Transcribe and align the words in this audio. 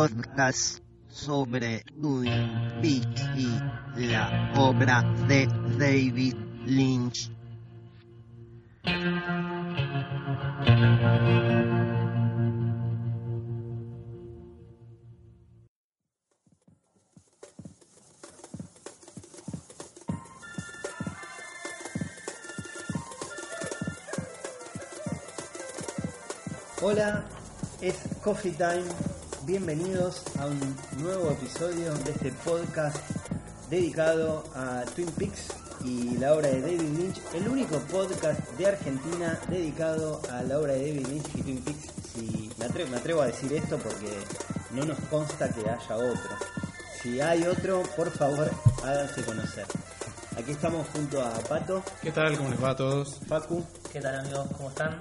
Podcast 0.00 0.80
sobre 1.10 1.84
Twin 2.00 2.32
Peaks 2.80 3.22
y 3.36 4.06
la 4.06 4.50
obra 4.56 5.02
de 5.28 5.46
David 5.78 6.36
Lynch. 6.64 7.30
Hola, 26.80 27.22
es 27.82 27.96
Coffee 28.22 28.52
Time. 28.52 29.19
Bienvenidos 29.50 30.22
a 30.38 30.46
un 30.46 30.76
nuevo 31.02 31.32
episodio 31.32 31.92
de 31.92 32.12
este 32.12 32.30
podcast 32.44 32.96
dedicado 33.68 34.44
a 34.54 34.84
Twin 34.94 35.10
Peaks 35.18 35.48
y 35.84 36.16
la 36.18 36.34
obra 36.34 36.50
de 36.50 36.60
David 36.60 36.96
Lynch. 36.96 37.20
El 37.34 37.48
único 37.48 37.76
podcast 37.90 38.38
de 38.56 38.66
Argentina 38.68 39.36
dedicado 39.48 40.22
a 40.30 40.44
la 40.44 40.56
obra 40.56 40.74
de 40.74 40.92
David 40.92 41.06
Lynch 41.08 41.34
y 41.34 41.42
Twin 41.42 41.64
Peaks. 41.64 41.88
Si 42.14 42.48
me 42.58 42.66
atrevo, 42.66 42.90
me 42.90 42.96
atrevo 42.98 43.22
a 43.22 43.26
decir 43.26 43.52
esto 43.52 43.76
porque 43.78 44.12
no 44.70 44.84
nos 44.84 45.00
consta 45.10 45.48
que 45.48 45.68
haya 45.68 45.96
otro. 45.96 46.36
Si 47.02 47.20
hay 47.20 47.42
otro, 47.42 47.82
por 47.96 48.08
favor, 48.12 48.48
háganse 48.84 49.24
conocer. 49.24 49.66
Aquí 50.38 50.52
estamos 50.52 50.86
junto 50.92 51.20
a 51.20 51.32
Pato, 51.40 51.82
¿Qué 52.00 52.12
tal? 52.12 52.36
¿Cómo 52.36 52.50
les 52.50 52.62
va 52.62 52.70
a 52.70 52.76
todos? 52.76 53.18
Facu, 53.26 53.66
¿Qué 53.92 54.00
tal 54.00 54.14
amigos? 54.20 54.46
¿Cómo 54.56 54.68
están? 54.68 55.00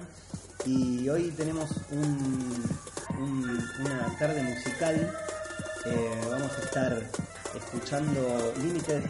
Y 0.66 1.08
hoy 1.10 1.32
tenemos 1.32 1.70
un- 1.92 2.64
un- 3.18 3.70
una 3.82 4.16
tarde 4.18 4.44
musical. 4.44 5.12
Eh, 5.86 6.22
vamos 6.30 6.52
a 6.58 6.62
estar 6.62 7.04
escuchando 7.56 8.54
Limited 8.62 9.02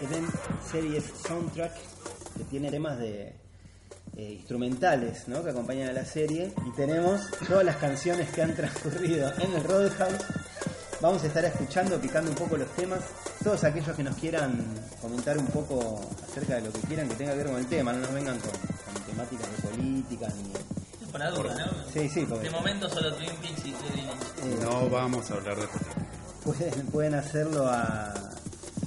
Event 0.00 0.30
Series 0.70 1.04
Soundtrack, 1.26 1.72
que 2.36 2.44
tiene 2.44 2.70
temas 2.70 2.98
de 2.98 3.34
eh, 4.16 4.34
instrumentales 4.38 5.26
¿no? 5.26 5.42
que 5.42 5.50
acompañan 5.50 5.88
a 5.88 5.92
la 5.92 6.04
serie. 6.04 6.52
Y 6.66 6.70
tenemos 6.76 7.22
todas 7.48 7.64
las 7.64 7.76
canciones 7.76 8.30
que 8.30 8.42
han 8.42 8.54
transcurrido 8.54 9.32
en 9.40 9.52
el 9.54 9.64
Roadhouse. 9.64 10.22
Vamos 11.00 11.24
a 11.24 11.26
estar 11.26 11.44
escuchando, 11.44 12.00
picando 12.00 12.30
un 12.30 12.36
poco 12.36 12.56
los 12.56 12.68
temas. 12.76 13.00
Todos 13.42 13.64
aquellos 13.64 13.94
que 13.96 14.04
nos 14.04 14.14
quieran 14.16 14.64
comentar 15.02 15.36
un 15.36 15.46
poco 15.48 16.00
acerca 16.30 16.54
de 16.54 16.62
lo 16.62 16.72
que 16.72 16.80
quieran 16.82 17.08
que 17.08 17.16
tenga 17.16 17.32
que 17.32 17.38
ver 17.38 17.46
con 17.48 17.56
el 17.56 17.66
tema, 17.66 17.92
no 17.92 17.98
nos 18.00 18.12
vengan 18.14 18.38
con, 18.38 18.50
con 18.52 19.02
temáticas 19.04 19.48
de 19.50 19.68
política 19.68 20.28
ni, 20.36 20.52
Por 21.14 21.20
la 21.20 21.30
duda, 21.30 21.54
¿no? 21.66 21.72
Sí, 21.92 22.08
sí, 22.08 22.26
porque 22.28 22.46
De 22.46 22.50
momento 22.50 22.88
solo 22.88 23.14
Twin 23.14 23.30
Peaks 23.40 23.64
y 23.66 23.70
eh, 23.70 24.58
No 24.62 24.88
vamos 24.90 25.30
a 25.30 25.34
hablar 25.34 25.54
de 25.56 25.68
política. 25.68 25.94
pueden, 26.42 26.86
pueden 26.88 27.14
hacerlo 27.14 27.68
a 27.68 28.12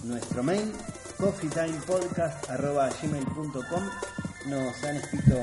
nuestro 0.03 0.44
mail 0.44 0.74
coffeetimepodcast.gmail.com 1.18 3.84
Nos 4.47 4.84
han 4.84 4.97
escrito 4.97 5.38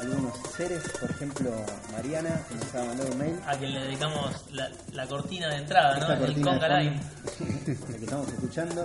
algunos 0.00 0.32
seres, 0.56 0.82
por 1.00 1.10
ejemplo 1.10 1.50
Mariana, 1.92 2.40
que 2.48 2.54
nos 2.54 2.74
ha 2.74 2.82
mandado 2.84 3.10
un 3.12 3.18
mail. 3.18 3.38
A 3.46 3.54
quien 3.56 3.74
le 3.74 3.80
dedicamos 3.82 4.34
la, 4.52 4.70
la 4.92 5.06
cortina 5.06 5.48
de 5.48 5.56
entrada, 5.56 5.94
¿no? 5.96 6.00
Esta 6.00 6.14
El 6.14 6.18
cortina 6.20 6.52
de 6.52 6.58
Conga 6.58 6.78
Line. 6.80 7.00
la 7.40 7.96
que 7.98 8.04
estamos 8.04 8.28
escuchando, 8.28 8.84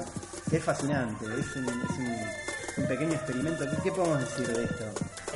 es 0.51 0.63
fascinante, 0.63 1.25
es 1.25 1.55
un, 1.55 1.65
es 1.65 1.97
un- 1.97 2.27
un 2.77 2.85
pequeño 2.87 3.13
experimento. 3.13 3.65
¿Qué, 3.71 3.77
qué 3.85 3.91
podemos 3.91 4.19
decir 4.19 4.47
de 4.55 4.63
esto? 4.65 4.85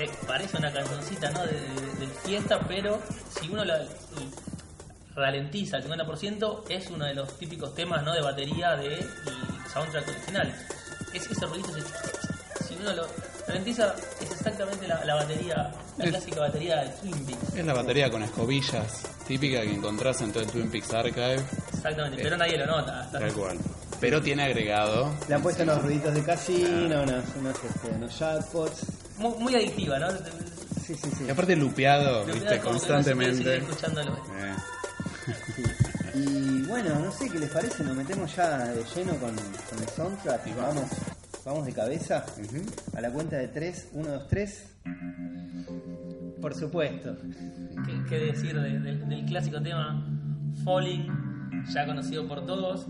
Eh, 0.03 0.09
parece 0.25 0.57
una 0.57 0.71
cancioncita, 0.71 1.29
¿no? 1.31 1.41
De, 1.45 1.53
de- 1.53 2.05
de 2.05 2.07
fiesta, 2.25 2.59
pero 2.67 2.99
si 3.39 3.49
uno 3.49 3.63
la 3.63 3.85
ralentiza 5.15 5.77
al 5.77 5.83
50%, 5.83 6.63
es 6.69 6.89
uno 6.89 7.05
de 7.05 7.13
los 7.13 7.37
típicos 7.37 7.75
temas, 7.75 8.03
¿no? 8.03 8.13
De 8.13 8.21
batería 8.21 8.75
del 8.77 9.05
soundtrack 9.73 10.07
original. 10.07 10.55
Es 11.13 11.29
ese 11.29 11.45
ruidito, 11.45 11.75
ese 11.75 11.87
si 12.67 12.75
uno 12.75 12.93
lo 12.93 13.05
ralentiza, 13.47 13.93
es 14.21 14.31
exactamente 14.31 14.87
la, 14.87 15.03
la 15.05 15.15
batería, 15.15 15.71
la 15.97 16.05
Es- 16.05 16.11
clásica 16.11 16.39
batería 16.39 16.77
de 16.77 16.89
Twin 16.89 17.25
Peaks. 17.25 17.55
Es 17.55 17.65
la 17.65 17.73
batería 17.73 18.09
con 18.09 18.23
escobillas, 18.23 19.03
típica 19.27 19.61
que 19.61 19.73
encontrás 19.73 20.21
en 20.21 20.31
todo 20.31 20.43
el 20.43 20.49
Twin 20.49 20.71
Peaks 20.71 20.93
Archive, 20.93 21.43
Exactamente, 21.73 22.23
pero 22.23 22.37
nadie 22.37 22.57
lo 22.57 22.65
nota. 22.65 23.01
hasta- 23.01 23.19
tal 23.19 23.33
cual. 23.33 23.57
Pero 23.99 24.19
tiene 24.21 24.45
agregado. 24.45 25.13
Le 25.27 25.35
han 25.35 25.41
puesto 25.43 25.61
unos 25.63 25.81
ruiditos 25.83 26.13
de 26.15 26.23
casino, 26.23 27.03
unos, 27.03 27.23
unos, 27.37 27.55
este, 27.63 27.87
unos 27.89 28.17
jackpots. 28.17 28.81
Muy, 29.21 29.37
muy 29.39 29.55
adictiva, 29.55 29.99
¿no? 29.99 30.09
Sí, 30.11 30.95
sí, 30.95 31.09
sí. 31.17 31.23
Y 31.27 31.29
aparte 31.29 31.55
lupeado, 31.55 32.25
Lo 32.25 32.33
viste, 32.33 32.59
constantemente. 32.59 33.57
escuchándolo. 33.57 34.13
Eh. 34.15 34.55
Y 36.13 36.63
bueno, 36.63 36.99
no 36.99 37.09
sé 37.09 37.29
qué 37.29 37.39
les 37.39 37.49
parece, 37.49 37.85
nos 37.85 37.95
metemos 37.95 38.35
ya 38.35 38.57
de 38.67 38.83
lleno 38.95 39.13
con, 39.15 39.33
con 39.33 39.79
el 39.81 39.87
soundtrack 39.95 40.45
y 40.47 40.51
vamos, 40.53 40.83
vamos 41.45 41.65
de 41.65 41.71
cabeza 41.71 42.25
a 42.97 42.99
la 43.01 43.09
cuenta 43.11 43.37
de 43.37 43.47
3, 43.47 43.89
1, 43.93 44.09
2, 44.09 44.27
3. 44.27 44.73
Por 46.41 46.53
supuesto. 46.53 47.15
¿Qué, 47.85 48.03
qué 48.09 48.15
decir 48.25 48.59
de- 48.59 48.79
de- 48.79 48.97
del 49.05 49.25
clásico 49.25 49.61
tema 49.61 50.05
Falling, 50.65 51.07
ya 51.73 51.85
conocido 51.85 52.27
por 52.27 52.45
todos? 52.45 52.87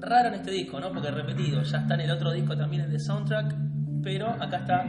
Raro 0.00 0.28
en 0.28 0.34
este 0.34 0.50
disco, 0.50 0.80
¿no? 0.80 0.92
Porque 0.92 1.10
repetido, 1.10 1.62
ya 1.62 1.78
está 1.78 1.94
en 1.94 2.00
el 2.00 2.10
otro 2.10 2.30
disco 2.32 2.56
también 2.58 2.82
el 2.82 2.92
de 2.92 2.98
soundtrack, 3.00 3.54
pero 4.02 4.28
acá 4.28 4.58
está 4.58 4.84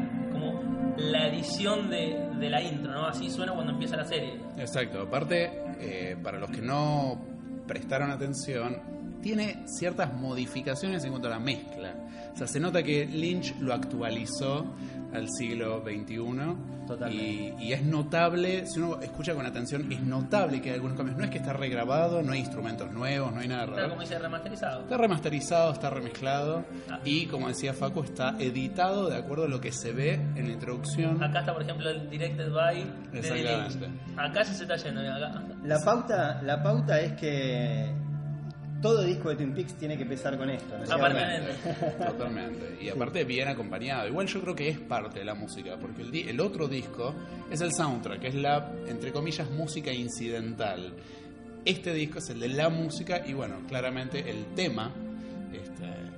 la 0.97 1.27
edición 1.27 1.89
de, 1.89 2.17
de 2.39 2.49
la 2.49 2.61
intro, 2.61 2.91
¿no? 2.91 3.05
Así 3.05 3.29
suena 3.29 3.53
cuando 3.53 3.73
empieza 3.73 3.95
la 3.97 4.05
serie. 4.05 4.39
Exacto, 4.57 5.01
aparte, 5.01 5.51
eh, 5.79 6.15
para 6.21 6.39
los 6.39 6.49
que 6.49 6.61
no 6.61 7.19
prestaron 7.67 8.11
atención, 8.11 8.77
tiene 9.21 9.63
ciertas 9.65 10.13
modificaciones 10.13 11.03
en 11.03 11.11
cuanto 11.11 11.27
a 11.27 11.31
la 11.31 11.39
mezcla. 11.39 11.95
O 12.33 12.37
sea, 12.37 12.47
se 12.47 12.59
nota 12.59 12.81
que 12.83 13.05
Lynch 13.05 13.55
lo 13.59 13.73
actualizó 13.73 14.65
al 15.13 15.27
siglo 15.29 15.81
XXI. 15.83 16.55
Totalmente. 16.87 17.23
Y, 17.59 17.67
y 17.67 17.73
es 17.73 17.83
notable, 17.83 18.65
si 18.65 18.79
uno 18.79 18.99
escucha 19.01 19.33
con 19.33 19.45
atención, 19.45 19.89
es 19.91 20.01
notable 20.01 20.61
que 20.61 20.69
hay 20.69 20.75
algunos 20.75 20.97
cambios. 20.97 21.17
No 21.17 21.23
es 21.23 21.29
que 21.29 21.37
está 21.37 21.53
regrabado, 21.53 22.21
no 22.21 22.33
hay 22.33 22.39
instrumentos 22.39 22.91
nuevos, 22.91 23.31
no 23.33 23.39
hay 23.39 23.47
nada 23.47 23.63
Está 23.63 23.75
raro. 23.75 23.89
como 23.89 24.01
dice 24.01 24.19
remasterizado. 24.19 24.81
Está 24.81 24.97
remasterizado, 24.97 25.71
está 25.73 25.89
remezclado 25.89 26.65
Ah. 26.89 26.99
y 27.05 27.27
como 27.27 27.47
decía 27.47 27.73
Facu, 27.73 28.03
está 28.03 28.35
editado 28.39 29.09
de 29.09 29.17
acuerdo 29.17 29.45
a 29.45 29.47
lo 29.47 29.61
que 29.61 29.71
se 29.71 29.91
ve 29.93 30.13
en 30.35 30.47
la 30.47 30.53
introducción. 30.53 31.23
Acá 31.23 31.39
está, 31.39 31.53
por 31.53 31.61
ejemplo, 31.61 31.89
el 31.89 32.09
Directed 32.09 32.51
by 32.51 32.83
de 33.11 33.19
Exactamente. 33.19 33.89
Acá 34.17 34.43
ya 34.43 34.53
se 34.53 34.63
está 34.63 34.75
yendo, 34.75 35.01
acá. 35.01 35.43
La 35.63 35.79
pauta, 35.79 36.41
la 36.41 36.61
pauta 36.61 36.99
es 36.99 37.13
que 37.13 37.93
todo 38.81 39.03
disco 39.03 39.29
de 39.29 39.35
Twin 39.35 39.53
Peaks 39.53 39.75
tiene 39.75 39.95
que 39.95 40.03
empezar 40.03 40.37
con 40.37 40.49
esto. 40.49 40.75
¿no 40.77 40.83
es 40.83 40.89
cierto? 40.89 41.05
Aparentemente. 41.05 42.03
Totalmente. 42.05 42.77
Y 42.81 42.89
aparte 42.89 43.23
bien 43.23 43.47
acompañado. 43.47 44.07
Igual 44.07 44.27
yo 44.27 44.41
creo 44.41 44.55
que 44.55 44.69
es 44.69 44.79
parte 44.79 45.19
de 45.19 45.25
la 45.25 45.35
música, 45.35 45.77
porque 45.79 46.01
el, 46.01 46.11
di- 46.11 46.27
el 46.27 46.39
otro 46.39 46.67
disco 46.67 47.13
es 47.51 47.61
el 47.61 47.71
soundtrack, 47.73 48.23
es 48.23 48.35
la, 48.35 48.71
entre 48.87 49.11
comillas, 49.11 49.49
música 49.51 49.91
incidental. 49.93 50.93
Este 51.63 51.93
disco 51.93 52.17
es 52.19 52.29
el 52.31 52.39
de 52.39 52.49
la 52.49 52.69
música 52.69 53.21
y 53.25 53.33
bueno, 53.33 53.57
claramente 53.67 54.29
el 54.29 54.45
tema. 54.55 54.91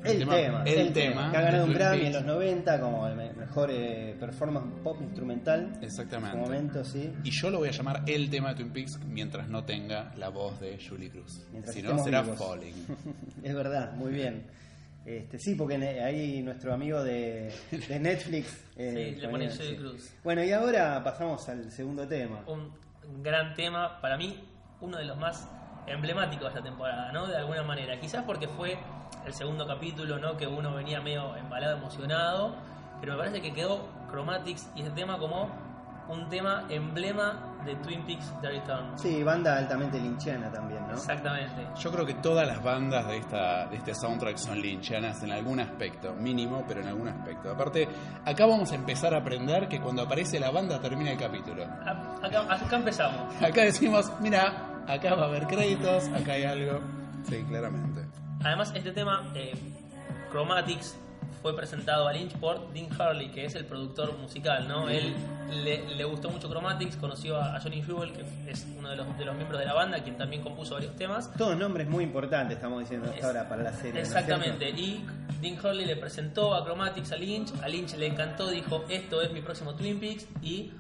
El 0.03 0.19
tema, 0.27 0.63
el, 0.65 0.93
tema. 0.93 1.31
que 1.31 1.37
ha 1.37 1.41
ganado 1.41 1.65
un 1.65 1.73
Grammy 1.73 2.05
en 2.07 2.13
los 2.13 2.25
90 2.25 2.79
como 2.81 3.07
el 3.07 3.15
me- 3.15 3.33
mejor 3.33 3.69
eh, 3.71 4.15
performance 4.19 4.67
pop 4.83 4.97
instrumental. 5.01 5.61
En 5.75 5.79
su 5.79 5.85
Exactamente. 5.85 6.37
momento, 6.37 6.83
sí. 6.83 7.13
Y 7.23 7.31
yo 7.31 7.49
lo 7.49 7.59
voy 7.59 7.69
a 7.69 7.71
llamar 7.71 8.03
el 8.07 8.29
tema 8.29 8.49
de 8.49 8.55
Twin 8.55 8.71
Peaks 8.73 8.99
mientras 9.05 9.47
no 9.47 9.63
tenga 9.63 10.13
la 10.17 10.29
voz 10.29 10.59
de 10.59 10.77
Julie 10.85 11.09
Cruz. 11.09 11.45
Mientras 11.51 11.73
Si 11.75 11.81
no, 11.81 11.97
será 12.03 12.21
vivos. 12.21 12.37
Falling. 12.39 12.75
es 13.43 13.55
verdad, 13.55 13.93
muy 13.93 14.11
bien. 14.11 14.45
Este, 15.05 15.37
sí, 15.37 15.55
porque 15.55 15.75
ahí 15.75 16.41
nuestro 16.41 16.73
amigo 16.73 17.03
de, 17.03 17.53
de 17.89 17.99
Netflix. 17.99 18.65
eh, 18.77 19.13
Sí, 19.15 19.21
le 19.21 19.27
pone 19.29 19.49
Julie 19.49 19.69
sí. 19.71 19.75
Cruz. 19.75 20.13
Bueno, 20.23 20.43
y 20.43 20.51
ahora 20.51 21.03
pasamos 21.03 21.47
al 21.49 21.69
segundo 21.71 22.07
tema. 22.07 22.43
un 22.47 22.71
gran 23.21 23.53
tema, 23.53 23.99
para 24.01 24.17
mí 24.17 24.43
uno 24.81 24.97
de 24.97 25.05
los 25.05 25.17
más 25.17 25.47
emblemáticos 25.87 26.43
de 26.53 26.59
esta 26.59 26.63
temporada, 26.63 27.11
¿no? 27.11 27.27
De 27.27 27.35
alguna 27.35 27.63
manera. 27.63 27.99
Quizás 27.99 28.23
porque 28.23 28.47
fue 28.47 28.77
el 29.25 29.33
segundo 29.33 29.65
capítulo, 29.67 30.17
¿no? 30.19 30.35
Que 30.37 30.47
uno 30.47 30.73
venía 30.73 31.01
medio 31.01 31.35
embalado, 31.35 31.77
emocionado, 31.77 32.55
pero 32.99 33.13
me 33.13 33.19
parece 33.19 33.41
que 33.41 33.53
quedó 33.53 33.87
Chromatics 34.09 34.69
y 34.75 34.81
ese 34.81 34.91
tema 34.91 35.17
como 35.17 35.49
un 36.09 36.27
tema 36.27 36.65
emblema 36.67 37.55
de 37.65 37.75
Twin 37.77 38.05
Peaks 38.05 38.29
The 38.41 38.49
Return. 38.49 38.99
Sí, 38.99 39.23
banda 39.23 39.57
altamente 39.57 39.97
linchiana 39.97 40.51
también, 40.51 40.85
¿no? 40.85 40.93
Exactamente. 40.95 41.65
Yo 41.79 41.91
creo 41.93 42.05
que 42.05 42.15
todas 42.15 42.45
las 42.45 42.61
bandas 42.61 43.07
de, 43.07 43.17
esta, 43.17 43.67
de 43.67 43.77
este 43.77 43.95
soundtrack 43.95 44.35
son 44.37 44.61
linchianas 44.61 45.23
en 45.23 45.31
algún 45.31 45.61
aspecto, 45.61 46.13
mínimo, 46.13 46.65
pero 46.67 46.81
en 46.81 46.87
algún 46.89 47.07
aspecto. 47.07 47.51
Aparte, 47.51 47.87
acá 48.25 48.45
vamos 48.45 48.69
a 48.73 48.75
empezar 48.75 49.13
a 49.13 49.19
aprender 49.19 49.69
que 49.69 49.79
cuando 49.79 50.01
aparece 50.01 50.41
la 50.41 50.51
banda 50.51 50.77
termina 50.81 51.11
el 51.11 51.17
capítulo. 51.17 51.63
A- 51.63 52.17
Acá, 52.25 52.53
acá 52.53 52.75
empezamos. 52.75 53.41
Acá 53.41 53.61
decimos, 53.61 54.11
mira, 54.19 54.83
acá 54.85 55.15
va 55.15 55.23
a 55.23 55.27
haber 55.27 55.47
créditos, 55.47 56.09
acá 56.09 56.33
hay 56.33 56.43
algo. 56.43 56.81
Sí, 57.29 57.41
claramente. 57.47 58.02
Además, 58.43 58.71
este 58.75 58.91
tema, 58.91 59.31
eh, 59.35 59.53
Chromatics, 60.31 60.95
fue 61.41 61.53
presentado 61.57 62.07
a 62.07 62.13
Lynch 62.13 62.31
por 62.37 62.71
Dean 62.71 62.87
Harley, 62.97 63.29
que 63.31 63.43
es 63.43 63.55
el 63.55 63.65
productor 63.65 64.17
musical, 64.17 64.65
¿no? 64.65 64.87
Él 64.87 65.13
le, 65.51 65.93
le 65.93 66.03
gustó 66.05 66.29
mucho 66.29 66.47
Chromatics, 66.49 66.95
conoció 66.95 67.35
a, 67.35 67.57
a 67.57 67.59
Johnny 67.59 67.81
Jewel, 67.83 68.13
que 68.13 68.23
es 68.49 68.65
uno 68.77 68.89
de 68.89 68.95
los, 68.95 69.17
de 69.17 69.25
los 69.25 69.35
miembros 69.35 69.59
de 69.59 69.65
la 69.65 69.73
banda, 69.73 69.99
quien 70.01 70.17
también 70.17 70.41
compuso 70.41 70.75
varios 70.75 70.95
temas. 70.95 71.29
Todos 71.33 71.57
nombres 71.57 71.89
muy 71.89 72.05
importantes, 72.05 72.55
estamos 72.55 72.79
diciendo 72.79 73.07
hasta 73.07 73.17
Es- 73.19 73.25
ahora 73.25 73.49
para 73.49 73.63
la 73.63 73.73
serie. 73.73 73.93
¿no 73.93 73.99
Exactamente, 73.99 74.73
cierto? 74.73 74.79
y 74.81 75.05
Dean 75.41 75.59
Hurley 75.59 75.85
le 75.85 75.97
presentó 75.97 76.55
a 76.55 76.63
Chromatics 76.63 77.11
a 77.11 77.17
Lynch, 77.17 77.51
a 77.61 77.67
Lynch 77.67 77.93
le 77.97 78.07
encantó, 78.07 78.49
dijo, 78.49 78.85
esto 78.87 79.21
es 79.21 79.31
mi 79.33 79.41
próximo 79.41 79.75
Twin 79.75 79.99
Peaks, 79.99 80.25
y 80.41 80.71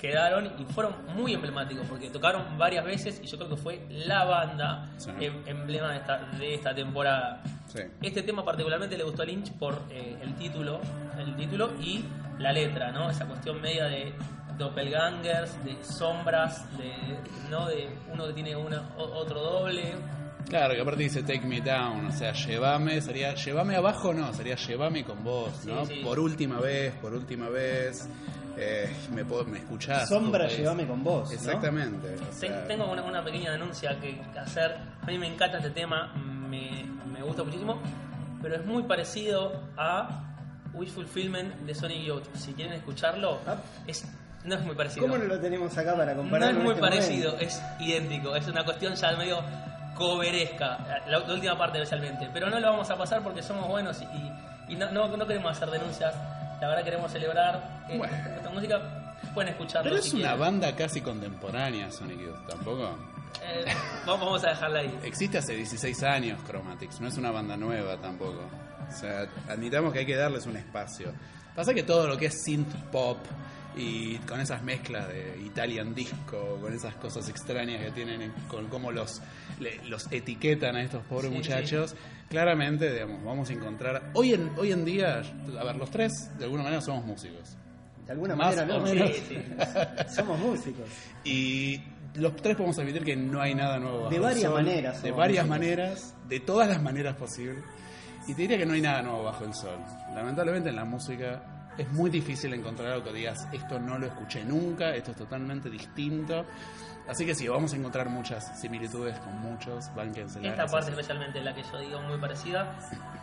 quedaron 0.00 0.46
y 0.58 0.64
fueron 0.72 0.94
muy 1.14 1.34
emblemáticos, 1.34 1.86
porque 1.88 2.08
tocaron 2.10 2.56
varias 2.56 2.84
veces 2.84 3.20
y 3.22 3.26
yo 3.26 3.36
creo 3.36 3.50
que 3.50 3.56
fue 3.56 3.84
la 3.90 4.24
banda 4.24 4.88
Sí. 4.96 5.10
em- 5.20 5.42
emblema 5.46 5.90
de 5.92 5.96
esta, 5.98 6.18
de 6.38 6.54
esta 6.54 6.74
temporada. 6.74 7.42
Sí. 7.66 7.80
Este 8.02 8.22
tema 8.22 8.44
particularmente 8.44 8.96
le 8.96 9.04
gustó 9.04 9.22
a 9.22 9.24
Lynch 9.26 9.52
por 9.52 9.82
eh, 9.90 10.16
el 10.22 10.34
título, 10.36 10.80
el 11.18 11.34
título 11.36 11.72
y 11.80 12.04
la 12.38 12.52
letra, 12.52 12.92
¿no? 12.92 13.10
Esa 13.10 13.26
cuestión 13.26 13.60
media 13.60 13.86
de 13.86 14.12
doppelgangers, 14.56 15.64
de 15.64 15.76
sombras, 15.82 16.64
de 16.78 16.92
no 17.50 17.66
de 17.66 17.88
uno 18.12 18.26
que 18.28 18.32
tiene 18.34 18.56
una, 18.56 18.82
otro 18.96 19.40
doble. 19.40 19.94
Claro, 20.48 20.74
que 20.74 20.80
aparte 20.80 21.02
dice 21.02 21.22
Take 21.22 21.42
Me 21.46 21.60
Down, 21.60 22.06
o 22.06 22.12
sea, 22.12 22.32
llévame, 22.32 23.00
sería, 23.02 23.34
llévame 23.34 23.76
abajo 23.76 24.14
no, 24.14 24.32
sería 24.32 24.56
llévame 24.56 25.04
con 25.04 25.22
vos, 25.22 25.64
¿no? 25.66 25.84
Sí, 25.84 25.96
sí. 25.96 26.00
Por 26.02 26.18
última 26.18 26.58
vez, 26.58 26.94
por 26.94 27.12
última 27.12 27.50
vez, 27.50 28.08
eh, 28.56 28.90
me, 29.14 29.24
puedo- 29.26 29.44
me 29.44 29.58
escuchás. 29.58 30.08
Sombra, 30.08 30.44
¿no? 30.44 30.50
llévame 30.50 30.86
con 30.86 31.04
vos. 31.04 31.28
¿no? 31.28 31.34
Exactamente. 31.34 32.14
o 32.14 32.18
Ten- 32.18 32.32
sea, 32.32 32.66
Tengo 32.66 32.90
una, 32.90 33.02
una 33.02 33.22
pequeña 33.22 33.52
denuncia 33.52 33.98
que 34.00 34.18
hacer. 34.40 34.74
A 35.02 35.06
mí 35.06 35.18
me 35.18 35.26
encanta 35.26 35.58
este 35.58 35.70
tema, 35.70 36.14
me, 36.14 36.82
me 37.12 37.22
gusta 37.22 37.44
muchísimo, 37.44 37.78
pero 38.40 38.54
es 38.56 38.64
muy 38.64 38.84
parecido 38.84 39.52
a 39.76 40.24
Wish 40.72 40.90
Fulfillment 40.92 41.54
de 41.56 41.74
Sonic 41.74 42.04
Youth. 42.04 42.24
Si 42.36 42.54
quieren 42.54 42.72
escucharlo, 42.72 43.38
Ah. 43.46 43.56
es, 43.86 44.06
no 44.44 44.54
es 44.54 44.62
muy 44.64 44.74
parecido. 44.74 45.02
¿Cómo 45.06 45.18
no 45.18 45.24
lo 45.24 45.38
tenemos 45.38 45.76
acá 45.76 45.94
para 45.94 46.14
No 46.14 46.22
comparar? 46.22 46.50
es 46.50 46.54
con 46.56 46.64
muy 46.64 46.72
este 46.74 46.80
parecido, 46.80 47.32
momento? 47.32 47.44
es 47.54 47.62
idéntico. 47.80 48.34
Es 48.34 48.48
una 48.48 48.64
cuestión 48.64 48.94
ya 48.94 49.14
medio 49.16 49.40
coveresca, 49.98 50.78
la, 51.06 51.18
la 51.18 51.34
última 51.34 51.58
parte 51.58 51.78
especialmente. 51.82 52.30
Pero 52.32 52.48
no 52.48 52.58
lo 52.60 52.70
vamos 52.70 52.88
a 52.90 52.96
pasar 52.96 53.22
porque 53.22 53.42
somos 53.42 53.66
buenos 53.68 54.00
y, 54.02 54.72
y 54.72 54.76
no, 54.76 54.90
no, 54.92 55.08
no 55.08 55.26
queremos 55.26 55.52
hacer 55.52 55.68
denuncias. 55.70 56.14
La 56.60 56.68
verdad 56.68 56.84
queremos 56.84 57.10
celebrar 57.12 57.84
eh, 57.88 57.98
Bueno. 57.98 58.16
esta 58.36 58.50
música. 58.50 58.80
Pueden 59.34 59.50
escucharlo. 59.50 59.90
Pero 59.90 60.00
si 60.02 60.08
es 60.08 60.14
una 60.14 60.22
quieren. 60.22 60.40
banda 60.40 60.76
casi 60.76 61.00
contemporánea, 61.00 61.90
Sonic 61.90 62.20
Youth, 62.20 62.46
tampoco. 62.48 62.96
Eh, 63.44 63.64
vamos, 64.06 64.20
vamos 64.26 64.44
a 64.44 64.48
dejarla 64.50 64.80
ahí. 64.80 64.98
Existe 65.02 65.38
hace 65.38 65.54
16 65.54 66.02
años 66.04 66.40
Chromatics, 66.46 67.00
no 67.00 67.08
es 67.08 67.16
una 67.18 67.30
banda 67.30 67.56
nueva 67.56 67.96
tampoco. 67.98 68.48
O 68.88 68.92
sea, 68.92 69.26
admitamos 69.48 69.92
que 69.92 70.00
hay 70.00 70.06
que 70.06 70.16
darles 70.16 70.46
un 70.46 70.56
espacio. 70.56 71.12
Pasa 71.54 71.74
que 71.74 71.82
todo 71.82 72.06
lo 72.06 72.16
que 72.16 72.26
es 72.26 72.42
synth 72.44 72.72
pop 72.90 73.18
y 73.76 74.16
con 74.18 74.40
esas 74.40 74.62
mezclas 74.62 75.06
de 75.08 75.40
Italian 75.44 75.94
disco, 75.94 76.58
con 76.60 76.72
esas 76.72 76.94
cosas 76.96 77.28
extrañas 77.28 77.80
que 77.84 77.90
tienen, 77.92 78.32
con 78.48 78.66
cómo 78.68 78.90
los, 78.90 79.22
le- 79.60 79.82
los 79.84 80.10
etiquetan 80.10 80.74
a 80.76 80.82
estos 80.82 81.04
pobres 81.04 81.30
Sí, 81.30 81.36
muchachos, 81.36 81.94
claramente, 82.28 82.92
digamos, 82.92 83.22
vamos 83.24 83.50
a 83.50 83.52
encontrar. 83.52 84.10
Hoy 84.14 84.34
en, 84.34 84.50
hoy 84.56 84.72
en 84.72 84.84
día, 84.84 85.22
a 85.60 85.64
ver, 85.64 85.76
los 85.76 85.90
tres 85.90 86.30
de 86.38 86.44
alguna 86.44 86.64
manera 86.64 86.80
somos 86.82 87.04
músicos. 87.04 87.56
De 88.06 88.12
alguna 88.12 88.34
Más 88.34 88.56
manera, 88.56 88.78
no, 88.78 88.82
menos. 88.84 89.10
Sí, 89.10 89.22
sí. 89.28 89.36
somos 90.16 90.38
músicos. 90.40 90.88
Y 91.24 91.80
los 92.14 92.34
tres 92.36 92.56
podemos 92.56 92.78
admitir 92.78 93.04
que 93.04 93.14
no 93.16 93.40
hay 93.40 93.54
nada 93.54 93.78
nuevo. 93.78 93.98
bajo 93.98 94.10
De 94.10 94.16
el 94.16 94.22
varias 94.22 94.42
sol, 94.44 94.54
maneras 94.54 95.02
De 95.02 95.10
varias 95.12 95.46
músicos. 95.46 95.58
maneras, 95.60 96.14
de 96.26 96.40
todas 96.40 96.68
las 96.68 96.82
maneras 96.82 97.14
posibles. 97.16 97.62
Y 98.26 98.34
te 98.34 98.42
diría 98.42 98.58
que 98.58 98.66
no 98.66 98.72
hay 98.72 98.80
nada 98.80 99.02
nuevo 99.02 99.22
bajo 99.24 99.44
el 99.44 99.54
sol. 99.54 99.78
Lamentablemente 100.14 100.70
en 100.70 100.76
la 100.76 100.84
música 100.86 101.42
es 101.78 101.90
muy 101.92 102.10
difícil 102.10 102.52
encontrar 102.52 102.92
algo 102.92 103.04
que 103.04 103.12
digas, 103.12 103.46
esto 103.52 103.78
no 103.78 103.98
lo 103.98 104.06
escuché 104.06 104.44
nunca, 104.44 104.90
esto 104.94 105.12
es 105.12 105.16
totalmente 105.16 105.70
distinto. 105.70 106.44
Así 107.08 107.24
que 107.24 107.34
sí, 107.34 107.48
vamos 107.48 107.72
a 107.72 107.76
encontrar 107.76 108.10
muchas 108.10 108.60
similitudes 108.60 109.18
con 109.20 109.38
muchos, 109.40 109.90
bánquense 109.94 110.46
Esta 110.46 110.66
parte 110.66 110.90
especialmente 110.90 111.40
la 111.40 111.54
que 111.54 111.62
yo 111.62 111.78
digo 111.78 112.00
muy 112.02 112.18
parecida. 112.18 112.74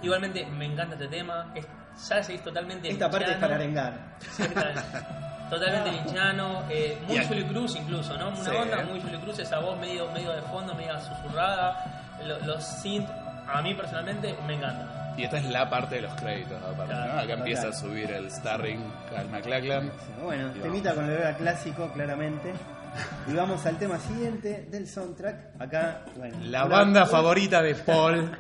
Igualmente 0.02 0.44
me 0.48 0.66
encanta 0.66 0.96
este 0.96 1.08
tema. 1.08 1.52
Es, 1.54 1.68
ya 2.10 2.24
seguís 2.24 2.42
totalmente 2.44 2.90
Esta 2.90 3.10
parte 3.12 3.32
es 3.32 3.38
para 3.38 3.56
arengar. 3.56 4.16
Sí, 4.36 4.42
Totalmente 5.52 5.92
linchano, 6.04 6.64
eh, 6.70 6.98
muy 7.08 7.24
Julio 7.26 7.48
Cruz 7.48 7.76
incluso, 7.76 8.18
¿no? 8.18 8.30
Una 8.30 8.38
Sí. 8.44 8.50
onda 8.56 8.84
muy 8.86 9.00
Julio 9.00 9.22
Cruz, 9.22 9.38
esa 9.38 9.60
voz 9.60 9.80
medio, 9.80 10.10
medio 10.12 10.32
de 10.32 10.42
fondo, 10.44 10.74
medio 10.74 11.00
susurrada. 11.02 12.02
Lo- 12.26 12.40
los 12.40 12.64
synth, 12.64 13.08
a 13.48 13.62
mí 13.62 13.76
personalmente 13.76 14.36
me 14.48 14.56
encantan. 14.56 14.90
Y 15.18 15.24
esta 15.24 15.38
es 15.38 15.46
la 15.46 15.70
parte 15.70 15.96
de 15.96 16.02
los 16.02 16.14
créditos, 16.16 16.62
aparte, 16.62 16.94
¿no? 16.94 17.20
Acá 17.20 17.34
empieza 17.34 17.70
a 17.70 17.74
subir 17.74 18.12
el 18.12 18.30
starring 18.32 18.82
Cal 19.10 19.30
McLachlan. 19.30 19.92
Bueno, 20.22 20.50
temita 20.62 20.94
con 20.94 21.06
el 21.06 21.12
era 21.12 21.36
clásico, 21.38 21.90
claramente. 21.94 22.52
Y 23.30 23.34
vamos 23.34 23.66
al 23.66 23.78
tema 23.78 23.98
siguiente 24.00 24.68
del 24.70 24.88
soundtrack. 24.88 25.62
Acá, 25.62 26.02
bueno. 26.18 26.38
La 26.44 26.66
una- 26.66 26.76
banda 26.78 27.06
favorita 27.06 27.62
de 27.62 27.76
Paul. 27.76 28.32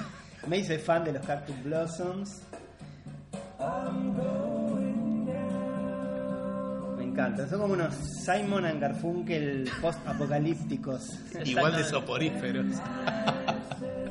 Me 0.46 0.58
hice 0.58 0.78
fan 0.78 1.04
de 1.04 1.12
los 1.12 1.24
Cactus 1.26 1.62
Blossoms. 1.62 2.42
Me 6.96 7.04
encanta. 7.04 7.48
Son 7.48 7.60
como 7.60 7.74
unos 7.74 7.94
Simon 8.24 8.64
and 8.66 8.80
Garfunkel 8.80 9.70
post-apocalípticos. 9.80 11.18
Igual 11.44 11.76
de 11.76 11.84
soporíferos. 11.84 12.66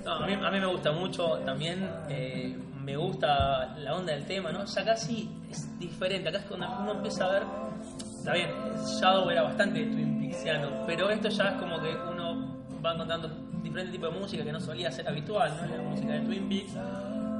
No, 0.05 0.11
a, 0.11 0.27
mí, 0.27 0.33
a 0.33 0.51
mí 0.51 0.59
me 0.59 0.65
gusta 0.65 0.91
mucho 0.91 1.39
también, 1.45 1.89
eh, 2.09 2.57
me 2.83 2.97
gusta 2.97 3.75
la 3.77 3.95
onda 3.95 4.13
del 4.13 4.25
tema, 4.25 4.51
¿no? 4.51 4.65
Ya 4.65 4.83
casi 4.83 5.29
es 5.49 5.79
diferente, 5.79 6.29
acá 6.29 6.39
es 6.39 6.45
cuando 6.45 6.67
uno 6.81 6.91
empieza 6.93 7.25
a 7.25 7.31
ver, 7.31 7.43
está 8.17 8.33
bien, 8.33 8.49
Shadow 8.99 9.29
era 9.29 9.43
bastante 9.43 9.83
Twin 9.85 10.19
Peaksiano, 10.19 10.85
pero 10.85 11.09
esto 11.09 11.29
ya 11.29 11.49
es 11.49 11.53
como 11.55 11.81
que 11.81 11.95
uno 12.11 12.53
va 12.85 12.93
encontrando 12.93 13.29
diferentes 13.63 13.93
tipos 13.93 14.13
de 14.13 14.19
música 14.19 14.43
que 14.43 14.51
no 14.51 14.59
solía 14.59 14.91
ser 14.91 15.07
habitual, 15.07 15.51
¿no? 15.61 15.75
La 15.77 15.83
música 15.89 16.11
de 16.13 16.19
Twin 16.21 16.49
Peaks. 16.49 16.73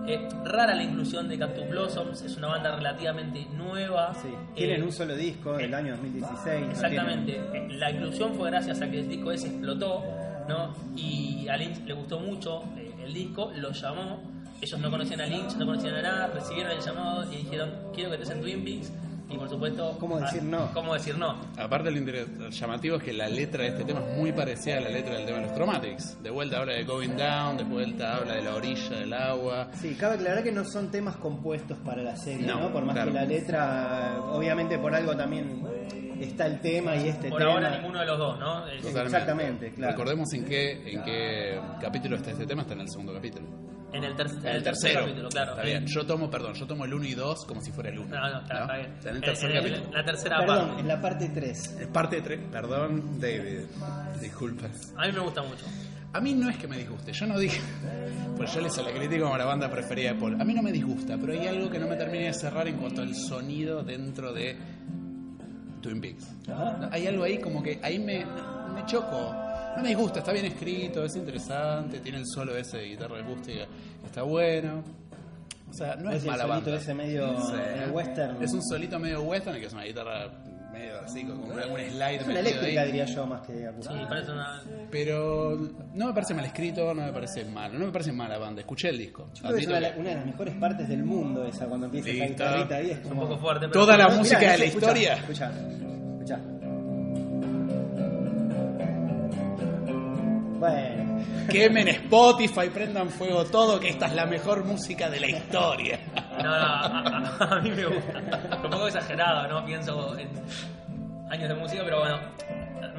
Eh, 0.05 0.27
rara 0.43 0.75
la 0.75 0.83
inclusión 0.83 1.29
de 1.29 1.39
Cactus 1.39 1.69
Blossoms, 1.69 2.21
es 2.23 2.35
una 2.35 2.47
banda 2.47 2.75
relativamente 2.75 3.45
nueva. 3.55 4.13
Sí. 4.15 4.27
Eh, 4.27 4.53
Tienen 4.55 4.83
un 4.83 4.91
solo 4.91 5.15
disco 5.15 5.53
del 5.53 5.73
año 5.73 5.91
2016. 5.91 6.65
no 6.65 6.71
Exactamente. 6.71 7.38
Eh, 7.53 7.67
La 7.71 7.89
inclusión 7.91 8.33
fue 8.35 8.49
gracias 8.49 8.81
a 8.81 8.89
que 8.91 8.99
el 8.99 9.07
disco 9.07 9.31
ese 9.31 9.47
explotó, 9.47 10.03
¿no? 10.47 10.73
Y 10.95 11.47
a 11.47 11.57
Lynch 11.57 11.85
le 11.85 11.93
gustó 11.93 12.19
mucho 12.19 12.63
eh, 12.77 12.91
el 13.03 13.13
disco, 13.13 13.51
lo 13.55 13.71
llamó. 13.71 14.21
Ellos 14.62 14.79
no 14.79 14.89
conocían 14.89 15.21
a 15.21 15.25
Lynch, 15.25 15.55
no 15.55 15.65
conocían 15.65 15.95
a 15.95 16.01
nada, 16.01 16.27
recibieron 16.27 16.71
el 16.71 16.79
llamado 16.79 17.31
y 17.31 17.38
dijeron, 17.38 17.71
quiero 17.93 18.09
que 18.12 18.15
estés 18.15 18.29
en 18.31 18.41
Twin 18.41 18.63
Peaks. 18.63 18.91
Y 19.29 19.38
por 19.38 19.50
supuesto... 19.50 19.97
¿Cómo 20.00 20.19
decir 20.19 20.43
no? 20.43 20.71
¿Cómo 20.73 20.93
decir 20.93 21.17
no? 21.17 21.35
Aparte 21.57 21.89
lo 21.89 22.50
llamativo 22.50 22.97
es 22.97 23.03
que 23.03 23.13
la 23.13 23.27
letra 23.27 23.63
de 23.63 23.69
este 23.69 23.83
tema 23.83 24.01
es 24.01 24.17
muy 24.17 24.31
parecida 24.31 24.77
a 24.77 24.81
la 24.81 24.89
letra 24.89 25.15
del 25.15 25.25
tema 25.25 25.39
de 25.39 25.45
los 25.45 25.55
Chromatics. 25.55 26.21
De 26.21 26.29
vuelta 26.29 26.59
habla 26.59 26.73
de 26.73 26.83
going 26.83 27.15
down, 27.17 27.57
de 27.57 27.63
vuelta 27.63 28.17
habla 28.17 28.35
de 28.35 28.43
la 28.43 28.55
orilla 28.55 28.89
del 28.91 29.13
agua. 29.13 29.69
Sí, 29.73 29.95
cabe 29.95 30.15
aclarar 30.15 30.43
que 30.43 30.51
no 30.51 30.63
son 30.65 30.91
temas 30.91 31.15
compuestos 31.15 31.77
para 31.79 32.03
la 32.03 32.15
serie, 32.15 32.45
¿no? 32.45 32.59
No, 32.59 32.71
Por 32.71 32.83
más 32.85 32.93
claro. 32.93 33.12
que 33.12 33.17
la 33.17 33.25
letra, 33.25 34.17
obviamente 34.31 34.77
por 34.77 34.93
algo 34.93 35.15
también 35.15 35.63
está 36.22 36.46
el 36.46 36.60
tema 36.60 36.96
y 36.96 37.08
este 37.10 37.29
Por 37.29 37.39
tema. 37.39 37.51
ahora 37.53 37.77
ninguno 37.77 38.00
de 38.00 38.05
los 38.05 38.17
dos, 38.17 38.39
¿no? 38.39 38.67
Eh, 38.67 38.77
Totalmente. 38.77 39.01
exactamente, 39.03 39.74
claro. 39.74 39.91
Recordemos 39.93 40.34
en 40.34 40.46
qué, 40.46 40.91
en 40.93 41.03
qué 41.03 41.60
capítulo 41.82 42.15
está 42.17 42.32
este 42.32 42.46
tema, 42.46 42.62
está 42.63 42.74
en 42.74 42.82
el 42.82 42.89
segundo 42.89 43.13
capítulo. 43.13 43.48
En 43.93 44.03
el, 44.03 44.15
ter- 44.15 44.25
en 44.27 44.39
En 44.48 44.55
el 44.55 44.63
tercero. 44.63 45.01
capítulo, 45.01 45.29
claro. 45.29 45.51
Está 45.51 45.62
bien. 45.63 45.86
Yo 45.86 46.03
tomo, 46.05 46.27
perdón, 46.29 46.55
yo 46.55 46.65
tomo 46.65 46.84
el 46.86 46.93
1 46.96 47.05
y 47.05 47.13
2 47.13 47.46
como 47.46 47.62
si 47.62 47.72
fuera 47.72 47.89
el 47.91 48.00
1. 48.00 48.10
No, 48.10 48.22
no, 48.32 48.41
está, 48.41 48.62
está 48.62 48.75
bien. 48.77 48.91
Está 48.93 49.10
en 49.10 49.15
el 49.15 49.15
En- 49.15 49.22
tercer 49.29 49.51
en 49.51 49.58
el- 49.58 49.63
capítulo. 49.72 49.91
la 49.98 50.03
tercera 50.05 50.38
Perdón, 50.39 50.67
parte. 50.67 50.82
en 50.82 50.88
la 50.88 51.01
parte 51.01 51.29
3. 51.29 51.77
Es 51.79 51.88
parte 51.89 52.22
3. 52.22 52.39
Perdón, 52.51 53.20
David. 53.20 53.60
Disculpa. 54.20 54.65
A 54.98 55.05
mí 55.08 55.12
me 55.13 55.20
gusta 55.20 55.43
mucho. 55.43 55.65
A 56.12 56.20
mí 56.22 56.34
no 56.34 56.50
es 56.50 56.58
que 56.58 56.67
me 56.67 56.77
disguste, 56.77 57.12
yo 57.12 57.25
no 57.25 57.39
dije, 57.39 57.60
pues 58.38 58.53
yo 58.53 58.62
les 58.62 58.77
la 58.77 58.91
critico 58.91 59.24
como 59.25 59.36
la 59.38 59.46
banda 59.46 59.67
preferida 59.70 60.13
de 60.13 60.20
Paul. 60.20 60.39
A 60.39 60.43
mí 60.46 60.53
no 60.53 60.62
me 60.62 60.72
disgusta, 60.72 61.17
pero 61.20 61.34
hay 61.34 61.48
algo 61.48 61.72
que 61.72 61.79
no 61.79 61.88
me 61.88 61.96
termina 61.96 62.25
de 62.25 62.34
cerrar 62.34 62.67
en 62.67 62.77
cuanto 62.77 63.01
al 63.01 63.15
sonido 63.15 63.82
dentro 63.84 64.32
de 64.32 64.55
Twin 65.83 66.01
Peaks. 66.01 66.25
¿no? 66.47 66.89
Hay 66.91 67.05
algo 67.05 67.23
ahí 67.23 67.37
como 67.37 67.61
que 67.61 67.79
ahí 67.83 67.99
me, 67.99 68.25
me 68.73 68.83
choco. 68.87 69.35
no 69.75 69.81
me 69.83 69.89
disgusta, 69.89 70.19
está 70.19 70.31
bien 70.31 70.45
escrito, 70.45 71.03
es 71.05 71.15
interesante, 71.15 71.99
tiene 71.99 72.17
el 72.19 72.25
solo 72.27 72.55
ese 72.57 72.77
de 72.77 72.85
guitarra 72.89 73.19
acústica, 73.19 73.65
está 74.05 74.23
bueno. 74.23 74.83
O 75.69 75.73
sea, 75.73 75.95
no 75.95 76.09
es, 76.11 76.17
Es 76.17 76.23
el 76.25 76.29
solito 76.31 76.47
banda. 76.47 76.75
ese 76.75 76.93
medio- 76.93 77.41
Sí. 77.41 77.53
medio 77.53 77.93
western. 77.93 78.43
Es 78.43 78.53
un 78.53 78.61
solito 78.63 78.99
medio 78.99 79.21
western, 79.23 79.59
que 79.59 79.65
es 79.65 79.73
una 79.73 79.83
guitarra 79.83 80.29
medio 80.73 80.99
así, 81.01 81.23
con 81.23 81.37
un, 81.39 81.51
un 81.51 81.57
slide 81.57 82.15
Es 82.15 82.25
una 82.27 82.39
eléctrica, 82.39 82.81
ahí. 82.81 82.87
diría 82.87 83.05
yo, 83.05 83.25
más 83.27 83.41
que 83.47 83.53
Sí, 83.79 83.89
parece 84.09 84.31
una. 84.31 84.61
Pero 84.91 85.57
no 85.93 86.07
me 86.07 86.13
parece 86.13 86.33
mal 86.33 86.45
escrito, 86.45 86.93
no 86.93 87.01
me 87.05 87.13
parece 87.13 87.45
malo, 87.45 87.77
no 87.79 87.85
me 87.85 87.91
parece 87.91 88.11
mala 88.11 88.37
banda. 88.37 88.61
Escuché 88.61 88.89
el 88.89 88.97
disco. 88.97 89.29
Yo 89.35 89.41
creo 89.43 89.55
que 89.55 89.61
es 89.61 89.67
una, 89.67 89.79
que- 89.93 89.99
una 89.99 90.09
de 90.09 90.15
las 90.15 90.25
mejores 90.25 90.55
partes 90.55 90.87
del 90.89 91.03
mundo 91.03 91.45
esa, 91.45 91.65
cuando 91.67 91.85
empieza 91.85 92.09
esa 92.09 92.25
guitarrita 92.25 92.75
ahí. 92.75 92.89
Es 92.91 92.97
Un 93.03 93.09
como... 93.09 93.21
poco 93.21 93.37
fuerte, 93.37 93.67
pero. 93.67 93.79
Toda 93.79 93.97
la 93.97 94.09
música 94.09 94.39
de 94.39 94.57
la 94.57 94.65
escuchá, 94.65 94.85
historia. 94.87 95.13
Escucha, 95.13 95.51
escucha. 95.51 96.39
Bueno, 100.59 101.21
Quemen 101.49 101.87
Spotify, 101.89 102.69
prendan 102.73 103.09
fuego 103.09 103.43
todo, 103.45 103.79
que 103.79 103.89
esta 103.89 104.05
es 104.05 104.13
la 104.13 104.25
mejor 104.25 104.63
música 104.63 105.09
de 105.09 105.19
la 105.19 105.27
historia. 105.27 105.99
No, 106.43 106.50
no, 106.50 106.55
a, 106.55 107.38
a- 107.39 107.55
a 107.55 107.59
mí 107.59 107.71
me 107.71 107.85
gusta. 107.85 108.57
Un 108.63 108.69
poco 108.69 108.88
exagerado, 108.88 109.47
¿no? 109.47 109.65
Pienso 109.65 110.17
en 110.17 110.29
años 111.31 111.50
de 111.50 111.55
música, 111.55 111.81
pero 111.83 112.00
bueno, 112.00 112.19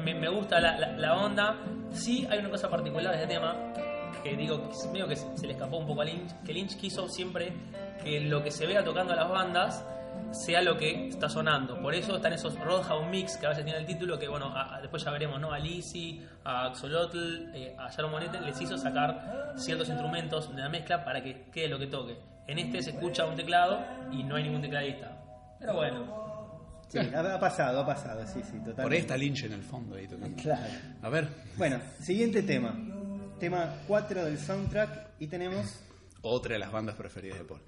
me, 0.03 0.13
me 0.15 0.27
gusta 0.29 0.59
la, 0.59 0.77
la- 0.77 0.91
la 0.93 1.13
onda. 1.15 1.55
Sí, 1.91 2.27
hay 2.29 2.39
una 2.39 2.49
cosa 2.49 2.69
particular 2.69 3.15
de 3.15 3.21
este 3.23 3.33
tema 3.35 3.55
que 4.23 4.35
digo, 4.35 4.69
medio 4.91 5.07
que 5.07 5.15
se 5.15 5.45
le 5.45 5.53
escapó 5.53 5.77
un 5.77 5.85
poco 5.87 6.01
a 6.01 6.05
Lynch, 6.05 6.31
que 6.43 6.51
Lynch 6.53 6.77
quiso 6.77 7.07
siempre 7.07 7.53
que 8.03 8.19
lo 8.21 8.43
que 8.43 8.49
se 8.51 8.65
vea 8.65 8.83
tocando 8.83 9.13
a 9.13 9.15
las 9.15 9.29
bandas 9.29 9.85
sea 10.31 10.61
lo 10.63 10.77
que 10.77 11.07
está 11.09 11.29
sonando. 11.29 11.79
Por 11.79 11.93
eso 11.93 12.15
están 12.15 12.33
esos 12.33 12.59
Roadhouse 12.59 13.07
Mix 13.07 13.37
que 13.37 13.45
a 13.45 13.49
veces 13.49 13.63
tiene 13.63 13.79
el 13.79 13.85
título, 13.85 14.17
que 14.17 14.27
bueno, 14.27 14.47
a- 14.47 14.75
a- 14.77 14.81
después 14.81 15.03
ya 15.03 15.11
veremos, 15.11 15.39
¿no? 15.39 15.51
A 15.53 15.59
Lizzy, 15.59 16.25
a 16.43 16.65
Axolotl, 16.65 17.53
eh, 17.53 17.75
a 17.77 17.89
Sharon 17.91 18.11
Monete, 18.11 18.41
les 18.41 18.59
hizo 18.59 18.77
sacar 18.77 19.53
ciertos 19.55 19.87
instrumentos 19.89 20.53
de 20.55 20.61
la 20.61 20.69
mezcla 20.69 21.05
para 21.05 21.21
que 21.21 21.43
quede 21.51 21.69
lo 21.69 21.77
que 21.79 21.87
toque. 21.87 22.17
En 22.47 22.59
este 22.59 22.81
se 22.81 22.91
escucha 22.91 23.25
un 23.25 23.35
teclado 23.35 23.83
y 24.11 24.23
no 24.23 24.35
hay 24.35 24.43
ningún 24.43 24.61
tecladista. 24.61 25.11
Pero 25.59 25.73
bueno, 25.75 26.05
sí, 26.89 26.99
ha, 26.99 27.35
ha 27.35 27.39
pasado, 27.39 27.79
ha 27.81 27.85
pasado, 27.85 28.25
sí, 28.27 28.41
sí, 28.43 28.51
totalmente. 28.59 28.83
Por 28.83 28.91
ahí 28.93 28.99
está 28.99 29.17
Lynch 29.17 29.43
en 29.45 29.53
el 29.53 29.63
fondo 29.63 29.95
ahí 29.95 30.07
tocando. 30.07 30.41
Claro. 30.41 30.63
A 31.01 31.09
ver, 31.09 31.27
Bueno, 31.57 31.79
siguiente 31.99 32.43
tema. 32.43 32.75
Tema 33.39 33.73
4 33.87 34.25
del 34.25 34.37
soundtrack 34.37 35.07
y 35.19 35.27
tenemos... 35.27 35.81
otra 36.21 36.53
de 36.53 36.59
las 36.59 36.71
bandas 36.71 36.95
preferidas 36.95 37.39
de 37.39 37.45
Paul. 37.45 37.61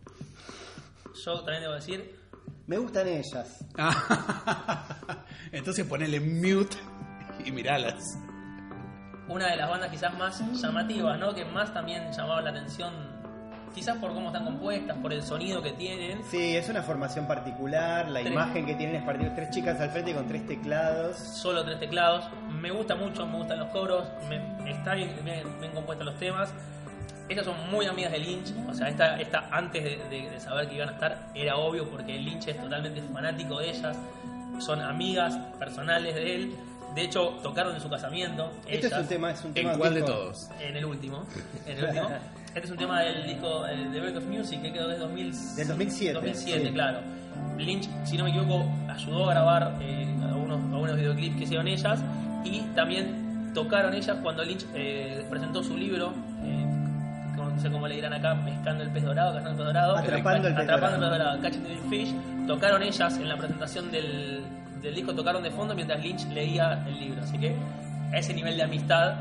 yo 1.26 1.36
también 1.42 1.62
debo 1.62 1.74
decir, 1.74 2.16
Me 2.68 2.78
gustan 2.78 3.08
ellas. 3.08 3.66
Entonces 5.52 5.86
ponele 5.86 6.20
mute 6.20 6.78
y 7.46 7.52
miralas. 7.52 8.18
una 9.28 9.50
de 9.52 9.58
las 9.58 9.70
bandas 9.70 9.90
quizás 9.90 10.18
más 10.18 10.40
llamativas, 10.62 11.20
¿no? 11.20 11.34
Que 11.34 11.44
más 11.46 11.74
también 11.74 12.12
llamaba 12.12 12.42
la 12.42 12.52
atención, 12.52 12.94
quizás 13.76 13.98
por 13.98 14.14
cómo 14.14 14.28
están 14.28 14.46
compuestas, 14.46 14.98
por 14.98 15.14
el 15.14 15.22
sonido 15.24 15.62
que 15.62 15.72
tienen. 15.74 16.22
Sí, 16.30 16.56
es 16.56 16.68
una 16.70 16.82
formación 16.84 17.28
particular, 17.28 18.08
la 18.10 18.20
Tres. 18.22 18.32
imagen 18.34 18.66
que 18.66 18.76
tienen 18.76 18.96
es 18.98 19.04
particular. 19.04 19.36
Tres 19.36 19.50
chicas 19.52 19.80
al 19.80 19.90
frente 19.92 20.14
con 20.14 20.28
tres 20.28 20.46
teclados. 20.48 21.18
solo 21.18 21.64
tres 21.64 21.80
teclados. 21.80 22.26
Me 22.50 22.72
gusta 22.72 22.96
mucho, 22.96 23.26
me 23.28 23.38
gustan 23.38 23.60
los 23.60 23.70
coros, 23.70 24.06
me, 24.30 24.70
está 24.72 24.94
bien, 24.96 25.12
bien, 25.24 25.44
bien 25.60 25.72
compuestos 25.74 26.06
los 26.06 26.16
temas. 26.18 26.50
Estas 27.30 27.46
son 27.46 27.56
muy 27.70 27.86
amigas 27.86 28.12
de 28.14 28.20
Lynch, 28.20 28.54
o 28.70 28.74
sea, 28.74 28.88
esta, 28.88 29.20
esta 29.20 29.50
antes 29.52 29.84
de, 29.84 29.98
de- 30.10 30.30
de 30.30 30.40
saber 30.40 30.70
que 30.70 30.76
iban 30.76 30.88
a 30.90 30.94
estar 30.94 31.28
era 31.36 31.58
obvio 31.58 31.90
porque 31.90 32.18
Lynch 32.18 32.48
es 32.48 32.60
totalmente 32.62 33.02
fanático 33.14 33.60
de 33.60 33.70
ellas, 33.72 33.98
son 34.60 34.82
amigas 34.82 35.38
personales 35.60 36.16
de 36.16 36.36
él. 36.36 36.56
De 36.96 37.02
hecho, 37.04 37.38
tocaron 37.44 37.76
en 37.76 37.82
su 37.82 37.90
casamiento. 37.90 38.52
Este 38.66 38.88
es 38.88 38.94
un 38.94 39.08
tema, 39.08 39.32
es 39.32 39.42
un 39.42 39.48
¿En 39.50 39.54
tema 39.54 39.78
cuál 39.78 39.94
de 39.94 40.02
todos? 40.04 40.50
En 40.60 40.78
el 40.78 40.86
último. 40.86 41.26
En 41.66 41.78
el 41.78 41.84
último. 41.86 42.10
Este 42.58 42.66
es 42.66 42.72
un 42.72 42.78
tema 42.78 43.02
del 43.02 43.24
disco 43.28 43.68
eh, 43.68 43.88
The 43.94 44.00
Break 44.00 44.18
of 44.18 44.26
Music 44.26 44.60
que 44.64 44.74
quedó 44.74 44.88
desde 44.88 45.02
2000, 45.02 45.56
Del 45.58 45.68
2007, 45.68 46.14
2007, 46.14 46.66
sí. 46.66 46.74
claro. 46.74 47.02
Lynch, 47.56 47.88
si 48.04 48.18
no 48.18 48.24
me 48.24 48.32
equivoco, 48.32 48.66
ayudó 48.90 49.30
a 49.30 49.34
grabar 49.34 49.78
eh, 49.80 50.08
algunos, 50.24 50.60
algunos 50.74 50.96
videoclips 50.96 51.36
que 51.38 51.44
hicieron 51.44 51.68
ellas 51.68 52.04
y 52.44 52.62
también 52.74 53.52
tocaron 53.54 53.94
ellas 53.94 54.18
cuando 54.24 54.44
Lynch 54.44 54.66
eh, 54.74 55.24
presentó 55.30 55.62
su 55.62 55.78
libro. 55.78 56.16
eh, 56.44 56.66
que 57.36 57.44
no 57.44 57.60
sé 57.60 57.70
cómo 57.70 57.88
le 57.88 57.94
dirán 57.94 58.14
acá, 58.14 58.36
pescando 58.44 58.84
el 58.84 58.90
pez 58.90 59.04
dorado, 59.04 59.36
cazando 59.36 59.52
el 59.52 59.58
pez 59.58 59.66
dorado. 59.68 59.98
Atrapando 59.98 60.48
el 60.48 60.56
pez 60.56 60.64
Atrapando 60.64 60.96
el 60.96 61.02
pez 61.02 61.10
dorado. 61.12 61.38
dorado, 61.38 61.42
Catching 61.44 61.64
the 61.64 61.90
Fish. 61.90 62.48
Tocaron 62.48 62.82
ellas 62.82 63.18
en 63.18 63.30
la 63.30 63.38
presentación 63.38 63.92
del, 63.92 64.42
del 64.82 64.96
disco, 64.96 65.14
tocaron 65.14 65.44
de 65.44 65.52
fondo 65.52 65.76
mientras 65.76 66.02
Lynch 66.04 66.26
leía 66.30 66.84
el 66.88 67.00
libro. 67.00 67.22
Así 67.22 67.38
que 67.38 67.56
a 68.12 68.18
ese 68.18 68.34
nivel 68.34 68.58
de 68.58 68.64
amistad 68.64 69.14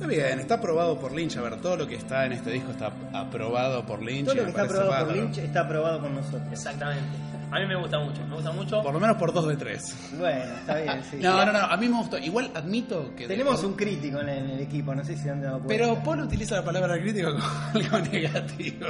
Está 0.00 0.08
bien, 0.08 0.40
está 0.40 0.54
aprobado 0.54 0.98
por 0.98 1.12
Lynch. 1.12 1.36
A 1.36 1.42
ver, 1.42 1.60
todo 1.60 1.76
lo 1.76 1.86
que 1.86 1.96
está 1.96 2.24
en 2.24 2.32
este 2.32 2.50
disco 2.52 2.70
está 2.70 2.90
aprobado 3.12 3.84
por 3.84 4.02
Lynch. 4.02 4.24
Todo 4.24 4.34
lo 4.36 4.44
que 4.44 4.48
está 4.48 4.62
aprobado 4.62 5.06
por. 5.06 5.14
Lynch 5.14 5.38
está 5.38 5.60
aprobado 5.60 6.00
por 6.00 6.10
nosotros. 6.10 6.42
Exactamente. 6.50 7.18
A 7.50 7.60
mí 7.60 7.66
me 7.66 7.76
gusta 7.76 7.98
mucho, 7.98 8.26
me 8.26 8.36
gusta 8.36 8.50
mucho. 8.50 8.82
Por 8.82 8.94
lo 8.94 8.98
menos 8.98 9.18
por 9.18 9.30
dos 9.34 9.46
de 9.46 9.56
tres. 9.58 9.94
Bueno, 10.18 10.54
está 10.54 10.76
bien, 10.76 11.04
sí. 11.04 11.18
No, 11.20 11.44
no, 11.44 11.52
no, 11.52 11.58
a 11.58 11.76
mí 11.76 11.86
me 11.86 11.98
gustó. 11.98 12.16
Igual 12.16 12.50
admito 12.54 13.14
que. 13.14 13.28
Tenemos 13.28 13.62
un 13.62 13.74
crítico 13.74 14.20
en 14.20 14.30
el, 14.30 14.38
en 14.38 14.50
el 14.52 14.60
equipo, 14.60 14.94
no 14.94 15.04
sé 15.04 15.18
si 15.18 15.28
han 15.28 15.42
dado 15.42 15.58
cuenta. 15.60 15.84
Pero 15.84 16.02
Paul 16.02 16.20
utiliza 16.20 16.54
la 16.54 16.64
palabra 16.64 16.98
crítico 16.98 17.32
como 17.34 17.44
algo 17.74 17.98
negativo. 18.10 18.86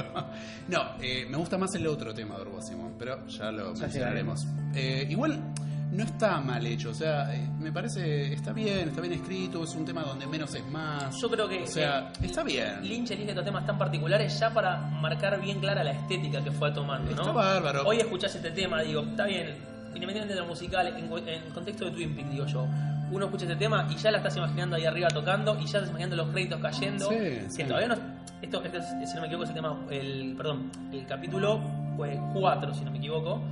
No, 0.69 0.93
eh, 1.00 1.26
me 1.29 1.38
gusta 1.38 1.59
más 1.59 1.75
el 1.75 1.88
otro 1.88 2.14
tema 2.14 2.37
de 2.37 2.43
Orbo 2.43 2.62
Simón, 2.62 2.95
pero 2.97 3.26
ya 3.26 3.50
lo 3.50 3.75
Ya 3.75 3.81
mencionaremos. 3.81 4.47
Eh, 4.76 5.09
igual 5.11 5.43
no 5.92 6.04
está 6.04 6.40
mal 6.40 6.64
hecho, 6.66 6.90
o 6.90 6.94
sea, 6.94 7.35
eh, 7.35 7.49
me 7.59 7.73
parece 7.73 8.32
está 8.32 8.52
bien, 8.52 8.88
está 8.88 9.00
bien 9.00 9.14
escrito, 9.14 9.64
es 9.64 9.75
un 9.75 9.85
tema 9.85 10.02
donde 10.02 10.26
menos 10.26 10.54
es 10.54 10.66
más. 10.70 11.20
Yo 11.20 11.28
creo 11.28 11.49
que 11.49 11.62
O 11.62 11.66
sea, 11.66 12.12
eh, 12.20 12.26
está 12.26 12.42
bien. 12.42 12.82
Lynch 12.82 13.11
elige 13.11 13.30
estos 13.30 13.44
temas 13.44 13.66
tan 13.66 13.76
particulares 13.76 14.38
ya 14.38 14.52
para 14.52 14.76
marcar 14.76 15.40
bien 15.40 15.59
clara 15.59 15.82
la 15.82 15.92
estética 15.92 16.42
que 16.42 16.52
fue 16.52 16.70
tomando, 16.70 17.11
¿no? 17.11 17.23
Está 17.23 17.32
bárbaro. 17.32 17.82
Hoy 17.87 17.99
escuchás 17.99 18.35
este 18.35 18.50
tema, 18.52 18.82
digo, 18.82 19.02
está 19.02 19.25
bien, 19.25 19.56
independientemente 19.88 20.35
de 20.35 20.40
lo 20.40 20.47
musical, 20.47 20.87
en, 20.87 21.28
en 21.28 21.52
contexto 21.52 21.87
de 21.87 21.90
Twin 21.90 22.14
Peaks, 22.14 22.30
digo 22.30 22.47
yo. 22.47 22.66
Uno 23.11 23.25
escucha 23.25 23.44
este 23.44 23.56
tema 23.56 23.88
y 23.90 23.97
ya 23.97 24.12
la 24.12 24.18
estás 24.18 24.37
imaginando 24.37 24.76
ahí 24.76 24.85
arriba 24.85 25.09
tocando 25.09 25.59
y 25.59 25.66
ya 25.66 25.78
estás 25.78 25.88
imaginando 25.88 26.14
los 26.14 26.28
créditos 26.28 26.61
cayendo. 26.61 27.09
Sí, 27.09 27.16
que 27.16 27.47
sí. 27.50 27.64
todavía 27.64 27.88
no. 27.88 27.97
Esto, 28.40 28.62
este 28.62 28.78
es, 28.78 29.11
si 29.11 29.14
no 29.16 29.23
me 29.23 29.26
equivoco, 29.26 29.44
es 29.44 29.50
el 29.50 29.56
tema. 29.56 29.80
El, 29.90 30.35
perdón, 30.37 30.70
el 30.92 31.04
capítulo 31.06 31.61
fue 31.97 32.16
4, 32.32 32.75
si 32.75 32.85
no 32.85 32.92
me 32.92 32.99
equivoco. 32.99 33.42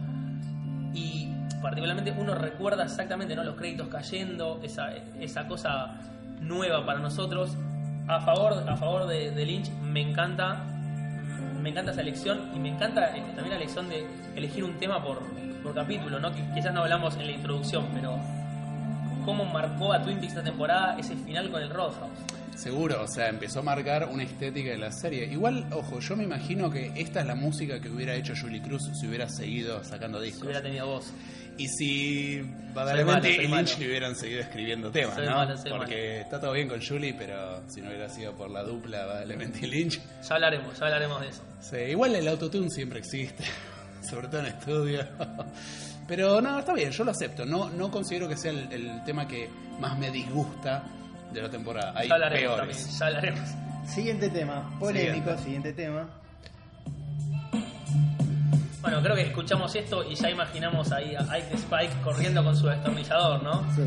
Y 0.94 1.27
particularmente 1.62 2.12
uno 2.16 2.34
recuerda 2.34 2.84
exactamente 2.84 3.34
¿no? 3.34 3.44
los 3.44 3.56
créditos 3.56 3.88
cayendo, 3.88 4.60
esa, 4.62 4.92
esa 5.20 5.46
cosa 5.46 5.96
nueva 6.40 6.84
para 6.86 7.00
nosotros. 7.00 7.56
A 8.06 8.20
favor, 8.20 8.64
a 8.66 8.76
favor 8.76 9.06
de, 9.06 9.30
de 9.32 9.44
Lynch, 9.44 9.70
me 9.82 10.00
encanta, 10.00 10.64
me 11.60 11.68
encanta 11.70 11.90
esa 11.92 12.00
elección 12.00 12.50
y 12.54 12.58
me 12.58 12.70
encanta 12.70 13.14
eh, 13.16 13.20
también 13.34 13.50
la 13.50 13.56
elección 13.56 13.88
de 13.88 14.06
elegir 14.34 14.64
un 14.64 14.78
tema 14.78 15.02
por, 15.02 15.18
por 15.62 15.74
capítulo, 15.74 16.18
¿no? 16.18 16.32
Que 16.32 16.42
quizás 16.54 16.72
no 16.72 16.80
hablamos 16.82 17.16
en 17.16 17.26
la 17.26 17.32
introducción, 17.32 17.86
pero 17.92 18.18
cómo 19.26 19.44
marcó 19.44 19.92
a 19.92 20.02
Twin 20.02 20.18
Peaks 20.20 20.32
esta 20.32 20.42
temporada 20.44 20.96
ese 20.98 21.14
final 21.16 21.50
con 21.50 21.60
el 21.62 21.68
Roadhouse. 21.68 22.18
Seguro, 22.54 23.02
o 23.02 23.06
sea, 23.06 23.28
empezó 23.28 23.60
a 23.60 23.62
marcar 23.62 24.08
una 24.10 24.22
estética 24.24 24.70
de 24.70 24.78
la 24.78 24.90
serie. 24.90 25.26
Igual, 25.26 25.66
ojo, 25.70 26.00
yo 26.00 26.16
me 26.16 26.24
imagino 26.24 26.70
que 26.70 26.92
esta 26.96 27.20
es 27.20 27.26
la 27.26 27.36
música 27.36 27.78
que 27.80 27.88
hubiera 27.90 28.14
hecho 28.14 28.32
Julie 28.40 28.60
Cruz 28.62 28.90
si 28.98 29.06
hubiera 29.06 29.28
seguido 29.28 29.84
sacando 29.84 30.18
Si 30.18 30.26
discos. 30.26 30.44
hubiera 30.44 30.62
tenido 30.62 30.86
voz. 30.86 31.12
Y 31.58 31.66
si 31.68 32.40
malo, 32.42 32.72
verdaderamente 32.74 33.34
soy 33.34 33.46
Lynch 33.48 33.50
malo. 33.72 33.78
le 33.80 33.86
hubieran 33.88 34.14
seguido 34.16 34.40
escribiendo 34.40 34.90
temas, 34.92 35.16
Soy 35.16 35.26
¿no? 35.26 35.32
malo, 35.34 35.56
soy 35.56 35.70
Porque 35.72 36.20
está 36.20 36.40
todo 36.40 36.52
bien 36.52 36.68
con 36.68 36.80
Julie, 36.80 37.14
pero 37.14 37.62
si 37.68 37.80
no 37.82 37.88
hubiera 37.88 38.08
sido 38.08 38.32
por 38.34 38.48
la 38.50 38.62
dupla 38.62 39.04
Badalemente 39.06 39.58
y 39.66 39.66
Lynch. 39.70 40.00
Ya 40.22 40.34
hablaremos, 40.36 40.78
ya 40.78 40.84
hablaremos 40.86 41.20
de 41.20 41.28
eso. 41.28 41.42
Sí, 41.60 41.76
igual 41.76 42.14
el 42.14 42.28
autotune 42.28 42.70
siempre 42.70 43.00
existe, 43.00 43.44
sobre 44.08 44.28
todo 44.28 44.40
en 44.40 44.46
estudio. 44.46 45.04
Pero 46.06 46.40
no, 46.40 46.58
está 46.58 46.72
bien, 46.72 46.90
yo 46.90 47.04
lo 47.04 47.10
acepto. 47.10 47.44
No, 47.44 47.68
no 47.70 47.90
considero 47.90 48.28
que 48.28 48.36
sea 48.36 48.50
el, 48.52 48.72
el 48.72 49.04
tema 49.04 49.28
que 49.28 49.48
más 49.78 49.98
me 49.98 50.10
disgusta 50.10 50.84
de 51.32 51.42
la 51.42 51.50
temporada. 51.50 51.92
Hay 51.94 52.08
Ya 52.08 52.14
hablaremos 52.14 52.56
peores. 52.56 52.76
también, 52.78 52.98
ya 52.98 53.06
hablaremos. 53.06 53.48
Siguiente 53.92 54.30
tema, 54.30 54.78
polémico, 54.78 55.36
siguiente 55.38 55.72
tema. 55.74 56.08
Bueno, 58.80 59.02
creo 59.02 59.16
que 59.16 59.22
escuchamos 59.22 59.74
esto 59.74 60.04
y 60.08 60.14
ya 60.14 60.30
imaginamos 60.30 60.92
ahí 60.92 61.14
a 61.16 61.22
Ike 61.32 61.54
Spike 61.54 61.92
corriendo 62.04 62.44
con 62.44 62.56
su 62.56 62.68
destornillador, 62.68 63.42
¿no? 63.42 63.64
Sí. 63.74 63.82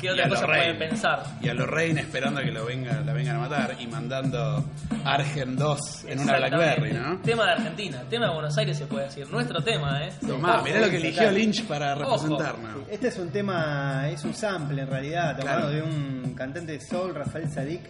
¿Qué, 0.00 0.10
otra 0.10 0.28
cosa 0.28 0.40
Lorraine. 0.42 0.74
pueden 0.74 0.90
pensar? 0.90 1.22
Y 1.42 1.48
a 1.50 1.54
Lorraine 1.54 2.00
esperando 2.00 2.40
a 2.40 2.42
que 2.42 2.50
lo 2.50 2.64
venga, 2.64 3.00
la 3.02 3.12
vengan 3.12 3.36
a 3.36 3.40
matar 3.40 3.76
y 3.78 3.86
mandando 3.86 4.64
Argen 5.04 5.56
2 5.56 6.04
en 6.08 6.20
una. 6.20 6.36
Blackberry, 6.38 6.92
¿no? 6.94 7.18
Tema 7.18 7.44
de 7.44 7.52
Argentina, 7.52 8.02
tema 8.08 8.26
de 8.28 8.32
Buenos 8.32 8.56
Aires 8.56 8.78
se 8.78 8.86
puede 8.86 9.04
decir. 9.04 9.30
Nuestro 9.30 9.60
tema, 9.62 10.02
¿eh? 10.04 10.10
Tomá, 10.26 10.54
Ojo, 10.56 10.64
mirá 10.64 10.80
lo 10.80 10.90
que 10.90 10.96
eligió. 10.96 11.30
Lynch 11.30 11.64
para 11.66 11.94
representarnos. 11.94 12.88
Este 12.90 13.08
es 13.08 13.18
un 13.18 13.28
tema, 13.30 14.08
es 14.08 14.24
un 14.24 14.32
sample 14.34 14.80
en 14.82 14.88
realidad, 14.88 15.36
tomado 15.36 15.68
Claro. 15.68 15.70
de 15.70 15.82
un 15.82 16.34
cantante 16.34 16.72
de 16.72 16.80
soul, 16.80 17.14
Rafael 17.14 17.50
Sadik, 17.50 17.82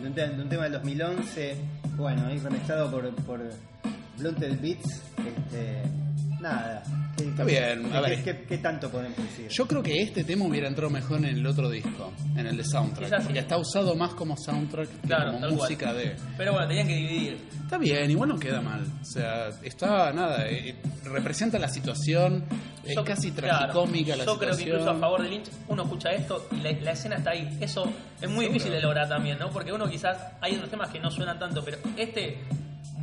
de 0.00 0.06
un, 0.06 0.14
de 0.14 0.42
un 0.42 0.48
tema 0.48 0.64
del 0.64 0.72
2011, 0.72 1.56
bueno, 1.96 2.26
ahí 2.26 2.38
remezclado 2.38 2.90
por, 2.90 3.14
por 3.24 3.40
Blunted 4.18 4.60
Beats. 4.60 5.02
Este, 5.18 5.82
nada. 6.40 6.82
¿Qué, 7.16 7.24
Está 7.28 7.46
qué- 7.46 7.50
bien, 7.50 7.86
a 7.94 8.02
qué- 8.02 8.10
ver. 8.10 8.24
¿qué, 8.24 8.44
qué 8.46 8.58
tanto 8.58 8.90
podemos 8.90 9.16
decir? 9.16 9.48
Yo 9.48 9.66
creo 9.66 9.82
que 9.82 10.02
este 10.02 10.22
tema 10.22 10.44
hubiera 10.44 10.68
entrado 10.68 10.90
mejor 10.90 11.16
en 11.18 11.24
el 11.24 11.46
otro 11.46 11.70
disco, 11.70 12.12
en 12.36 12.46
el 12.46 12.56
de 12.58 12.64
soundtrack. 12.64 13.04
Quizás 13.06 13.22
sí. 13.22 13.26
Porque 13.28 13.38
está 13.40 13.56
usado 13.56 13.94
más 13.94 14.12
como 14.14 14.36
soundtrack 14.36 14.86
que 15.00 15.06
Claro, 15.08 15.32
como 15.32 15.38
cual. 15.46 15.52
música 15.54 15.94
de. 15.94 16.14
Pero 16.36 16.52
bueno, 16.52 16.68
tenían 16.68 16.86
que 16.88 16.94
dividir. 16.94 17.38
Está 17.64 17.78
bien, 17.78 18.10
igual 18.10 18.28
no 18.28 18.38
queda 18.38 18.60
mal. 18.60 18.84
O 19.00 19.04
sea, 19.04 19.48
está 19.62 20.12
nada, 20.12 20.46
eh, 20.46 20.76
representa 21.04 21.58
la 21.58 21.68
situación, 21.68 22.44
es 22.84 22.94
Yo- 22.94 23.02
casi 23.04 23.32
claro, 23.32 23.58
tragicómica 23.58 24.14
la 24.14 24.24
Yo 24.26 24.32
situación. 24.34 24.38
creo 24.38 24.56
que 24.56 24.62
incluso 24.64 24.90
a 24.90 24.94
favor 25.00 25.22
de 25.22 25.28
Lynch, 25.30 25.50
uno 25.68 25.82
escucha 25.84 26.10
esto 26.12 26.46
y 26.52 26.56
la, 26.56 26.72
la 26.82 26.90
escena 26.92 27.16
está 27.16 27.30
ahí. 27.30 27.56
Eso 27.62 27.90
es 28.20 28.28
muy 28.28 28.46
difícil 28.46 28.72
de 28.72 28.80
lograr 28.82 29.08
también, 29.08 29.38
¿no? 29.38 29.48
Porque 29.48 29.72
uno 29.72 29.88
quizás 29.88 30.18
hay 30.42 30.54
otros 30.56 30.70
temas 30.70 30.90
que 30.90 31.00
no 31.00 31.10
suenan 31.10 31.38
tanto, 31.38 31.64
pero 31.64 31.78
este, 31.96 32.36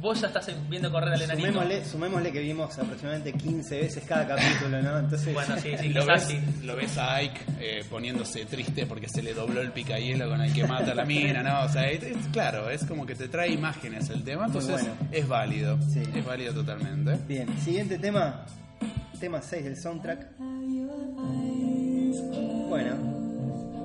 vos 0.04 0.20
ya 0.20 0.28
estás 0.28 0.52
viendo 0.70 0.92
correr 0.92 1.14
al 1.14 1.22
enanito. 1.22 1.48
Sumémosle, 1.48 1.86
sumémosle 1.86 2.32
que 2.34 2.40
vimos 2.42 2.78
aproximadamente 2.78 3.32
15 3.34 3.80
veces 3.80 4.04
cada 4.06 4.28
capítulo, 4.28 4.82
¿no? 4.82 5.00
Entonces, 5.00 5.34
Bueno, 5.34 5.56
sí, 5.58 5.72
sí, 5.80 5.90
lo, 5.94 6.06
ves, 6.06 6.24
sí. 6.24 6.40
lo 6.64 6.76
ves 6.76 6.98
a 6.98 7.16
Ike 7.16 7.40
eh, 7.60 7.84
poniéndose 7.90 8.46
triste 8.46 8.86
porque 8.86 9.08
se 9.08 9.24
le 9.24 9.34
dobló 9.34 9.62
el 9.62 9.72
picahielo 9.72 10.30
con 10.30 10.42
el 10.42 10.52
que 10.54 10.68
mata 10.68 10.92
a 10.92 10.96
la 10.96 11.06
mina, 11.06 11.42
¿no? 11.42 11.64
O 11.64 11.70
sea, 11.70 11.90
es, 11.90 12.04
es- 12.04 12.28
claro, 12.34 12.70
es 12.70 12.84
como 12.86 13.06
que 13.06 13.16
te 13.16 13.30
trae 13.30 13.52
imágenes 13.52 14.10
el 14.10 14.24
tema, 14.24 14.46
entonces 14.48 14.72
bueno. 14.74 14.94
es 15.12 15.28
válido. 15.28 15.80
Sí. 15.92 16.04
Es 16.14 16.26
válido 16.26 16.54
totalmente. 16.54 17.18
Bien, 17.28 17.48
siguiente 17.60 17.98
tema. 17.98 18.46
Tema 19.20 19.42
6 19.42 19.64
del 19.64 19.78
soundtrack. 19.78 20.28
Bueno, 22.70 22.96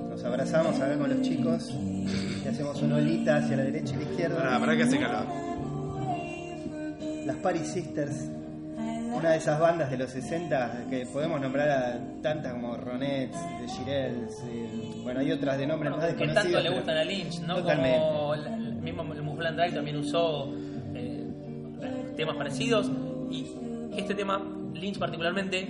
nos 0.09 0.23
abrazamos 0.23 0.75
acá 0.81 0.97
con 0.97 1.09
los 1.09 1.21
chicos 1.21 1.69
y 1.71 2.45
hacemos 2.47 2.81
una 2.81 2.95
olita 2.97 3.37
hacia 3.37 3.55
la 3.55 3.63
derecha 3.63 3.93
y 3.95 4.03
la 4.03 4.11
izquierda. 4.11 4.59
para 4.59 4.75
que 4.75 4.83
hace 4.83 4.99
calor. 4.99 5.48
Las 7.29 7.37
Paris 7.37 7.67
Sisters, 7.67 8.27
una 9.13 9.29
de 9.29 9.37
esas 9.37 9.59
bandas 9.59 9.91
de 9.91 9.97
los 9.97 10.09
60 10.09 10.87
que 10.89 11.05
podemos 11.05 11.39
nombrar 11.39 11.69
a 11.69 11.99
tantas 12.23 12.53
como 12.53 12.75
Ronettes, 12.75 13.37
The 13.59 13.67
Shirelles, 13.67 14.43
eh, 14.47 15.01
bueno, 15.03 15.19
hay 15.19 15.31
otras 15.31 15.59
de 15.59 15.67
nombres 15.67 15.91
más 15.91 16.11
que 16.15 16.27
tanto 16.27 16.59
le 16.59 16.69
gustan 16.71 16.97
a 16.97 17.03
Lynch, 17.03 17.41
¿no? 17.41 17.57
Totalmente. 17.57 17.99
Como 17.99 18.33
el, 18.33 18.47
el 18.47 18.73
mismo 18.81 19.03
Drive 19.03 19.73
también 19.73 19.97
usó 19.97 20.51
eh, 20.95 21.27
temas 22.17 22.35
parecidos 22.35 22.89
y 23.29 23.45
este 23.95 24.15
tema, 24.15 24.43
Lynch 24.73 24.97
particularmente, 24.97 25.67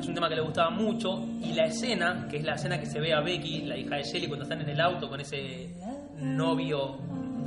es 0.00 0.08
un 0.08 0.14
tema 0.14 0.30
que 0.30 0.36
le 0.36 0.40
gustaba 0.40 0.70
mucho 0.70 1.22
y 1.42 1.52
la 1.52 1.66
escena, 1.66 2.28
que 2.30 2.38
es 2.38 2.44
la 2.44 2.54
escena 2.54 2.80
que 2.80 2.86
se 2.86 2.98
ve 2.98 3.12
a 3.12 3.20
Becky, 3.20 3.60
la 3.66 3.76
hija 3.76 3.96
de 3.96 4.04
Shelly, 4.04 4.26
cuando 4.26 4.44
están 4.44 4.62
en 4.62 4.70
el 4.70 4.80
auto 4.80 5.10
con 5.10 5.20
ese 5.20 5.68
novio 6.18 6.96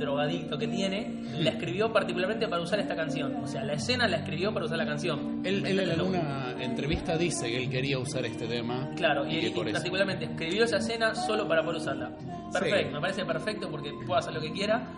drogadicto 0.00 0.58
que 0.58 0.66
tiene, 0.66 1.22
la 1.38 1.50
escribió 1.50 1.92
particularmente 1.92 2.48
para 2.48 2.62
usar 2.62 2.80
esta 2.80 2.96
canción. 2.96 3.36
O 3.36 3.46
sea, 3.46 3.62
la 3.64 3.74
escena 3.74 4.08
la 4.08 4.16
escribió 4.16 4.52
para 4.52 4.66
usar 4.66 4.78
la 4.78 4.86
canción. 4.86 5.42
Él, 5.44 5.64
él 5.64 5.78
en 5.80 5.90
alguna 5.90 6.54
entrevista 6.60 7.16
dice 7.16 7.46
que 7.48 7.58
él 7.58 7.70
quería 7.70 7.98
usar 7.98 8.24
este 8.24 8.46
tema. 8.48 8.90
Claro, 8.96 9.26
y, 9.26 9.34
y 9.36 9.46
eso. 9.46 9.62
particularmente 9.72 10.24
escribió 10.24 10.64
esa 10.64 10.78
escena 10.78 11.14
solo 11.14 11.46
para 11.46 11.62
poder 11.62 11.76
usarla. 11.80 12.10
Perfecto, 12.52 12.88
Sí. 12.88 12.94
me 12.94 13.00
parece 13.00 13.24
perfecto 13.24 13.70
porque 13.70 13.92
puede 14.06 14.18
hacer 14.18 14.34
lo 14.34 14.40
que 14.40 14.50
quiera. 14.50 14.88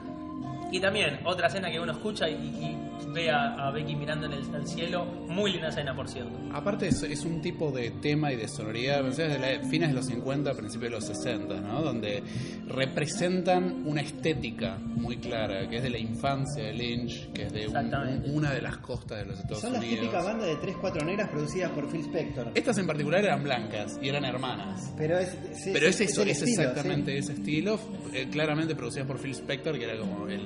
Y 0.73 0.81
también 0.81 1.21
otra 1.25 1.47
escena 1.49 1.71
que 1.71 1.79
uno 1.79 1.93
escucha 1.93 2.29
y, 2.29 2.33
y 2.35 2.77
ve 3.13 3.31
a, 3.31 3.69
a 3.69 3.71
Becky 3.71 3.95
mirando 3.95 4.27
en 4.27 4.33
el, 4.33 4.55
al 4.55 4.67
cielo. 4.67 5.05
Muy 5.29 5.53
linda 5.53 5.69
escena, 5.69 5.95
por 5.95 6.09
cierto. 6.09 6.33
Aparte 6.53 6.89
es, 6.89 7.03
es 7.03 7.25
un 7.27 7.41
tipo 7.43 7.71
de 7.71 7.91
tema 7.91 8.33
y 8.33 8.37
de 8.37 8.49
sonoridad, 8.49 9.03
desde 9.05 9.39
la- 9.39 9.69
fines 9.69 9.91
de 9.91 9.95
los 9.95 10.07
50, 10.07 10.55
principios 10.55 10.91
de 10.91 10.97
los 10.97 11.05
60, 11.07 11.61
¿no? 11.61 11.83
Donde 11.83 12.23
representan 12.69 13.83
una 13.87 14.01
estética 14.01 14.77
muy 14.79 15.17
clara, 15.19 15.69
que 15.69 15.77
es 15.77 15.83
de 15.83 15.91
la 15.91 15.99
infancia 15.99 16.65
de 16.65 16.73
Lynch, 16.73 17.33
que 17.33 17.45
es 17.47 17.53
de 17.53 17.69
un- 17.69 18.35
una 18.35 18.53
de 18.53 18.63
las 18.63 18.79
costas 18.79 19.19
de 19.19 19.27
los 19.27 19.39
Estados 19.39 19.61
Son 19.61 19.73
las 19.73 19.83
Unidos. 19.83 20.01
típicas 20.01 20.25
bandas 20.25 20.47
de 20.47 20.57
3-4 20.57 21.05
negras 21.05 21.29
producidas 21.29 21.71
por 21.73 21.91
Phil 21.91 22.01
Spector. 22.03 22.51
Estas 22.55 22.79
en 22.79 22.87
particular 22.87 23.25
eran 23.25 23.43
blancas 23.43 23.99
y 24.03 24.09
eran 24.09 24.25
hermanas. 24.25 24.93
Pero 24.97 25.19
es, 25.19 25.31
sí, 25.55 25.71
Pero 25.73 25.87
es 25.87 26.01
eso, 26.01 26.23
estilo, 26.23 26.63
exactamente 26.63 27.13
sí. 27.13 27.19
ese 27.19 27.33
estilo, 27.35 27.79
eh, 28.13 28.29
claramente 28.31 28.75
producidas 28.75 29.07
por 29.07 29.19
Phil 29.19 29.33
Spector, 29.33 29.79
que 29.79 29.85
era 29.85 29.99
como 29.99 30.27
el, 30.29 30.41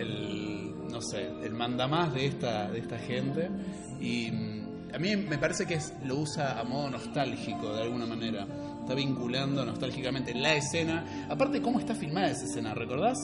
el, 0.00 0.72
no 0.90 1.00
sé, 1.00 1.28
el 1.42 1.52
mandamás 1.54 2.12
de 2.14 2.26
esta, 2.26 2.70
de 2.70 2.78
esta 2.78 2.98
gente. 2.98 3.48
Y 4.00 4.30
mm, 4.30 4.94
a 4.94 4.98
mí 4.98 5.16
me 5.16 5.38
parece 5.38 5.66
que 5.66 5.74
es, 5.74 5.92
lo 6.04 6.16
usa 6.16 6.58
a 6.58 6.64
modo 6.64 6.90
nostálgico, 6.90 7.74
de 7.74 7.82
alguna 7.82 8.06
manera. 8.06 8.46
Está 8.80 8.94
vinculando 8.94 9.64
nostálgicamente 9.64 10.34
la 10.34 10.54
escena. 10.54 11.26
Aparte, 11.28 11.60
cómo 11.62 11.78
está 11.78 11.94
filmada 11.94 12.30
esa 12.30 12.44
escena, 12.44 12.74
¿recordás? 12.74 13.18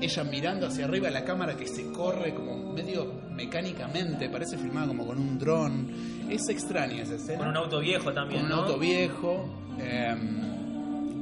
Ella 0.00 0.24
mirando 0.24 0.66
hacia 0.66 0.84
arriba 0.86 1.10
la 1.10 1.24
cámara 1.24 1.56
que 1.56 1.66
se 1.68 1.92
corre 1.92 2.34
como 2.34 2.72
medio 2.72 3.12
mecánicamente, 3.30 4.28
parece 4.28 4.58
filmada 4.58 4.88
como 4.88 5.06
con 5.06 5.18
un 5.18 5.38
dron. 5.38 5.86
Es 6.28 6.48
extraña 6.48 7.02
esa 7.02 7.14
escena 7.14 7.38
Con 7.38 7.48
un 7.48 7.56
auto 7.56 7.78
viejo 7.78 8.12
también, 8.12 8.40
con 8.42 8.50
un 8.50 8.56
¿no? 8.56 8.64
auto 8.64 8.78
viejo. 8.80 9.48
eh, 9.78 10.16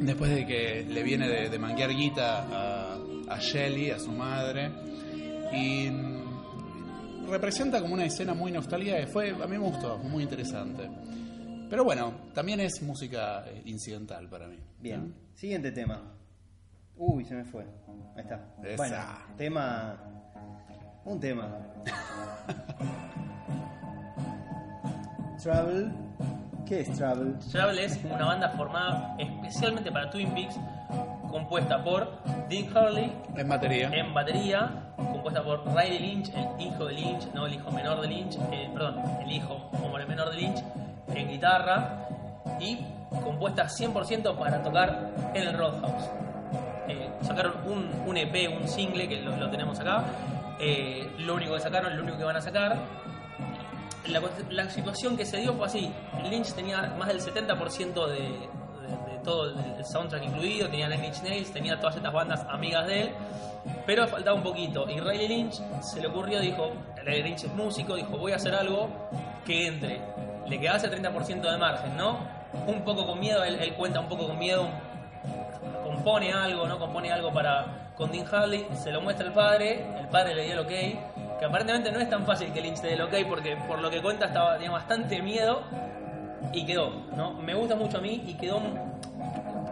después 0.01 0.31
de 0.31 0.47
que 0.47 0.87
le 0.89 1.03
viene 1.03 1.29
de, 1.29 1.49
de 1.51 1.59
manguear 1.59 1.91
guita 1.91 2.47
a, 2.51 2.99
a 3.29 3.39
Shelly, 3.39 3.91
a 3.91 3.99
su 3.99 4.13
madre. 4.13 4.71
Y 5.55 5.91
representa 7.29 7.81
como 7.81 7.95
una 7.95 8.05
escena 8.05 8.35
muy 8.35 8.53
nostálgica 8.53 8.97
que 8.97 9.07
fue, 9.07 9.31
a 9.31 9.47
mí 9.47 9.59
me 9.59 9.59
gustó, 9.59 9.99
muy 9.99 10.23
interesante. 10.23 10.89
Pero 11.71 11.85
bueno, 11.85 12.13
también 12.35 12.61
es 12.61 12.83
música 12.83 13.45
eh, 13.47 13.63
incidental 13.65 14.29
para 14.29 14.47
mí. 14.47 14.59
Bien, 14.81 15.15
siguiente 15.35 15.73
tema. 15.73 16.03
Uy, 16.97 17.25
se 17.25 17.35
me 17.35 17.45
fue. 17.45 17.65
Ahí 18.15 18.23
está. 18.23 18.41
Esa. 18.63 18.77
Bueno, 18.77 18.97
tema. 19.37 19.97
Un 21.05 21.21
tema. 21.21 21.59
Travel. 25.43 25.93
¿Qué 26.67 26.81
es 26.81 26.93
Travel? 26.93 27.39
Travel 27.51 27.79
es 27.79 28.01
una 28.05 28.25
banda 28.25 28.49
formada 28.51 29.17
especialmente 29.19 29.93
para 29.93 30.09
Twin 30.11 30.33
Peaks, 30.33 30.55
compuesta 31.35 31.83
por 31.83 32.13
Dean 32.49 32.65
Hurley 32.77 33.13
En 33.35 33.49
batería. 33.49 33.91
en 33.93 34.15
batería, 34.15 34.71
compuesta 34.97 35.43
por 35.43 35.67
Riley 35.67 35.99
Lynch, 35.99 36.31
el 36.33 36.65
hijo 36.65 36.85
de 36.87 36.95
Lynch, 36.95 37.27
no 37.35 37.47
el 37.47 37.55
hijo 37.55 37.73
menor 37.73 38.01
de 38.03 38.07
Lynch, 38.07 38.39
eh, 38.53 38.71
perdón, 38.73 39.03
el 39.21 39.33
hijo 39.33 39.69
como 39.73 39.99
el 39.99 40.07
menor 40.07 40.31
de 40.31 40.37
Lynch, 40.37 40.63
en 41.13 41.29
guitarra 41.29 42.07
y 42.61 42.79
compuesta 43.25 43.65
100% 43.69 44.39
para 44.39 44.63
tocar 44.63 45.11
en 45.35 45.43
el 45.43 45.59
Roadhouse. 45.59 46.09
Eh, 46.87 47.11
sacaron 47.23 47.55
un, 47.67 47.91
un 48.07 48.17
EP, 48.17 48.57
un 48.57 48.69
single 48.69 49.09
que 49.09 49.21
lo, 49.21 49.37
lo 49.37 49.51
tenemos 49.51 49.81
acá, 49.81 50.05
eh, 50.61 51.11
lo 51.19 51.35
único 51.35 51.55
que 51.55 51.61
sacaron, 51.61 51.97
lo 51.97 52.03
único 52.05 52.17
que 52.17 52.25
van 52.25 52.37
a 52.37 52.43
sacar. 52.43 52.77
La, 54.51 54.71
situación 54.71 55.17
que 55.17 55.27
se 55.27 55.39
dio 55.39 55.55
fue 55.55 55.67
así, 55.67 55.91
Lynch 56.31 56.53
tenía 56.53 56.95
más 56.97 57.09
del 57.09 57.21
70% 57.21 58.07
de, 58.07 58.15
de, 58.15 58.21
de 58.21 58.64
todo 59.25 59.51
el, 59.51 59.85
soundtrack 59.85 60.23
incluido, 60.25 60.69
tenía 60.69 60.89
Nine 60.89 61.09
Inch 61.09 61.23
Nails, 61.23 61.53
tenía 61.53 61.79
todas 61.79 61.97
estas 61.97 62.13
bandas 62.13 62.47
amigas 62.49 62.87
de 62.87 63.01
él, 63.03 63.11
pero 63.87 64.07
faltaba 64.07 64.37
un 64.37 64.43
poquito. 64.43 64.89
Y 64.89 65.01
Riley 65.01 65.29
Lynch 65.29 65.61
se 65.81 66.01
le 66.01 66.07
ocurrió, 66.07 66.41
dijo, 66.41 66.73
Riley 67.03 67.23
Lynch 67.23 67.45
es 67.45 67.55
músico, 67.55 67.97
dijo, 67.97 68.17
voy 68.17 68.33
a 68.33 68.37
hacer 68.37 68.55
algo 68.55 68.89
que 69.45 69.67
entre. 69.67 70.01
Le 70.47 70.61
quedaba 70.61 70.77
ese 70.77 70.91
30% 70.91 71.41
de 71.41 71.59
margen, 71.59 71.97
¿no? 71.97 72.19
Un 72.67 72.83
poco 72.83 73.07
con 73.07 73.19
miedo, 73.19 73.43
él, 73.43 73.57
él 73.57 73.75
cuenta 73.75 73.99
un 73.99 74.09
poco 74.09 74.29
con 74.29 74.39
miedo, 74.39 74.69
compone 75.83 76.33
algo, 76.33 76.69
¿no? 76.69 76.79
Compone 76.79 77.11
algo 77.11 77.33
para 77.33 77.93
con 77.97 78.11
Dean 78.11 78.27
Harley, 78.31 78.67
se 78.75 78.91
lo 78.91 79.01
muestra 79.01 79.27
el 79.27 79.33
padre, 79.33 79.87
el 79.99 80.09
padre 80.09 80.35
le 80.35 80.45
dio 80.45 80.53
el 80.55 80.59
ok, 80.61 81.39
que 81.39 81.45
aparentemente 81.45 81.93
no 81.93 82.01
es 82.01 82.11
tan 82.11 82.27
fácil 82.27 82.53
que 82.53 82.61
Lynch 82.61 82.81
te 82.81 82.89
dé 82.89 82.95
el 82.95 83.03
ok 83.03 83.15
porque 83.29 83.57
por 83.69 83.79
lo 83.81 83.91
que 83.91 84.03
cuenta 84.03 84.27
estaba, 84.27 84.55
tenía 84.55 84.71
bastante 84.71 85.23
miedo 85.23 85.63
y 86.53 86.67
quedó, 86.67 86.91
¿no? 87.17 87.33
Me 87.35 87.55
gusta 87.55 87.77
mucho 87.77 87.99
a 87.99 88.01
mí 88.01 88.23
y 88.27 88.35
quedó 88.35 88.61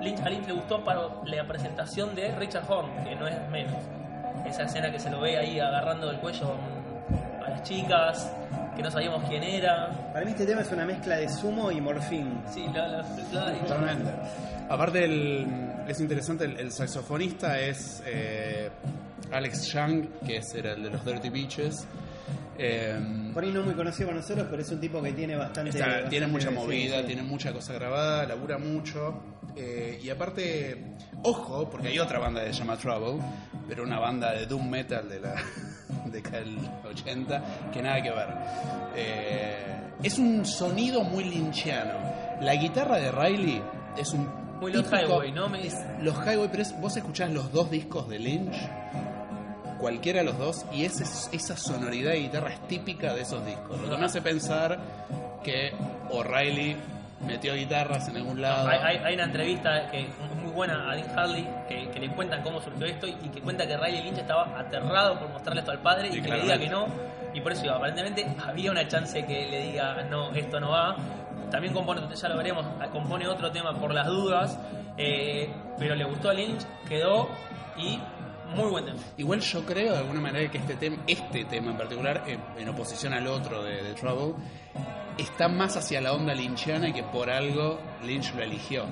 Lynch, 0.02 0.20
a 0.20 0.28
Lynch 0.28 0.46
le 0.46 0.52
gustó 0.54 0.84
para 0.84 1.00
la 1.24 1.46
presentación 1.46 2.14
de 2.14 2.34
Richard 2.36 2.64
Horn, 2.70 2.90
que 3.04 3.14
no 3.16 3.26
es 3.26 3.36
menos. 3.50 3.76
Esa 4.46 4.64
escena 4.64 4.90
que 4.90 4.98
se 4.98 5.10
lo 5.10 5.20
ve 5.20 5.36
ahí 5.38 5.58
agarrando 5.60 6.08
del 6.08 6.18
cuello 6.18 6.54
a 7.46 7.50
las 7.50 7.62
chicas, 7.62 8.30
que 8.76 8.82
no 8.82 8.90
sabíamos 8.90 9.22
quién 9.28 9.42
era. 9.42 9.88
Para 10.12 10.24
mí 10.24 10.32
este 10.32 10.46
tema 10.46 10.62
es 10.62 10.72
una 10.72 10.84
mezcla 10.84 11.16
de 11.16 11.28
sumo 11.28 11.70
y 11.70 11.80
morfín. 11.80 12.42
Sí, 12.52 12.66
la, 12.74 12.88
la, 12.88 13.04
la- 13.32 13.52
Totalmente. 13.60 14.10
Aparte, 14.68 15.04
el- 15.04 15.46
es 15.86 16.00
interesante, 16.00 16.44
el, 16.44 16.58
el 16.58 16.72
saxofonista 16.72 17.58
es 17.58 18.02
eh, 18.06 18.70
Alex 19.32 19.66
Young, 19.72 20.06
que 20.26 20.36
es, 20.38 20.54
era 20.54 20.72
el 20.72 20.82
de 20.82 20.90
los 20.90 21.04
Dirty 21.04 21.28
Beaches. 21.30 21.86
Eh, 22.58 23.30
Por 23.32 23.42
ahí 23.44 23.50
no 23.50 23.62
muy 23.62 23.74
conocido 23.74 24.08
por 24.10 24.16
nosotros, 24.16 24.46
pero 24.50 24.62
es 24.62 24.70
un 24.70 24.80
tipo 24.80 25.02
que 25.02 25.12
tiene 25.12 25.36
bastante. 25.36 25.70
Está- 25.70 25.86
bastante- 25.86 26.10
tiene 26.10 26.26
mucha 26.26 26.50
movida, 26.50 27.00
sí. 27.00 27.06
tiene 27.06 27.22
mucha 27.22 27.52
cosa 27.52 27.72
grabada, 27.74 28.26
labura 28.26 28.58
mucho. 28.58 29.14
eh, 29.56 30.00
y 30.02 30.08
aparte, 30.08 30.94
ojo, 31.24 31.68
porque 31.68 31.88
hay 31.88 31.98
otra 31.98 32.18
banda 32.18 32.42
que 32.42 32.52
se 32.54 32.60
llama 32.60 32.76
Trouble, 32.78 33.22
pero 33.68 33.82
una 33.82 33.98
banda 33.98 34.32
de 34.32 34.46
doom 34.46 34.66
metal 34.70 35.06
de 35.08 35.20
la 35.20 35.34
década 36.06 36.38
del 36.38 36.58
80, 36.90 37.70
que 37.72 37.82
nada 37.82 38.02
que 38.02 38.10
ver. 38.10 38.28
Eh, 38.96 39.56
es 40.02 40.18
un 40.18 40.44
sonido 40.46 41.02
muy 41.04 41.24
lynchiano. 41.24 41.92
La 42.40 42.54
guitarra 42.54 42.96
de 42.96 43.12
Riley 43.12 43.62
es 43.96 44.12
un. 44.12 44.26
Muy 44.60 44.72
Los 44.72 44.86
Highway, 44.92 45.32
¿no? 45.32 45.48
Me- 45.48 45.68
los 46.02 46.14
Highway, 46.16 46.48
pero 46.50 46.62
es- 46.62 46.80
vos 46.80 46.96
escuchás 46.96 47.30
los 47.30 47.50
dos 47.52 47.70
discos 47.70 48.08
de 48.08 48.18
Lynch. 48.20 48.54
Cualquiera 49.82 50.20
de 50.20 50.24
los 50.24 50.38
dos 50.38 50.64
y 50.72 50.84
ese, 50.84 51.04
esa 51.36 51.56
sonoridad 51.56 52.12
de 52.12 52.20
guitarra 52.20 52.50
es 52.54 52.60
típica 52.68 53.12
de 53.14 53.22
esos 53.22 53.44
discos. 53.44 53.78
Lo 53.80 53.90
que 53.90 53.96
me 53.98 54.06
hace 54.06 54.22
pensar 54.22 54.78
que 55.44 55.72
O'Reilly 56.10 56.76
metió 57.26 57.54
guitarras 57.54 58.08
en 58.08 58.16
algún 58.16 58.40
lado. 58.40 58.68
Hay, 58.68 58.78
hay- 58.78 58.96
hay 59.04 59.14
una 59.14 59.24
entrevista 59.24 59.88
que 59.90 60.00
es 60.02 60.08
muy 60.42 60.50
buena 60.52 60.90
a 60.90 60.94
Dean 60.96 61.18
Harley 61.18 61.48
que, 61.68 61.88
que 61.90 62.00
le 62.00 62.08
cuentan 62.14 62.42
cómo 62.42 62.60
surgió 62.60 62.86
esto 62.86 63.06
y, 63.06 63.12
que 63.28 63.40
cuenta 63.40 63.66
que 63.66 63.76
Riley 63.76 64.02
Lynch 64.02 64.18
estaba 64.18 64.58
aterrado 64.58 65.18
por 65.18 65.28
mostrarle 65.30 65.60
esto 65.60 65.70
al 65.72 65.80
padre 65.80 66.08
y 66.08 66.20
que 66.22 66.28
le 66.28 66.40
diga 66.42 66.58
que 66.58 66.68
no. 66.68 66.86
Y 67.34 67.40
por 67.40 67.52
eso 67.52 67.70
aparentemente 67.70 68.26
había 68.44 68.70
una 68.70 68.86
chance 68.88 69.24
que 69.24 69.46
le 69.50 69.62
diga 69.72 70.02
no, 70.10 70.32
esto 70.32 70.58
no 70.60 70.70
va. 70.70 70.96
También 71.50 71.74
compone, 71.74 72.00
ya 72.14 72.28
lo 72.28 72.36
veremos, 72.38 72.64
compone 72.92 73.28
otro 73.28 73.50
tema 73.52 73.74
por 73.78 73.92
las 73.92 74.06
dudas, 74.06 74.58
eh, 74.96 75.50
pero 75.78 75.94
le 75.94 76.04
gustó 76.04 76.30
a 76.30 76.34
Lynch, 76.34 76.62
quedó 76.88 77.28
y 77.76 77.98
muy 78.54 78.70
buen 78.70 78.84
tema. 78.84 78.98
Igual 79.16 79.40
yo 79.40 79.64
creo 79.64 79.92
de 79.92 79.98
alguna 79.98 80.20
manera 80.20 80.50
que 80.50 80.58
este 80.58 80.74
tema, 80.74 81.02
este 81.06 81.44
tema 81.44 81.70
en 81.70 81.76
particular, 81.76 82.24
en, 82.26 82.68
oposición 82.68 83.12
al 83.12 83.26
otro 83.26 83.62
de, 83.62 83.82
de 83.82 83.94
Trouble, 83.94 84.34
está 85.18 85.48
más 85.48 85.76
hacia 85.76 86.00
la 86.00 86.12
onda 86.12 86.34
lynchiana 86.34 86.88
y 86.88 86.92
que 86.92 87.02
por 87.02 87.30
algo 87.30 87.80
Lynch 88.04 88.34
lo 88.34 88.42
eligió. 88.42 88.86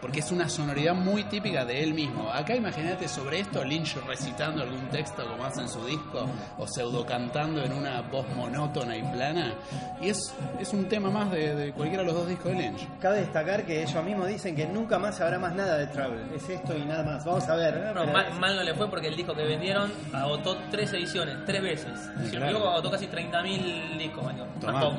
Porque 0.00 0.20
es 0.20 0.30
una 0.30 0.48
sonoridad 0.48 0.94
muy 0.94 1.24
típica 1.24 1.64
de 1.64 1.82
él 1.82 1.92
mismo. 1.92 2.30
Acá 2.30 2.54
imagínate 2.54 3.08
sobre 3.08 3.40
esto 3.40 3.64
Lynch 3.64 3.96
recitando 4.06 4.62
algún 4.62 4.88
texto 4.90 5.26
como 5.28 5.44
hace 5.44 5.62
en 5.62 5.68
su 5.68 5.84
disco 5.86 6.24
o 6.56 6.66
pseudo 6.68 7.04
cantando 7.04 7.62
en 7.64 7.72
una 7.72 8.00
voz 8.02 8.24
monótona 8.36 8.96
y 8.96 9.02
plana. 9.02 9.54
Y 10.00 10.10
es, 10.10 10.32
es 10.60 10.72
un 10.72 10.88
tema 10.88 11.10
más 11.10 11.30
de, 11.32 11.54
de 11.56 11.72
cualquiera 11.72 12.02
de 12.04 12.06
los 12.10 12.16
dos 12.16 12.28
discos 12.28 12.52
de 12.52 12.58
Lynch. 12.58 12.86
Cabe 13.00 13.20
destacar 13.20 13.64
que 13.66 13.82
ellos 13.82 14.04
mismos 14.04 14.28
dicen 14.28 14.54
que 14.54 14.66
nunca 14.66 14.98
más 15.00 15.20
habrá 15.20 15.38
más 15.38 15.54
nada 15.54 15.76
de 15.78 15.86
Trouble. 15.88 16.20
Es 16.36 16.48
esto 16.48 16.76
y 16.76 16.84
nada 16.84 17.02
más. 17.02 17.24
Vamos 17.24 17.48
a 17.48 17.56
ver. 17.56 17.92
¿no? 17.94 18.04
No, 18.06 18.12
mal, 18.12 18.32
mal 18.38 18.54
no 18.56 18.62
le 18.62 18.74
fue 18.74 18.88
porque 18.88 19.08
el 19.08 19.16
disco 19.16 19.34
que 19.34 19.42
vendieron 19.42 19.92
agotó 20.12 20.56
tres 20.70 20.92
ediciones, 20.92 21.36
tres 21.44 21.60
veces. 21.60 21.98
Si 21.98 22.22
no 22.24 22.30
claro. 22.30 22.46
equivoco, 22.46 22.68
agotó 22.70 22.90
casi 22.92 23.06
30.000 23.08 23.98
discos. 23.98 24.24
Tampoco. 24.60 24.96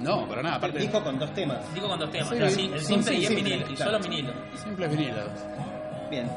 No, 0.00 0.26
pero 0.26 0.42
nada, 0.42 0.56
El 0.56 0.58
aparte. 0.64 0.78
disco 0.78 1.04
con 1.04 1.18
dos 1.18 1.30
temas. 1.34 1.58
Digo 1.74 1.86
con 1.86 1.98
dos 1.98 2.10
temas, 2.10 2.30
Sí, 2.30 2.42
así, 2.42 2.70
el 2.72 2.80
sí, 2.80 2.86
simple 2.86 3.12
sí, 3.16 3.20
y 3.20 3.26
el 3.26 3.34
vinilo, 3.36 3.70
y 3.70 3.74
claro. 3.74 3.90
solo 3.92 4.02
vinilo. 4.04 4.32
Simples 4.70 4.90
vinilos. 4.96 5.30
Bien. 6.12 6.30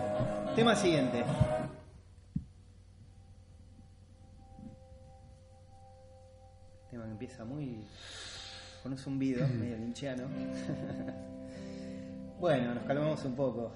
Tema 0.56 0.76
siguiente. 0.76 1.24
Tema 6.90 7.06
que 7.06 7.12
empieza 7.12 7.46
muy. 7.46 7.84
con 8.82 8.92
un 8.92 8.98
zumbido, 8.98 9.48
medio 9.60 9.78
linchiano. 9.78 10.24
bueno, 12.40 12.74
nos 12.76 12.84
calmamos 12.86 13.24
un 13.26 13.36
poco. 13.36 13.74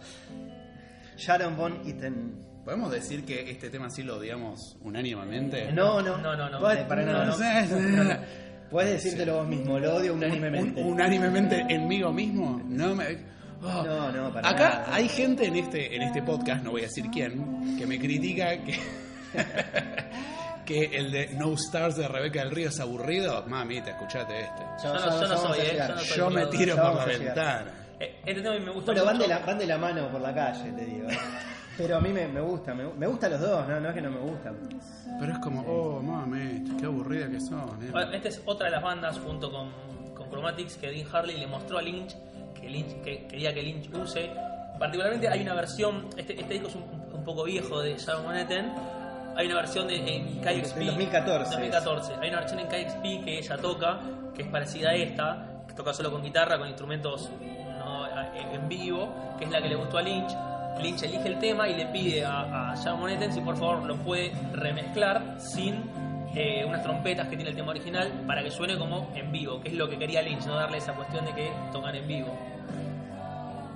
Sharon 1.17 1.58
Von 1.58 1.82
Eaton. 1.88 2.46
¿Podemos 2.63 2.91
decir 2.91 3.24
que 3.26 3.50
este 3.50 3.70
tema 3.70 3.89
sí 3.89 4.04
lo 4.04 4.17
odiamos 4.17 4.78
unánimemente? 4.82 5.72
No, 5.72 6.02
no. 6.02 6.17
No, 6.17 6.36
no, 6.36 6.50
no. 6.50 6.60
Para 6.60 7.04
No, 7.06 7.12
nada. 7.13 7.26
no 7.26 7.32
no. 8.04 8.10
sé. 8.12 8.20
Puedes 8.70 9.02
decírtelo 9.02 9.38
vos 9.38 9.48
mismo, 9.48 9.80
lo 9.80 9.96
odio 9.96 10.13
unánimemente. 10.13 10.82
Un- 10.84 10.91
unánimemente 10.93 11.65
enmigo 11.70 12.12
mismo. 12.12 12.62
No 12.65 12.93
me. 12.93 13.37
Oh. 13.63 13.84
No, 13.84 14.12
no, 14.12 14.34
para 14.34 14.50
Acá 14.50 14.70
nada. 14.70 14.96
hay 14.96 15.08
gente 15.10 15.46
en 15.46 15.56
este, 15.56 15.96
en 15.96 16.02
este 16.04 16.22
podcast, 16.24 16.63
no 16.63 16.72
voy 16.72 16.82
a 16.82 16.86
decir 16.86 17.06
quién, 17.12 17.78
que 17.78 17.86
me 17.88 18.00
critica 18.00 18.58
que. 18.63 18.80
que 20.65 20.86
el 20.98 21.12
de 21.12 21.28
No 21.36 21.54
Stars 21.54 21.96
de 21.96 22.08
Rebeca 22.08 22.39
del 22.41 22.52
Río 22.52 22.70
es 22.70 22.80
aburrido. 22.80 23.46
Mamita, 23.48 23.91
escuchate 23.91 24.41
este. 24.41 24.63
Yo 24.84 24.93
ya- 24.93 25.22
yo 25.22 25.28
no 25.28 25.38
soy, 25.38 25.60
a 25.60 25.63
eh, 25.63 25.78
yo 25.88 25.96
no 25.96 26.02
soy. 26.02 26.17
Yo 26.17 26.30
me 26.30 26.46
tiro 26.48 26.76
por 26.76 26.96
la 26.96 27.06
ventana. 27.06 27.72
Eh, 28.00 28.20
Este 28.26 28.41
tema 28.41 28.60
me 28.60 28.72
gusta 28.72 28.91
Bueno, 28.91 29.06
van 29.06 29.15
mucho. 29.17 29.28
de, 29.28 29.34
la, 29.34 29.46
van 29.46 29.58
de 29.58 29.65
la 29.65 29.78
mano 29.78 30.12
por 30.12 30.22
la 30.22 30.34
calle, 30.34 30.72
te 30.72 30.86
digo. 30.86 31.08
Pero 31.78 31.98
a 31.98 32.00
mí 32.02 32.10
me, 32.10 32.28
me 32.28 32.41
gusta, 32.41 32.74
me, 32.74 32.84
me 32.93 33.06
gustan 33.08 33.32
los 33.32 33.39
dos, 33.41 33.67
no, 33.67 33.80
no 33.80 33.89
es 33.89 33.96
que 33.96 34.02
no 34.02 34.10
me 34.12 34.20
gustan. 34.20 34.58
Pero 35.20 35.32
es 35.34 35.39
como, 35.39 35.62
oh, 35.62 36.02
mamita, 36.02 36.76
qué 36.78 36.86
aburrida 36.86 37.30
que 37.30 37.39
son. 37.39 37.70
eh. 37.84 37.89
Bueno, 37.91 38.12
Esta 38.13 38.30
es 38.30 38.41
otra 38.46 38.65
de 38.65 38.72
las 38.72 38.84
bandas 38.84 39.20
junto 39.20 39.52
con, 39.52 39.72
con 40.15 40.30
Chromatics 40.30 40.76
que 40.78 40.89
Dean 40.91 41.08
Harley 41.13 41.38
le 41.39 41.48
mostró 41.48 41.78
a 41.78 41.82
Lynch 41.82 42.15
que 42.67 42.73
Lynch 42.73 43.01
que 43.01 43.27
quería 43.27 43.53
que 43.53 43.62
Lynch 43.62 43.89
use. 43.93 44.30
Particularmente 44.77 45.27
hay 45.27 45.41
una 45.41 45.56
versión, 45.56 46.08
este, 46.17 46.39
este 46.39 46.53
disco 46.53 46.67
es 46.67 46.75
un, 46.75 46.84
un 47.13 47.23
poco 47.23 47.43
viejo 47.43 47.82
de 47.82 47.97
Sharon 47.97 48.25
Manhattan. 48.25 48.75
Hay 49.36 49.45
una 49.47 49.56
versión 49.56 49.88
de 49.88 49.95
en 49.95 50.39
KXP. 50.41 50.75
Del 50.75 50.88
2014. 50.88 51.51
2014. 51.51 52.13
Hay 52.21 52.30
una 52.30 52.39
versión 52.39 52.60
en 52.60 52.67
KXP 52.67 53.25
que 53.25 53.38
ella 53.39 53.58
toca, 53.58 53.99
que 54.36 54.43
es 54.43 54.47
parecida 54.49 54.89
a 54.89 54.95
esta, 54.95 55.63
que 55.67 55.73
toca 55.73 55.93
solo 55.93 56.12
con 56.12 56.23
guitarra, 56.23 56.58
con 56.58 56.67
instrumentos 56.67 57.30
no, 57.80 58.08
en 58.36 58.67
vivo, 58.67 59.36
que 59.38 59.45
es 59.45 59.51
la 59.51 59.62
que 59.62 59.69
le 59.69 59.75
gustó 59.75 59.97
a 59.97 60.01
Lynch. 60.01 60.32
Lynch 60.82 61.03
elige 61.03 61.27
el 61.27 61.39
tema 61.39 61.67
y 61.67 61.75
le 61.75 61.88
pide 61.88 62.23
a, 62.23 62.71
a 62.71 62.75
Sharon 62.75 62.99
Monetten 62.99 63.34
si 63.34 63.41
por 63.41 63.58
favor 63.58 63.84
lo 63.84 63.95
puede 63.97 64.32
remezclar 64.53 65.39
sin 65.39 65.84
eh, 66.36 66.63
unas 66.68 66.84
trompetas 66.84 67.28
que 67.28 67.36
tiene 67.36 67.50
el 67.52 67.56
tema 67.56 67.72
original 67.72 68.12
para 68.28 68.44
que 68.44 68.52
suene 68.52 68.78
como 68.78 69.10
en 69.16 69.32
vivo, 69.32 69.60
que 69.62 69.70
es 69.70 69.76
lo 69.76 69.90
que 69.90 69.98
quería 69.98 70.22
Lynch, 70.22 70.46
no 70.46 70.56
darle 70.56 70.78
esa 70.78 70.94
cuestión 70.94 71.26
de 71.26 71.34
que 71.34 71.52
tocan 71.72 71.96
en 71.96 72.08
vivo. 72.08 72.38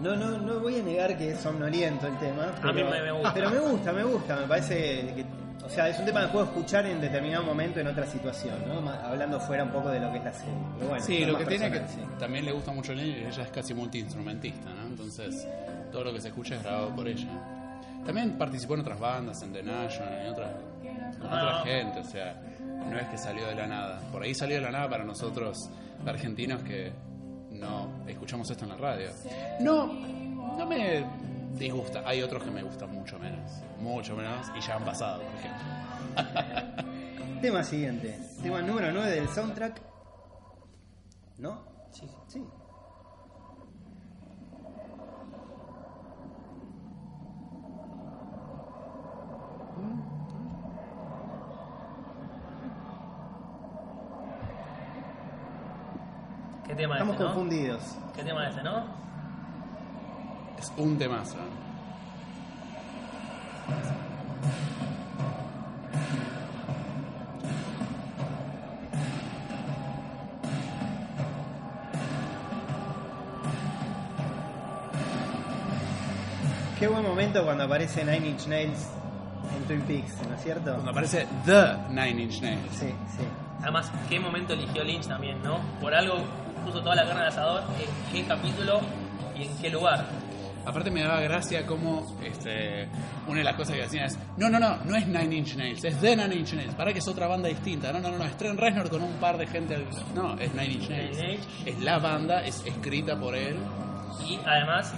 No, 0.01 0.15
no, 0.15 0.37
no 0.39 0.59
voy 0.59 0.79
a 0.79 0.83
negar 0.83 1.15
que 1.17 1.31
es 1.31 1.39
somnoliento 1.39 2.07
el 2.07 2.17
tema. 2.17 2.51
Pero, 2.61 2.73
mí 2.73 2.83
me- 2.83 3.01
me 3.03 3.11
gusta. 3.11 3.33
Pero 3.33 3.49
me 3.51 3.59
gusta, 3.59 3.91
me 3.93 4.03
gusta, 4.03 4.35
me 4.35 4.47
parece 4.47 5.13
que. 5.15 5.25
O 5.63 5.69
sea, 5.69 5.87
es 5.89 5.99
un 5.99 6.05
tema 6.05 6.21
que 6.25 6.27
puedo 6.29 6.45
escuchar 6.45 6.87
en 6.87 6.99
determinado 6.99 7.43
momento 7.43 7.79
en 7.79 7.85
otra 7.87 8.07
situación, 8.07 8.55
¿no? 8.67 8.89
Hablando 8.89 9.39
fuera 9.39 9.63
un 9.63 9.69
poco 9.69 9.89
de 9.89 9.99
lo 9.99 10.11
que 10.11 10.17
es 10.17 10.23
la 10.23 10.33
serie. 10.33 10.53
Pero 10.77 10.89
bueno, 10.89 11.05
Sí, 11.05 11.23
lo 11.23 11.37
que 11.37 11.45
tiene 11.45 11.71
que 11.71 11.77
sí. 11.87 11.99
también 12.19 12.45
le 12.45 12.51
gusta 12.51 12.71
mucho 12.71 12.93
a 12.93 12.95
Lynch, 12.95 13.27
ella 13.27 13.43
es 13.43 13.49
casi 13.51 13.75
multiinstrumentista, 13.75 14.69
¿no? 14.71 14.87
Entonces, 14.87 15.47
todo 15.91 16.03
lo 16.05 16.13
que 16.13 16.19
se 16.19 16.29
escucha 16.29 16.55
es 16.55 16.63
grabado 16.63 16.95
por 16.95 17.07
ella. 17.07 17.27
También 18.05 18.37
participó 18.37 18.73
en 18.75 18.81
otras 18.81 18.99
bandas, 18.99 19.41
en 19.43 19.53
The 19.53 19.63
National, 19.63 20.13
en 20.21 20.27
otras, 20.31 20.51
con 21.17 21.25
otra 21.27 21.59
Ah. 21.59 21.63
gente, 21.65 21.99
o 21.99 22.03
sea, 22.03 22.41
no 22.89 22.97
es 22.97 23.07
que 23.07 23.17
salió 23.17 23.45
de 23.47 23.55
la 23.55 23.67
nada. 23.67 23.99
Por 24.11 24.23
ahí 24.23 24.33
salió 24.33 24.55
de 24.55 24.61
la 24.61 24.71
nada 24.71 24.89
para 24.89 25.03
nosotros, 25.03 25.69
argentinos, 26.05 26.63
que 26.63 26.91
no 27.51 27.89
escuchamos 28.07 28.49
esto 28.49 28.63
en 28.65 28.69
la 28.71 28.77
radio. 28.77 29.09
No, 29.59 29.87
no 29.87 30.65
me 30.65 31.05
disgusta. 31.57 32.01
Hay 32.05 32.21
otros 32.23 32.43
que 32.43 32.49
me 32.51 32.63
gustan 32.63 32.91
mucho 32.91 33.19
menos, 33.19 33.51
mucho 33.79 34.15
menos, 34.15 34.47
y 34.57 34.61
ya 34.61 34.75
han 34.75 34.83
pasado, 34.85 35.21
por 35.21 35.33
ejemplo. 35.35 36.81
Tema 37.41 37.63
siguiente. 37.63 38.19
Tema 38.41 38.61
número 38.61 38.91
9 38.91 39.09
del 39.11 39.27
soundtrack. 39.29 39.81
¿No? 41.37 41.63
Sí, 41.91 42.07
sí. 42.27 42.43
Tema 56.81 56.95
Estamos 56.95 57.13
este, 57.13 57.23
no? 57.23 57.33
confundidos. 57.33 57.81
¿Qué 58.15 58.23
tema 58.23 58.43
es 58.47 58.55
este, 58.55 58.63
no? 58.63 58.85
Es 60.57 60.73
un 60.77 60.97
temazo. 60.97 61.37
Qué 76.79 76.87
buen 76.87 77.03
momento 77.03 77.43
cuando 77.43 77.65
aparece 77.65 78.03
Nine 78.03 78.29
Inch 78.29 78.47
Nails 78.47 78.87
en 79.55 79.63
Twin 79.67 79.81
Peaks, 79.81 80.27
¿no 80.27 80.35
es 80.35 80.41
cierto? 80.41 80.73
Cuando 80.73 80.89
aparece 80.89 81.27
The 81.45 81.77
Nine 81.89 82.23
Inch 82.23 82.41
Nails. 82.41 82.71
Sí, 82.71 82.87
sí. 82.87 83.23
Además, 83.61 83.91
qué 84.09 84.19
momento 84.19 84.53
eligió 84.53 84.83
Lynch 84.83 85.07
también, 85.07 85.43
¿no? 85.43 85.59
Por 85.79 85.93
algo 85.93 86.15
puso 86.65 86.81
toda 86.81 86.95
la 86.95 87.05
carne 87.05 87.21
al 87.21 87.27
asador, 87.27 87.63
en 87.79 88.13
qué 88.13 88.27
capítulo 88.27 88.79
y 89.35 89.43
en 89.43 89.57
qué 89.57 89.69
lugar. 89.69 90.05
Aparte 90.63 90.91
me 90.91 91.01
daba 91.01 91.19
gracia 91.21 91.65
como 91.65 92.05
este, 92.23 92.87
una 93.27 93.39
de 93.39 93.43
las 93.43 93.55
cosas 93.55 93.75
que 93.75 93.83
hacían. 93.83 94.05
Es, 94.05 94.19
no, 94.37 94.47
no, 94.47 94.59
no, 94.59 94.77
no 94.85 94.95
es 94.95 95.07
Nine 95.07 95.35
Inch 95.37 95.55
Nails, 95.55 95.83
es 95.83 95.99
The 95.99 96.15
Nine 96.15 96.35
Inch 96.35 96.53
Nails, 96.53 96.75
para 96.75 96.93
que 96.93 96.99
es 96.99 97.07
otra 97.07 97.25
banda 97.27 97.49
distinta, 97.49 97.91
no, 97.91 97.99
no, 97.99 98.11
no, 98.11 98.19
no, 98.19 98.25
es 98.25 98.37
Trent 98.37 98.59
Reznor 98.59 98.89
con 98.91 99.01
un 99.01 99.13
par 99.13 99.37
de 99.39 99.47
gente, 99.47 99.73
al- 99.73 99.87
no, 100.13 100.37
es 100.37 100.53
Nine 100.53 100.73
Inch 100.73 100.89
Nails, 100.89 101.17
Nine 101.17 101.33
Inch. 101.33 101.43
es 101.65 101.79
la 101.79 101.97
banda, 101.97 102.43
es 102.45 102.63
escrita 102.65 103.19
por 103.19 103.35
él, 103.35 103.57
Y 104.27 104.37
además, 104.45 104.93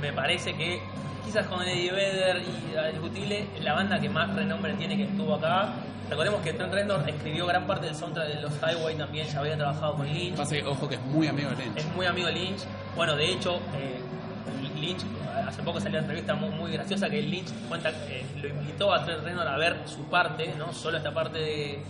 me 0.00 0.12
parece 0.12 0.52
que 0.54 0.80
quizás 1.24 1.46
con 1.46 1.62
Eddie 1.62 1.92
Vedder 1.92 2.42
y 2.42 2.76
a 2.76 2.86
discutible, 2.88 3.46
la 3.60 3.74
banda 3.74 4.00
que 4.00 4.08
más 4.08 4.34
renombre 4.34 4.74
tiene 4.74 4.96
que 4.96 5.04
estuvo 5.04 5.34
acá. 5.34 5.74
Recordemos 6.10 6.42
que 6.42 6.52
Trent 6.52 6.72
Reznor 6.72 7.08
escribió 7.08 7.46
gran 7.46 7.66
parte 7.66 7.86
del 7.86 7.94
soundtrack 7.94 8.28
de 8.28 8.40
los 8.42 8.52
Highway 8.62 8.94
también, 8.96 9.26
ya 9.26 9.40
había 9.40 9.56
trabajado 9.56 9.94
con 9.94 10.06
Lynch. 10.06 10.36
pasa 10.36 10.54
que, 10.54 10.64
ojo 10.64 10.88
que 10.88 10.96
es 10.96 11.00
muy 11.00 11.26
amigo 11.26 11.50
de 11.50 11.56
Lynch. 11.56 11.76
Es 11.78 11.94
muy 11.94 12.06
amigo 12.06 12.26
de 12.26 12.34
Lynch. 12.34 12.60
Bueno, 12.94 13.16
de 13.16 13.32
hecho, 13.32 13.56
eh, 13.74 14.00
Lynch, 14.78 15.02
hace 15.46 15.62
poco 15.62 15.80
salió 15.80 15.98
una 15.98 16.06
entrevista 16.06 16.34
muy, 16.34 16.50
muy 16.50 16.72
graciosa 16.72 17.08
que 17.08 17.22
Lynch 17.22 17.50
cuenta, 17.68 17.90
eh, 18.08 18.26
lo 18.42 18.48
invitó 18.48 18.92
a 18.92 19.04
Trent 19.04 19.24
Reznor 19.24 19.48
a 19.48 19.56
ver 19.56 19.76
su 19.86 20.04
parte, 20.04 20.54
no 20.58 20.72
solo 20.74 20.98
esta 20.98 21.14
parte 21.14 21.38
de, 21.38 21.82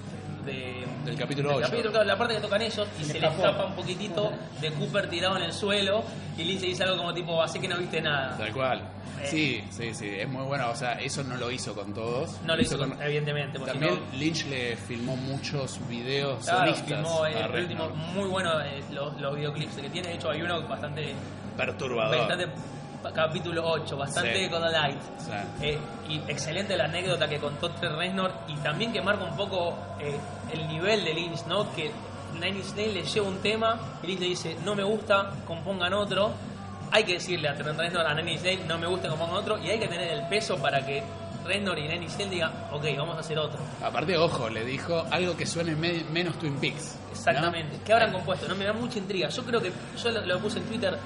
de 0.45 0.85
Del 1.05 1.17
capítulo 1.17 1.51
El 1.51 1.57
8. 1.57 1.67
capítulo, 1.67 1.91
claro, 1.91 2.07
la 2.07 2.19
parte 2.19 2.35
que 2.35 2.41
tocan 2.41 2.63
ellos 2.63 2.87
y 3.01 3.05
Se 3.05 3.13
se, 3.13 3.21
le 3.21 3.27
escapa 3.29 3.67
un 3.67 3.75
poquitito 3.75 4.33
de 4.61 4.71
Cooper 4.73 5.09
tirado 5.09 5.37
en 5.37 5.43
el 5.45 5.53
suelo 5.53 6.05
y 6.37 6.45
Lynch 6.45 6.61
dice 6.63 6.85
algo 6.85 6.97
como 6.99 7.13
tipo, 7.15 7.43
así 7.43 7.59
que 7.59 7.69
no 7.69 7.77
viste 7.79 8.01
nada. 8.01 8.37
Tal 8.37 8.53
cual. 8.53 8.83
Eh. 9.23 9.27
Sí, 9.31 9.65
sí, 9.71 9.95
sí, 9.95 10.09
es 10.09 10.29
muy 10.29 10.43
bueno. 10.45 10.71
O 10.71 10.77
sea, 10.77 10.95
eso 11.01 11.23
no 11.23 11.37
lo 11.37 11.51
hizo 11.51 11.75
con 11.75 11.95
todos. 11.95 12.41
No 12.45 12.57
lo 12.57 12.63
hizo, 12.63 12.77
con- 12.79 13.01
evidentemente, 13.01 13.59
porque 13.59 13.73
También 13.73 13.95
no- 14.13 14.19
Lynch 14.19 14.47
le 14.47 14.77
filmó 14.77 15.17
muchos 15.17 15.79
videos 15.89 16.45
Claro, 16.45 16.61
solistas 16.75 16.87
filmó 16.89 17.25
el, 17.27 17.37
el 17.37 17.61
último, 17.63 17.89
muy 17.91 18.29
bueno 18.29 18.61
eh, 18.61 18.83
los, 18.93 19.19
los 19.21 19.37
videoclips 19.37 19.77
que 19.77 19.89
tiene. 19.91 20.09
De 20.09 20.15
hecho, 20.15 20.31
hay 20.31 20.43
uno 20.43 20.61
bastante. 20.69 21.15
Perturbador. 21.57 22.19
bastante 22.19 22.49
capítulo 23.13 23.63
8, 23.67 23.97
bastante 23.97 24.45
Sí. 24.45 24.51
con 24.51 24.61
light. 24.63 24.99
Sí. 25.19 25.31
Eh, 25.63 25.79
y 26.09 26.17
excelente 26.31 26.77
la 26.77 26.85
anécdota 26.85 27.29
que 27.29 27.39
contó 27.39 27.71
Trent 27.71 27.97
Reznor 27.97 28.33
y 28.49 28.55
también 28.57 28.93
que 28.93 29.01
marca 29.03 29.25
un 29.25 29.37
poco 29.37 29.77
eh, 30.01 30.17
el 30.53 30.67
nivel 30.69 31.05
de 31.05 31.15
Lynch, 31.15 31.45
¿no? 31.47 31.73
Que 31.75 31.91
Nine 32.35 32.59
Inch 32.59 32.75
Nails 32.75 32.95
le 32.95 33.03
lleva 33.05 33.29
un 33.29 33.39
tema 33.39 33.79
y 34.03 34.07
Lynch 34.09 34.21
le 34.21 34.27
dice, 34.27 34.57
no 34.65 34.75
me 34.75 34.83
gusta, 34.85 35.31
compongan 35.47 35.93
otro. 35.95 36.33
Hay 36.91 37.05
que 37.05 37.15
decirle 37.15 37.49
a 37.49 37.55
Trent 37.55 37.79
Reznor, 37.79 38.07
a 38.07 38.15
Nine 38.15 38.33
Inch 38.33 38.43
Nails, 38.43 38.67
no 38.67 38.79
me 38.79 38.87
gusta, 38.87 39.09
compongan 39.09 39.37
otro. 39.37 39.59
Y 39.59 39.71
hay 39.71 39.79
que 39.79 39.89
tener 39.89 40.09
el 40.11 40.27
peso 40.29 40.57
para 40.59 40.85
que 40.85 41.03
Reznor 41.45 41.79
y 41.79 41.83
Nine 41.83 42.05
Inch 42.05 42.17
Nails 42.17 42.31
digan, 42.31 42.53
ok, 42.73 42.85
vamos 42.97 43.17
a 43.17 43.21
hacer 43.21 43.39
otro. 43.39 43.59
Aparte, 43.83 44.17
ojo, 44.17 44.49
le 44.49 44.65
dijo 44.65 45.05
algo 45.11 45.37
que 45.37 45.45
suene 45.47 45.75
me- 45.77 46.05
menos 46.11 46.39
Twin 46.39 46.57
Peaks. 46.59 46.97
¿no? 47.05 47.11
Exactamente. 47.13 47.79
¿Qué 47.85 47.93
habrán 47.93 48.13
compuesto? 48.13 48.49
No 48.49 48.55
me 48.57 48.65
da 48.65 48.73
mucha 48.73 48.99
intriga. 48.99 49.29
Yo 49.29 49.45
creo 49.45 49.61
que 49.61 49.73
yo 50.03 50.11
lo, 50.11 50.21
lo 50.27 50.39
puse 50.41 50.59
en 50.59 50.65
Twitter. 50.65 50.99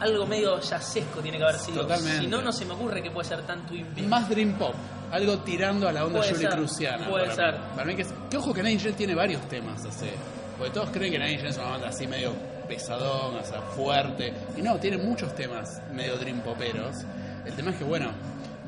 Algo 0.00 0.26
medio 0.26 0.60
yacesco 0.60 1.20
tiene 1.20 1.38
que 1.38 1.44
haber 1.44 1.58
sido. 1.58 1.82
Totalmente. 1.82 2.20
Si 2.20 2.26
no, 2.26 2.42
no 2.42 2.52
se 2.52 2.64
me 2.64 2.74
ocurre 2.74 3.02
que 3.02 3.10
puede 3.10 3.26
ser 3.28 3.42
tan 3.42 3.66
Twin 3.66 3.86
Peaks. 3.86 4.08
Más 4.08 4.28
Dream 4.28 4.52
Pop, 4.58 4.74
algo 5.10 5.38
tirando 5.38 5.88
a 5.88 5.92
la 5.92 6.04
onda 6.04 6.18
Puede 6.18 6.32
Julie 6.32 6.48
ser, 6.48 6.56
Cruciana. 6.58 7.08
puede 7.08 7.24
para 7.24 7.34
ser. 7.34 7.54
Mí. 7.54 7.60
Para 7.74 7.86
mí 7.86 7.96
que, 7.96 8.06
que 8.30 8.36
ojo 8.36 8.52
que 8.52 8.62
Nails 8.62 8.96
tiene 8.96 9.14
varios 9.14 9.40
temas 9.48 9.84
así. 9.86 10.10
Porque 10.58 10.72
todos 10.72 10.90
creen 10.90 11.12
que 11.12 11.18
Nails 11.18 11.44
es 11.44 11.56
una 11.56 11.70
banda 11.70 11.88
así 11.88 12.06
medio 12.06 12.32
pesadón, 12.68 13.36
o 13.36 13.44
sea, 13.44 13.62
fuerte. 13.62 14.32
Y 14.56 14.62
no, 14.62 14.76
tiene 14.78 14.98
muchos 14.98 15.34
temas 15.34 15.80
medio 15.92 16.16
Dream 16.18 16.40
Poperos. 16.40 16.96
El 17.44 17.54
tema 17.54 17.70
es 17.70 17.76
que, 17.76 17.84
bueno, 17.84 18.10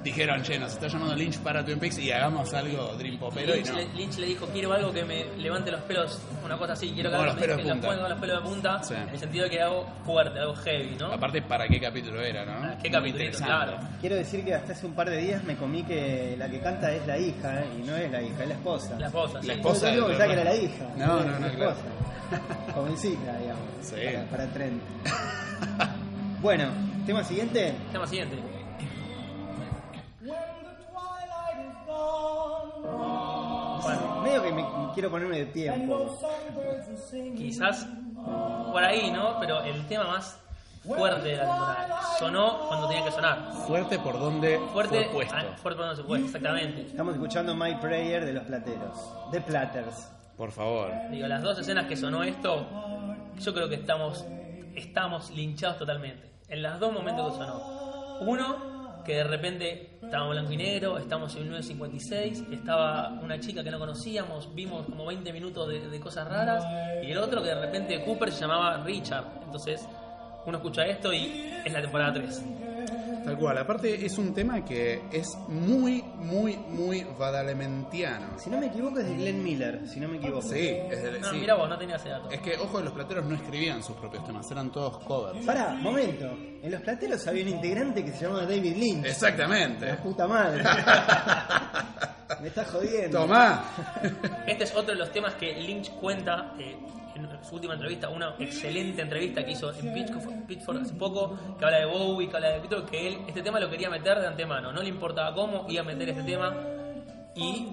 dijeron, 0.02 0.42
che, 0.42 0.58
nos 0.58 0.72
está 0.72 0.87
llamando 0.88 1.14
Lynch 1.14 1.38
para 1.38 1.64
Twin 1.64 1.78
Peaks 1.78 1.98
y 1.98 2.11
hagamos 2.12 2.52
algo 2.54 2.94
Dream 2.96 3.18
Popero 3.18 3.52
y 3.54 3.56
Lynch, 3.58 3.68
no. 3.70 3.76
le, 3.78 3.84
Lynch 3.94 4.16
le 4.18 4.26
dijo, 4.28 4.46
quiero 4.46 4.72
algo 4.72 4.92
que 4.92 5.04
me 5.04 5.24
levante 5.37 5.70
los 5.70 5.80
pelos, 5.82 6.20
una 6.44 6.56
cosa 6.56 6.72
así, 6.74 6.90
quiero 6.92 7.11
que 7.11 7.16
los 7.16 7.34
pelos 7.34 7.56
me- 7.56 7.62
de 7.62 7.68
que 7.68 7.74
punta. 7.74 7.88
ponga 7.88 8.08
los 8.08 8.18
pelos 8.18 8.42
de 8.42 8.48
punta, 8.48 8.82
Sí. 8.82 8.94
en 8.94 9.08
el 9.08 9.18
sentido 9.18 9.44
de 9.44 9.50
que 9.50 9.61
algo 9.62 9.87
fuerte, 10.06 10.38
algo 10.38 10.54
heavy, 10.54 10.96
¿no? 10.98 11.12
Aparte, 11.12 11.42
¿para 11.42 11.66
qué 11.68 11.80
capítulo 11.80 12.20
era, 12.22 12.44
no? 12.44 12.52
Ah, 12.52 12.76
qué 12.80 12.88
interesante. 12.88 13.46
claro. 13.46 13.78
Quiero 14.00 14.16
decir 14.16 14.44
que 14.44 14.54
hasta 14.54 14.72
hace 14.72 14.87
un 14.87 14.94
par 14.94 15.11
de 15.11 15.16
días 15.18 15.42
me 15.44 15.56
comí 15.56 15.82
que 15.82 16.37
la 16.38 16.48
que 16.48 16.61
canta 16.61 16.92
es 16.92 17.06
la 17.06 17.18
hija, 17.18 17.61
¿eh? 17.61 17.66
y 17.78 17.82
no 17.87 17.96
es 17.96 18.11
la 18.11 18.22
hija, 18.22 18.42
es 18.42 18.48
la 18.48 18.54
esposa. 18.54 18.96
La 18.98 19.06
esposa, 19.06 19.34
La 19.38 19.42
sí. 19.42 19.50
esposa. 19.50 19.88
Yo 19.88 19.94
digo 19.94 20.06
que 20.06 20.12
del- 20.12 20.18
ya 20.20 20.26
que 20.26 20.32
era 20.32 20.44
la 20.44 20.54
hija. 20.54 20.84
No, 20.96 21.06
no, 21.06 21.24
no, 21.24 21.38
la 21.46 21.50
claro. 21.54 21.70
esposa. 21.72 21.88
Jovencita, 22.74 23.38
digamos. 23.38 23.64
Sí. 23.80 23.96
Para, 24.04 24.24
para 24.26 24.46
Trent. 24.52 24.82
bueno, 26.42 26.68
tema 27.06 27.24
siguiente. 27.24 27.74
Tema 27.92 28.06
siguiente. 28.06 28.37
Bueno, 33.82 34.20
Medio 34.22 34.42
que 34.42 34.52
me 34.52 34.64
quiero 34.94 35.11
ponerme 35.11 35.38
de 35.38 35.46
pie 35.46 35.70
un 35.70 35.88
poco. 35.88 36.18
quizás 37.37 37.87
por 38.72 38.82
ahí, 38.84 39.11
¿no? 39.11 39.38
Pero 39.40 39.62
el 39.62 39.87
tema 39.87 40.04
más 40.04 40.38
fuerte 40.84 41.28
de 41.28 41.37
la 41.37 41.44
temporada. 41.44 42.00
Sonó 42.18 42.58
cuando 42.68 42.88
tenía 42.88 43.04
que 43.04 43.12
sonar. 43.12 43.52
Fuerte 43.66 43.98
por 43.98 44.18
donde 44.18 44.58
Fuerte, 44.72 45.04
fue 45.04 45.12
puesto. 45.12 45.34
ah, 45.37 45.42
fuerte 45.62 45.78
por 45.80 45.96
donde 45.96 46.18
se 46.18 46.24
exactamente. 46.24 46.82
Estamos 46.82 47.14
escuchando 47.14 47.54
My 47.54 47.74
Prayer 47.76 48.24
de 48.24 48.32
los 48.32 48.44
plateros. 48.44 48.98
De 49.30 49.40
Platters. 49.40 50.11
Por 50.37 50.52
favor. 50.52 50.90
Digo, 51.11 51.26
las 51.26 51.42
dos 51.42 51.58
escenas 51.58 51.87
que 51.87 51.96
sonó 51.96 52.22
esto, 52.22 52.64
yo 53.38 53.54
creo 53.54 53.68
que 53.68 53.74
estamos, 53.76 54.24
estamos 54.74 55.30
linchados 55.30 55.78
totalmente. 55.78 56.30
En 56.48 56.62
los 56.62 56.78
dos 56.78 56.92
momentos 56.92 57.32
que 57.32 57.38
sonó. 57.38 58.18
Uno, 58.20 58.56
que 59.09 59.14
de 59.14 59.25
repente 59.25 59.99
estábamos 60.03 60.37
en 60.37 60.42
blanco 60.42 60.53
y 60.53 60.57
negro, 60.59 60.99
estamos 60.99 61.35
en 61.37 61.44
1956, 61.44 62.44
estaba 62.53 63.09
una 63.23 63.40
chica 63.40 63.64
que 63.64 63.71
no 63.71 63.79
conocíamos, 63.79 64.55
vimos 64.55 64.85
como 64.85 65.07
20 65.07 65.33
minutos 65.33 65.66
de, 65.66 65.88
de 65.88 65.99
cosas 65.99 66.29
raras, 66.29 66.62
y 67.03 67.11
el 67.11 67.16
otro 67.16 67.42
que 67.42 67.49
de 67.49 67.59
repente 67.59 68.05
Cooper 68.05 68.31
se 68.31 68.42
llamaba 68.42 68.85
Richard. 68.85 69.25
Entonces, 69.44 69.88
uno 70.44 70.59
escucha 70.59 70.87
esto 70.87 71.11
y 71.11 71.51
es 71.64 71.73
la 71.73 71.81
temporada 71.81 72.12
3. 72.12 72.44
Tal 73.24 73.37
cual. 73.38 73.59
Aparte, 73.59 74.04
es 74.07 74.16
un 74.18 74.33
tema 74.35 74.64
que 74.64 75.02
es 75.12 75.26
muy, 75.48 76.02
muy, 76.16 76.57
muy 76.57 77.04
badalamentiano. 77.18 78.38
Si 78.38 78.48
no 78.50 78.59
me 78.59 78.66
equivoco 78.66 78.98
es 79.00 79.07
de 79.09 79.14
Glenn 79.14 79.42
Miller, 79.42 79.81
si 79.88 80.00
no 80.00 80.09
me 80.09 80.16
equivoco. 80.18 80.42
Sí, 80.42 80.68
es 80.90 81.02
del- 81.02 81.20
No, 81.20 81.31
sí. 81.31 81.37
mira 81.38 81.54
vos, 81.54 81.68
no 81.68 81.78
tenía 81.78 81.96
ese 81.96 82.09
dato. 82.09 82.31
Es 82.31 82.40
que, 82.40 82.57
ojo, 82.57 82.81
los 82.81 82.92
plateros 82.92 83.24
no 83.26 83.35
escribían 83.35 83.83
sus 83.83 83.96
propios 83.96 84.24
temas, 84.24 84.50
eran 84.50 84.70
todos 84.70 84.98
covers. 85.04 85.44
Pará, 85.44 85.70
momento. 85.74 86.26
En 86.62 86.70
los 86.70 86.81
plateros 86.83 87.26
había 87.26 87.42
un 87.44 87.50
integrante 87.50 88.04
que 88.04 88.12
se 88.12 88.24
llamaba 88.24 88.42
David 88.42 88.76
Lynch. 88.76 89.07
Exactamente. 89.07 89.87
La 89.87 89.96
puta 90.02 90.26
madre. 90.26 90.62
me 92.40 92.48
estás 92.48 92.68
jodiendo. 92.70 93.20
Tomá. 93.20 93.64
Este 94.46 94.64
es 94.64 94.70
otro 94.74 94.92
de 94.92 94.96
los 94.96 95.12
temas 95.12 95.35
que 95.35 95.52
Lynch 95.54 95.90
cuenta 96.00 96.54
eh, 96.59 96.76
en 97.18 97.44
su 97.44 97.54
última 97.57 97.74
entrevista, 97.74 98.09
una 98.09 98.35
excelente 98.38 99.02
entrevista 99.02 99.44
que 99.44 99.52
hizo 99.52 99.72
en 99.72 99.92
Pitchfork, 99.92 100.46
Pitchfork 100.46 100.83
hace 100.83 100.94
poco, 100.94 101.37
que 101.59 101.64
habla 101.64 101.78
de 101.78 101.87
Bowie, 101.87 102.28
que 102.28 102.37
habla 102.37 102.48
de 102.50 102.61
Beatles, 102.61 102.90
que 102.90 103.09
él 103.09 103.18
este 103.26 103.42
tema 103.42 103.59
lo 103.61 103.68
quería 103.70 103.90
meter 103.90 104.18
de 104.20 104.26
antemano, 104.26 104.72
no 104.72 104.83
le 104.83 104.88
importaba 104.88 105.35
cómo, 105.35 105.66
iba 105.68 105.83
a 105.83 105.85
meter 105.85 106.09
este 106.11 106.22
tema 106.22 106.54
y 107.35 107.68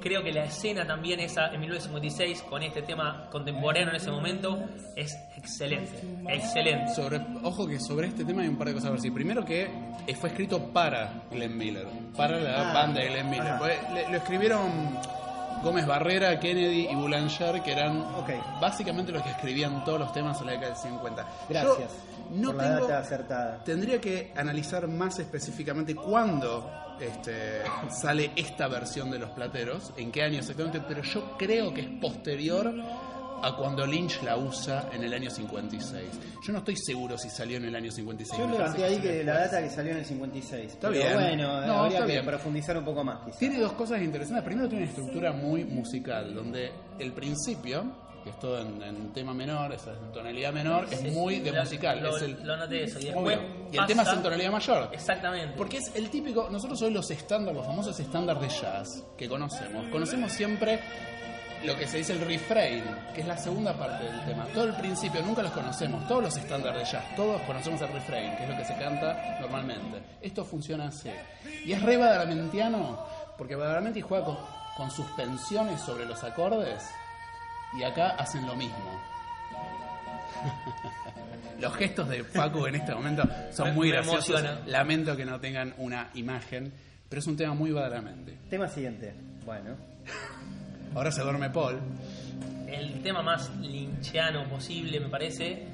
creo 0.00 0.22
que 0.24 0.32
la 0.32 0.44
escena 0.44 0.84
también 0.84 1.20
esa 1.20 1.46
en 1.54 1.60
1956 1.60 2.42
con 2.42 2.62
este 2.62 2.82
tema 2.82 3.28
contemporáneo 3.30 3.90
en 3.90 3.96
ese 3.96 4.10
momento 4.10 4.58
es 4.96 5.16
excelente, 5.36 5.92
excelente. 6.28 6.92
Sobre, 6.94 7.20
ojo 7.44 7.66
que 7.68 7.78
sobre 7.78 8.08
este 8.08 8.24
tema 8.24 8.42
hay 8.42 8.48
un 8.48 8.58
par 8.58 8.66
de 8.68 8.74
cosas 8.74 8.88
a 8.88 8.90
ver. 8.92 9.00
Sí, 9.00 9.10
primero 9.12 9.44
que 9.44 9.70
eh, 10.06 10.14
fue 10.16 10.30
escrito 10.30 10.72
para 10.72 11.22
Glenn 11.30 11.56
Miller, 11.56 11.86
para 12.16 12.38
la 12.40 12.70
Ah, 12.70 12.74
banda 12.74 13.00
de 13.00 13.08
Glenn 13.10 13.30
Miller. 13.30 13.46
ajá. 13.46 13.58
Pues, 13.60 13.78
lo 14.10 14.16
escribieron 14.16 14.98
Gómez 15.62 15.86
Barrera, 15.86 16.38
Kennedy 16.40 16.88
y 16.90 16.94
Boulanger, 16.94 17.62
que 17.62 17.72
eran 17.72 18.04
básicamente 18.60 19.12
los 19.12 19.22
que 19.22 19.30
escribían 19.30 19.84
todos 19.84 20.00
los 20.00 20.12
temas 20.12 20.40
en 20.40 20.46
la 20.46 20.52
década 20.52 20.74
del 20.74 20.82
50. 20.82 21.26
Gracias 21.48 21.78
Yo 21.78 22.36
no 22.36 22.52
por 22.52 22.56
la 22.56 22.80
data 22.80 22.98
acertada. 22.98 23.64
Tendría 23.64 24.00
que 24.00 24.32
analizar 24.36 24.88
más 24.88 25.18
específicamente 25.18 25.94
cuándo 25.94 26.70
este, 27.00 27.62
sale 27.90 28.32
esta 28.36 28.68
versión 28.68 29.10
de 29.10 29.18
los 29.18 29.30
plateros, 29.30 29.92
en 29.96 30.10
qué 30.10 30.22
año 30.22 30.38
exactamente, 30.38 30.80
pero 30.86 31.02
yo 31.02 31.36
creo 31.36 31.72
que 31.72 31.82
es 31.82 31.88
posterior 32.00 32.72
a 33.42 33.56
cuando 33.56 33.84
Lynch 33.86 34.22
la 34.22 34.36
usa 34.36 34.88
en 34.92 35.02
el 35.04 35.12
año 35.12 35.30
56. 35.30 36.02
Yo 36.46 36.52
no 36.52 36.58
estoy 36.60 36.76
seguro 36.76 37.18
si 37.18 37.28
salió 37.30 37.56
en 37.56 37.64
el 37.64 37.74
año 37.74 37.90
56. 37.90 38.38
Yo 38.40 38.46
levanté 38.48 38.84
ahí 38.84 38.98
que 38.98 39.24
la 39.24 39.34
data 39.40 39.62
que 39.62 39.70
salió 39.70 39.92
en 39.92 39.98
el 39.98 40.04
56. 40.04 40.72
Está 40.72 40.88
pero 40.88 41.00
bien. 41.04 41.14
bueno, 41.14 41.66
No, 41.66 41.72
habría 41.82 41.98
está 41.98 42.06
que 42.06 42.12
bien. 42.12 42.26
profundizar 42.26 42.76
un 42.78 42.84
poco 42.84 43.04
más. 43.04 43.38
Tiene 43.38 43.58
dos 43.58 43.72
cosas 43.72 44.00
interesantes. 44.02 44.44
Primero 44.44 44.68
tiene 44.68 44.84
una 44.84 44.90
estructura 44.90 45.32
muy 45.32 45.64
musical, 45.64 46.34
donde 46.34 46.70
el 46.98 47.12
principio, 47.12 47.84
que 48.22 48.30
es 48.30 48.38
todo 48.38 48.60
en, 48.60 48.80
en 48.82 49.12
tema 49.12 49.34
menor, 49.34 49.72
esa 49.72 49.92
es 49.92 49.98
en 49.98 50.12
tonalidad 50.12 50.52
menor, 50.52 50.86
es 50.90 51.02
muy 51.12 51.40
de 51.40 51.50
Lo- 51.52 51.60
musical. 51.60 52.00
Lo, 52.02 52.16
es 52.16 52.22
el, 52.22 52.46
lo 52.46 52.56
noté 52.56 52.84
eso. 52.84 53.00
Y 53.00 53.04
después. 53.06 53.38
Y 53.72 53.78
el 53.78 53.86
tema 53.86 54.02
es 54.02 54.08
en 54.12 54.22
tonalidad 54.22 54.52
mayor. 54.52 54.88
Exactamente. 54.92 55.54
Porque 55.56 55.78
es 55.78 55.90
el 55.96 56.08
típico, 56.10 56.48
nosotros 56.50 56.80
hoy 56.82 56.92
los 56.92 57.10
estándares, 57.10 57.56
los 57.56 57.66
famosos 57.66 57.98
estándares 57.98 58.42
de 58.42 58.48
jazz 58.48 58.88
que 59.16 59.28
conocemos, 59.28 59.88
conocemos 59.88 60.30
siempre 60.32 60.78
lo 61.64 61.76
que 61.76 61.86
se 61.86 61.98
dice 61.98 62.12
el 62.14 62.20
refrain, 62.20 62.82
que 63.14 63.20
es 63.20 63.26
la 63.26 63.36
segunda 63.36 63.72
parte 63.74 64.04
del 64.04 64.24
tema. 64.24 64.44
Todo 64.52 64.64
el 64.64 64.74
principio 64.74 65.22
nunca 65.22 65.42
los 65.42 65.52
conocemos, 65.52 66.06
todos 66.08 66.22
los 66.22 66.36
estándares 66.36 66.80
de 66.86 66.92
jazz, 66.92 67.16
todos 67.16 67.40
conocemos 67.42 67.80
el 67.82 67.88
refrain, 67.92 68.36
que 68.36 68.42
es 68.44 68.48
lo 68.50 68.56
que 68.56 68.64
se 68.64 68.74
canta 68.76 69.38
normalmente. 69.40 70.02
Esto 70.20 70.44
funciona 70.44 70.88
así. 70.88 71.10
Y 71.64 71.72
es 71.72 71.82
re 71.82 71.96
badalamentiano, 71.96 72.98
porque 73.38 73.54
Badalamenti 73.56 74.00
juega 74.00 74.24
con, 74.24 74.38
con 74.76 74.90
suspensiones 74.90 75.80
sobre 75.80 76.04
los 76.06 76.22
acordes, 76.24 76.82
y 77.78 77.82
acá 77.84 78.10
hacen 78.10 78.46
lo 78.46 78.54
mismo. 78.54 79.00
Los 81.60 81.74
gestos 81.76 82.08
de 82.08 82.24
Facu 82.24 82.66
en 82.66 82.74
este 82.74 82.92
momento 82.94 83.22
son 83.52 83.68
Me- 83.68 83.72
muy 83.74 83.88
me 83.90 83.94
graciosos. 83.96 84.28
emociona. 84.30 84.60
Lamento 84.66 85.16
que 85.16 85.24
no 85.24 85.38
tengan 85.38 85.72
una 85.78 86.10
imagen, 86.14 86.72
pero 87.08 87.20
es 87.20 87.26
un 87.28 87.36
tema 87.36 87.54
muy 87.54 87.70
badalamenti. 87.70 88.32
Tema 88.50 88.66
siguiente. 88.68 89.14
Bueno. 89.44 89.76
Ahora 90.94 91.10
se 91.10 91.22
duerme 91.22 91.50
Paul. 91.50 91.78
el 92.66 93.02
tema 93.02 93.22
más 93.22 93.50
lincheano 93.60 94.48
posible, 94.48 95.00
me 95.00 95.08
parece, 95.08 95.66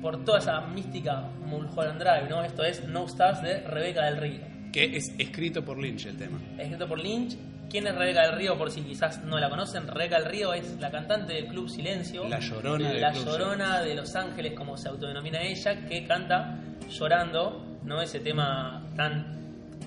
por 0.00 0.24
toda 0.24 0.38
esa 0.38 0.60
mística 0.60 1.30
Mulholland 1.46 2.00
Drive, 2.00 2.28
¿no? 2.28 2.42
Esto 2.42 2.64
es 2.64 2.84
No 2.86 3.06
Stars 3.06 3.42
de 3.42 3.60
Rebeca 3.60 4.04
del 4.04 4.16
Río. 4.18 4.40
Que 4.72 4.96
es 4.96 5.14
escrito 5.18 5.64
por 5.64 5.78
Lynch 5.78 6.06
el 6.06 6.16
tema. 6.16 6.38
Escrito 6.58 6.88
por 6.88 6.98
Lynch. 6.98 7.36
¿Quién 7.70 7.86
es 7.86 7.94
Rebeca 7.94 8.26
del 8.26 8.36
Río? 8.36 8.58
Por 8.58 8.70
si 8.70 8.82
quizás 8.82 9.24
no 9.24 9.38
la 9.38 9.48
conocen, 9.48 9.86
Rebeca 9.86 10.18
del 10.18 10.26
Río 10.30 10.52
es 10.52 10.78
la 10.78 10.90
cantante 10.90 11.32
del 11.32 11.46
Club 11.46 11.70
Silencio. 11.70 12.28
La 12.28 12.38
llorona 12.38 12.90
del 12.90 13.00
La 13.00 13.12
Club 13.12 13.24
llorona 13.24 13.80
de 13.80 13.94
Los 13.94 14.14
Ángeles, 14.14 14.52
como 14.54 14.76
se 14.76 14.88
autodenomina 14.88 15.40
ella, 15.40 15.86
que 15.86 16.06
canta 16.06 16.58
llorando, 16.90 17.78
¿no? 17.84 18.02
Ese 18.02 18.20
tema 18.20 18.82
tan 18.94 19.41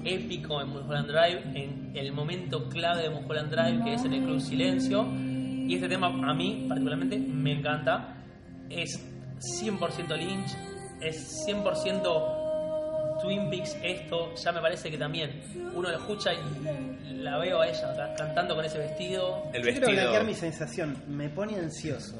épico 0.06 0.62
en 0.62 0.70
Mulholland 0.70 1.08
Drive, 1.08 1.42
en 1.56 1.92
el 1.96 2.12
momento 2.14 2.70
clave 2.70 3.04
de 3.04 3.10
Mulholland 3.10 3.52
Drive, 3.52 3.84
que 3.84 3.94
es 3.96 4.06
en 4.06 4.14
el 4.14 4.24
Club 4.24 4.40
Silencio. 4.40 5.06
Y 5.68 5.76
este 5.76 5.90
tema 5.90 6.08
a 6.08 6.34
mí 6.34 6.66
particularmente 6.68 7.18
me 7.18 7.54
encanta. 7.54 8.16
Es 8.70 9.04
100% 9.40 10.18
Lynch, 10.18 10.52
es 11.02 11.46
100% 11.48 12.35
Twin 13.22 13.50
Peaks 13.50 13.78
esto, 13.82 14.34
ya 14.36 14.52
me 14.52 14.60
parece 14.62 14.92
que 14.92 14.98
también 14.98 15.42
uno 15.74 15.90
lo 15.90 15.98
escucha 15.98 16.32
y 16.34 17.14
la 17.22 17.38
veo 17.40 17.62
a 17.62 17.68
ella 17.68 17.92
acá, 17.92 18.14
cantando 18.16 18.56
con 18.56 18.66
ese 18.66 18.78
vestido. 18.78 19.44
El 19.54 19.64
Yo 19.64 19.72
quiero 19.72 19.88
vestido. 19.88 19.92
blanquear 19.92 20.26
mi 20.26 20.34
sensación. 20.36 21.04
Me 21.08 21.30
pone 21.30 21.58
ansioso. 21.58 22.16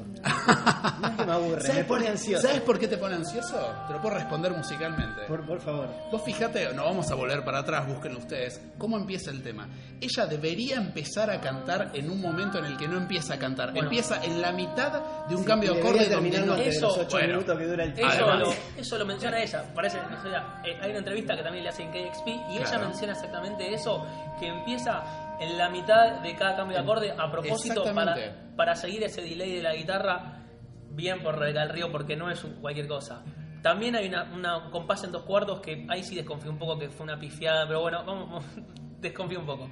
no 1.00 1.08
es 1.08 1.14
que 1.16 1.24
me 1.26 1.32
aburre, 1.32 1.72
me 1.74 1.84
pone 1.84 2.08
ansioso. 2.08 2.46
¿Sabes 2.46 2.62
por 2.62 2.78
qué 2.78 2.88
te 2.88 2.96
pone 2.96 3.14
ansioso? 3.14 3.74
Te 3.86 3.92
lo 3.94 4.00
puedo 4.00 4.14
responder 4.16 4.52
musicalmente. 4.52 5.22
Por, 5.28 5.46
por 5.46 5.60
favor. 5.60 5.88
Vos 6.10 6.22
fíjate, 6.24 6.72
no 6.74 6.84
vamos 6.84 7.10
a 7.10 7.14
volver 7.14 7.44
para 7.44 7.58
atrás, 7.60 7.86
búsquenlo 7.86 8.18
ustedes. 8.18 8.60
¿Cómo 8.78 8.96
empieza 8.96 9.30
el 9.30 9.42
tema? 9.42 9.68
Ella 10.00 10.26
debería 10.26 10.76
empezar 10.76 11.30
a 11.30 11.40
cantar 11.40 11.90
en 11.94 12.10
un 12.10 12.20
momento 12.20 12.58
en 12.58 12.64
el 12.64 12.76
que 12.76 12.88
no 12.88 12.96
empieza 12.96 13.34
a 13.34 13.38
cantar. 13.38 13.70
Bueno. 13.72 13.84
empieza 13.88 14.24
en 14.24 14.40
la 14.40 14.50
mitad 14.52 15.26
de 15.28 15.34
un 15.34 15.42
Sí, 15.42 15.46
cambio 15.46 15.74
de 15.74 15.80
acorde 15.80 16.08
no. 16.08 16.20
de 16.20 16.46
los 16.46 16.60
Eso, 16.60 16.88
ocho 16.88 17.06
bueno. 17.10 17.28
minutos 17.34 17.58
que 17.58 17.64
dura 17.66 17.84
el 17.84 17.92
Eso 17.92 18.06
Además- 18.06 18.40
lo, 18.40 18.80
eso 18.80 18.98
lo 18.98 19.06
menciona 19.06 19.42
ella. 19.42 19.64
Parece, 19.74 19.98
no 20.10 20.22
sé, 20.22 20.28
eh, 20.68 20.78
hay 20.86 20.90
una 20.92 21.00
entrevista 21.00 21.36
que 21.36 21.42
también 21.42 21.64
le 21.64 21.70
hacen 21.70 21.90
KXP 21.90 22.26
y 22.26 22.56
ella 22.56 22.64
Claro. 22.66 22.86
menciona 22.88 23.12
exactamente 23.12 23.74
eso, 23.74 24.06
que 24.40 24.46
empieza 24.48 25.36
en 25.40 25.58
la 25.58 25.68
mitad 25.68 26.20
de 26.20 26.34
cada 26.34 26.56
cambio 26.56 26.76
de 26.78 26.82
acorde 26.82 27.12
a 27.16 27.30
propósito 27.30 27.84
para, 27.94 28.16
para 28.56 28.74
seguir 28.74 29.02
ese 29.04 29.20
delay 29.22 29.56
de 29.56 29.62
la 29.62 29.74
guitarra 29.74 30.42
bien 30.90 31.22
por 31.22 31.38
Regal 31.38 31.68
Río 31.68 31.92
porque 31.92 32.16
no 32.16 32.30
es 32.30 32.40
cualquier 32.60 32.88
cosa. 32.88 33.22
También 33.62 33.96
hay 33.96 34.08
una, 34.08 34.24
una 34.32 34.56
un 34.58 34.70
compás 34.70 35.02
en 35.04 35.12
dos 35.12 35.22
cuartos 35.24 35.60
que 35.60 35.86
ahí 35.90 36.02
sí 36.02 36.14
desconfío 36.14 36.50
un 36.50 36.58
poco 36.58 36.78
que 36.78 36.88
fue 36.88 37.04
una 37.04 37.18
pifiada, 37.18 37.66
pero 37.66 37.80
bueno, 37.80 38.02
vamos, 38.04 38.44
desconfío 39.00 39.40
un 39.40 39.46
poco. 39.46 39.68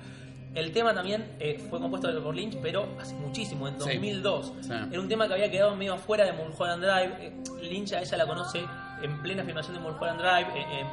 El 0.55 0.70
tema 0.70 0.94
también 0.94 1.35
eh, 1.40 1.59
fue 1.68 1.81
compuesto 1.81 2.09
por 2.22 2.35
Lynch, 2.35 2.57
pero 2.62 2.87
hace 3.00 3.14
muchísimo, 3.14 3.66
en 3.66 3.74
Sí. 3.81 3.88
2002. 3.94 4.53
Sí. 4.61 4.72
Era 4.72 5.00
un 5.00 5.09
tema 5.09 5.27
que 5.27 5.35
había 5.35 5.50
quedado 5.50 5.74
medio 5.74 5.94
afuera 5.94 6.24
de 6.24 6.33
Mulholland 6.33 6.85
Drive. 6.85 7.27
Eh, 7.27 7.35
Lynch 7.62 7.92
a 7.92 8.00
ella 8.00 8.16
la 8.18 8.27
conoce 8.27 8.64
en 9.03 9.20
plena 9.22 9.42
filmación 9.44 9.74
de 9.74 9.81
Mulholland 9.81 10.20
Drive, 10.20 10.61
eh, 10.61 10.66
eh, 10.81 10.85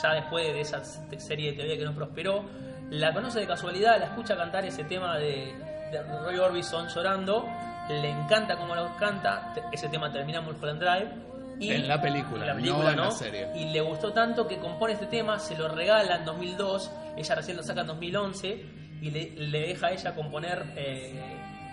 ya 0.00 0.14
después 0.14 0.52
de 0.52 0.60
esa 0.60 0.82
serie 0.84 1.52
de 1.52 1.58
TV 1.58 1.78
que 1.78 1.84
no 1.84 1.94
prosperó. 1.94 2.44
La 2.90 3.12
conoce 3.12 3.40
de 3.40 3.46
casualidad, 3.46 3.98
la 3.98 4.06
escucha 4.06 4.36
cantar 4.36 4.64
ese 4.64 4.84
tema 4.84 5.16
de, 5.18 5.54
de 5.90 6.02
Roy 6.02 6.38
Orbison 6.38 6.88
llorando. 6.88 7.46
Le 7.88 8.10
encanta 8.10 8.56
cómo 8.56 8.74
lo 8.74 8.96
canta. 8.96 9.54
Ese 9.72 9.88
tema 9.88 10.12
termina 10.12 10.38
en 10.38 10.44
Mulholland 10.44 10.80
Drive. 10.80 11.10
Y 11.58 11.70
En 11.70 11.88
la 11.88 12.00
película, 12.00 12.46
la 12.46 12.54
no 12.54 12.90
en 12.90 12.96
la 12.96 13.10
serie. 13.10 13.48
Y 13.54 13.66
le 13.66 13.80
gustó 13.80 14.12
tanto 14.12 14.48
que 14.48 14.58
compone 14.58 14.94
este 14.94 15.06
tema, 15.06 15.38
se 15.38 15.56
lo 15.56 15.68
regala 15.68 16.16
en 16.16 16.24
2002. 16.24 16.90
Ella 17.16 17.34
recién 17.34 17.56
lo 17.56 17.62
saca 17.62 17.82
en 17.82 17.86
2011 17.88 18.64
y 19.00 19.10
le, 19.10 19.30
le 19.36 19.60
deja 19.68 19.88
a 19.88 19.92
ella 19.92 20.14
componer 20.14 20.64
eh, 20.76 21.20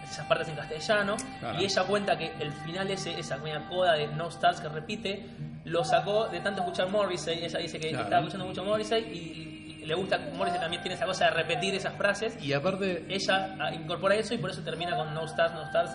esas 0.03 0.25
partes 0.25 0.47
en 0.47 0.55
castellano. 0.55 1.15
Claro. 1.39 1.62
Y 1.62 1.65
ella 1.65 1.84
cuenta 1.84 2.17
que 2.17 2.32
el 2.39 2.51
final 2.51 2.89
ese, 2.89 3.19
esa 3.19 3.38
media 3.38 3.65
coda 3.69 3.93
de 3.93 4.08
No 4.08 4.27
Stars 4.29 4.60
que 4.62 4.69
repite, 4.69 5.25
lo 5.69 5.84
sacó 5.84 6.27
de 6.27 6.39
tanto 6.41 6.62
escuchar 6.62 6.89
Morrissey. 6.89 7.43
Ella 7.43 7.60
dice 7.60 7.79
que 7.79 7.89
Claro. 7.89 8.03
estaba 8.05 8.19
escuchando 8.21 8.45
mucho 8.47 8.63
Morrissey 8.63 9.03
y, 9.03 9.82
y 9.82 9.86
le 9.86 9.95
gusta, 9.95 10.19
Morrissey 10.36 10.60
también 10.60 10.82
tiene 10.82 10.95
esa 10.95 11.05
cosa 11.05 11.25
de 11.25 11.32
repetir 11.32 11.73
esas 11.75 11.93
frases. 11.95 12.38
Y 12.43 12.53
aparte, 12.53 13.05
Ella 13.10 13.55
ah, 13.60 13.73
incorpora 13.73 14.15
eso 14.15 14.34
y 14.34 14.38
por 14.38 14.49
eso 14.51 14.62
termina 14.62 14.95
con 14.95 15.13
No 15.13 15.25
Stars, 15.25 15.53
No 15.53 15.63
Stars 15.63 15.91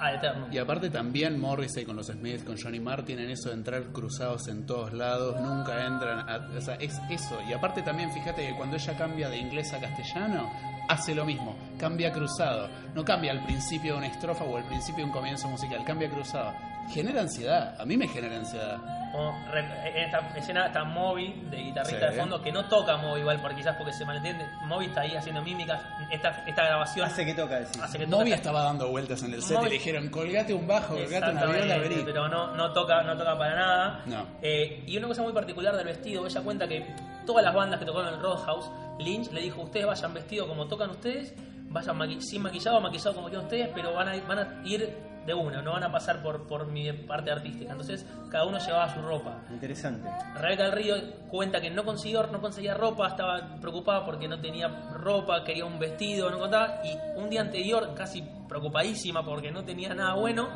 a 0.00 0.12
eterno. 0.14 0.46
Y 0.52 0.58
aparte 0.58 0.90
también 0.90 1.40
Morrissey 1.40 1.84
con 1.84 1.96
los 1.96 2.06
Smiths, 2.06 2.44
con 2.44 2.56
Johnny 2.56 2.78
Marr, 2.78 3.04
tienen 3.04 3.30
eso 3.30 3.48
de 3.48 3.56
entrar 3.56 3.82
cruzados 3.92 4.46
en 4.46 4.64
todos 4.64 4.92
lados, 4.92 5.40
nunca 5.40 5.84
entran, 5.86 6.20
a- 6.28 6.48
o 6.56 6.60
sea, 6.60 6.76
es 6.76 7.00
eso. 7.10 7.36
Y 7.48 7.52
aparte 7.52 7.82
también 7.82 8.12
fíjate 8.12 8.46
que 8.46 8.54
cuando 8.56 8.76
ella 8.76 8.96
cambia 8.96 9.28
de 9.28 9.38
inglés 9.38 9.72
a 9.74 9.80
castellano, 9.80 10.48
hace 10.88 11.14
lo 11.16 11.24
mismo, 11.24 11.56
cambia 11.80 12.12
cruzado. 12.12 12.68
No 12.94 13.04
cambia 13.04 13.32
al 13.32 13.42
principio 13.44 13.94
de 13.94 13.98
una 13.98 14.06
estrofa 14.06 14.44
o 14.44 14.56
al 14.56 14.64
principio 14.64 14.98
de 14.98 15.06
un 15.06 15.12
comienzo 15.12 15.48
musical, 15.48 15.84
cambia 15.84 16.08
cruzado. 16.08 16.52
Genera 16.90 17.20
ansiedad, 17.22 17.74
a 17.80 17.84
mí 17.84 17.96
me 17.96 18.06
genera 18.06 18.36
ansiedad. 18.36 18.78
En 19.14 19.96
esta 20.04 20.18
escena 20.36 20.66
está 20.66 20.84
Moby 20.84 21.32
de 21.50 21.56
guitarrista 21.56 22.08
Sí. 22.08 22.14
de 22.14 22.20
fondo 22.20 22.42
que 22.42 22.52
no 22.52 22.64
toca 22.66 22.96
Moby 22.98 23.20
igual 23.20 23.40
por 23.40 23.54
quizás 23.54 23.76
porque 23.76 23.92
se 23.92 24.04
malentiende 24.04 24.44
Moby 24.66 24.86
está 24.86 25.00
ahí 25.02 25.16
haciendo 25.16 25.42
mímicas 25.42 25.80
esta, 26.10 26.44
esta 26.46 26.64
grabación 26.64 27.06
Hace 27.06 27.24
que 27.24 27.34
toca 27.34 27.60
decir. 27.60 27.82
hace 27.82 27.98
que 27.98 28.06
Moby 28.06 28.32
estaba 28.32 28.62
dando 28.64 28.88
vueltas 28.90 29.22
en 29.22 29.32
el 29.34 29.42
set 29.42 29.58
y 29.60 29.64
le 29.64 29.70
dijeron, 29.70 30.08
colgate 30.10 30.52
un 30.52 30.66
bajo, 30.66 30.94
colgate 30.94 31.30
una 31.30 31.46
viola, 31.46 31.78
pero 32.04 32.28
no, 32.28 32.54
no 32.54 32.72
toca 32.72 33.02
no 33.02 33.16
toca 33.16 33.38
para 33.38 33.54
nada 33.56 34.02
No. 34.06 34.26
Eh, 34.42 34.84
y 34.86 34.96
una 34.98 35.08
cosa 35.08 35.22
muy 35.22 35.32
particular 35.32 35.74
del 35.76 35.86
vestido 35.86 36.26
ella 36.26 36.40
cuenta 36.42 36.68
que 36.68 36.86
todas 37.26 37.44
las 37.44 37.54
bandas 37.54 37.78
que 37.78 37.86
tocaron 37.86 38.08
en 38.08 38.14
el 38.14 38.20
Roadhouse 38.20 38.70
Lynch 38.98 39.30
le 39.32 39.40
dijo 39.42 39.62
ustedes 39.62 39.86
vayan 39.86 40.12
vestidos 40.14 40.48
como 40.48 40.66
tocan 40.66 40.90
ustedes 40.90 41.32
vayan 41.70 41.96
maqui- 41.98 42.20
sin 42.20 42.42
maquillado 42.42 42.80
maquillado 42.80 43.14
como 43.14 43.28
quieran 43.28 43.44
ustedes 43.46 43.68
pero 43.74 43.92
van 43.94 44.08
a, 44.08 44.16
ir- 44.16 44.26
van 44.26 44.38
a 44.38 44.60
ir 44.64 45.08
de 45.26 45.34
una 45.34 45.60
no 45.60 45.72
van 45.72 45.84
a 45.84 45.92
pasar 45.92 46.22
por, 46.22 46.46
por 46.48 46.66
mi 46.68 46.90
parte 46.92 47.30
artística 47.30 47.70
entonces 47.72 48.06
cada 48.30 48.46
uno 48.46 48.58
llevaba 48.58 48.94
su 48.94 49.02
ropa 49.02 49.42
Interesante. 49.50 50.08
Rebeca 50.40 50.62
del 50.64 50.72
Río 50.72 50.94
cuenta 51.28 51.60
que 51.60 51.68
no 51.70 51.84
consiguió, 51.84 52.26
no 52.28 52.40
conseguía 52.40 52.72
ropa, 52.74 53.08
estaba 53.08 53.56
preocupada 53.60 54.06
porque 54.06 54.26
no 54.28 54.40
tenía 54.40 54.68
ropa, 54.94 55.44
quería 55.44 55.66
un 55.66 55.78
vestido, 55.78 56.30
no 56.30 56.38
contaba, 56.38 56.80
y 56.84 56.96
un 57.18 57.28
día 57.28 57.42
anterior, 57.42 57.94
casi 57.94 58.22
preocupadísima 58.48 59.22
porque 59.24 59.50
no 59.50 59.62
tenía 59.64 59.94
nada 59.94 60.14
bueno, 60.14 60.48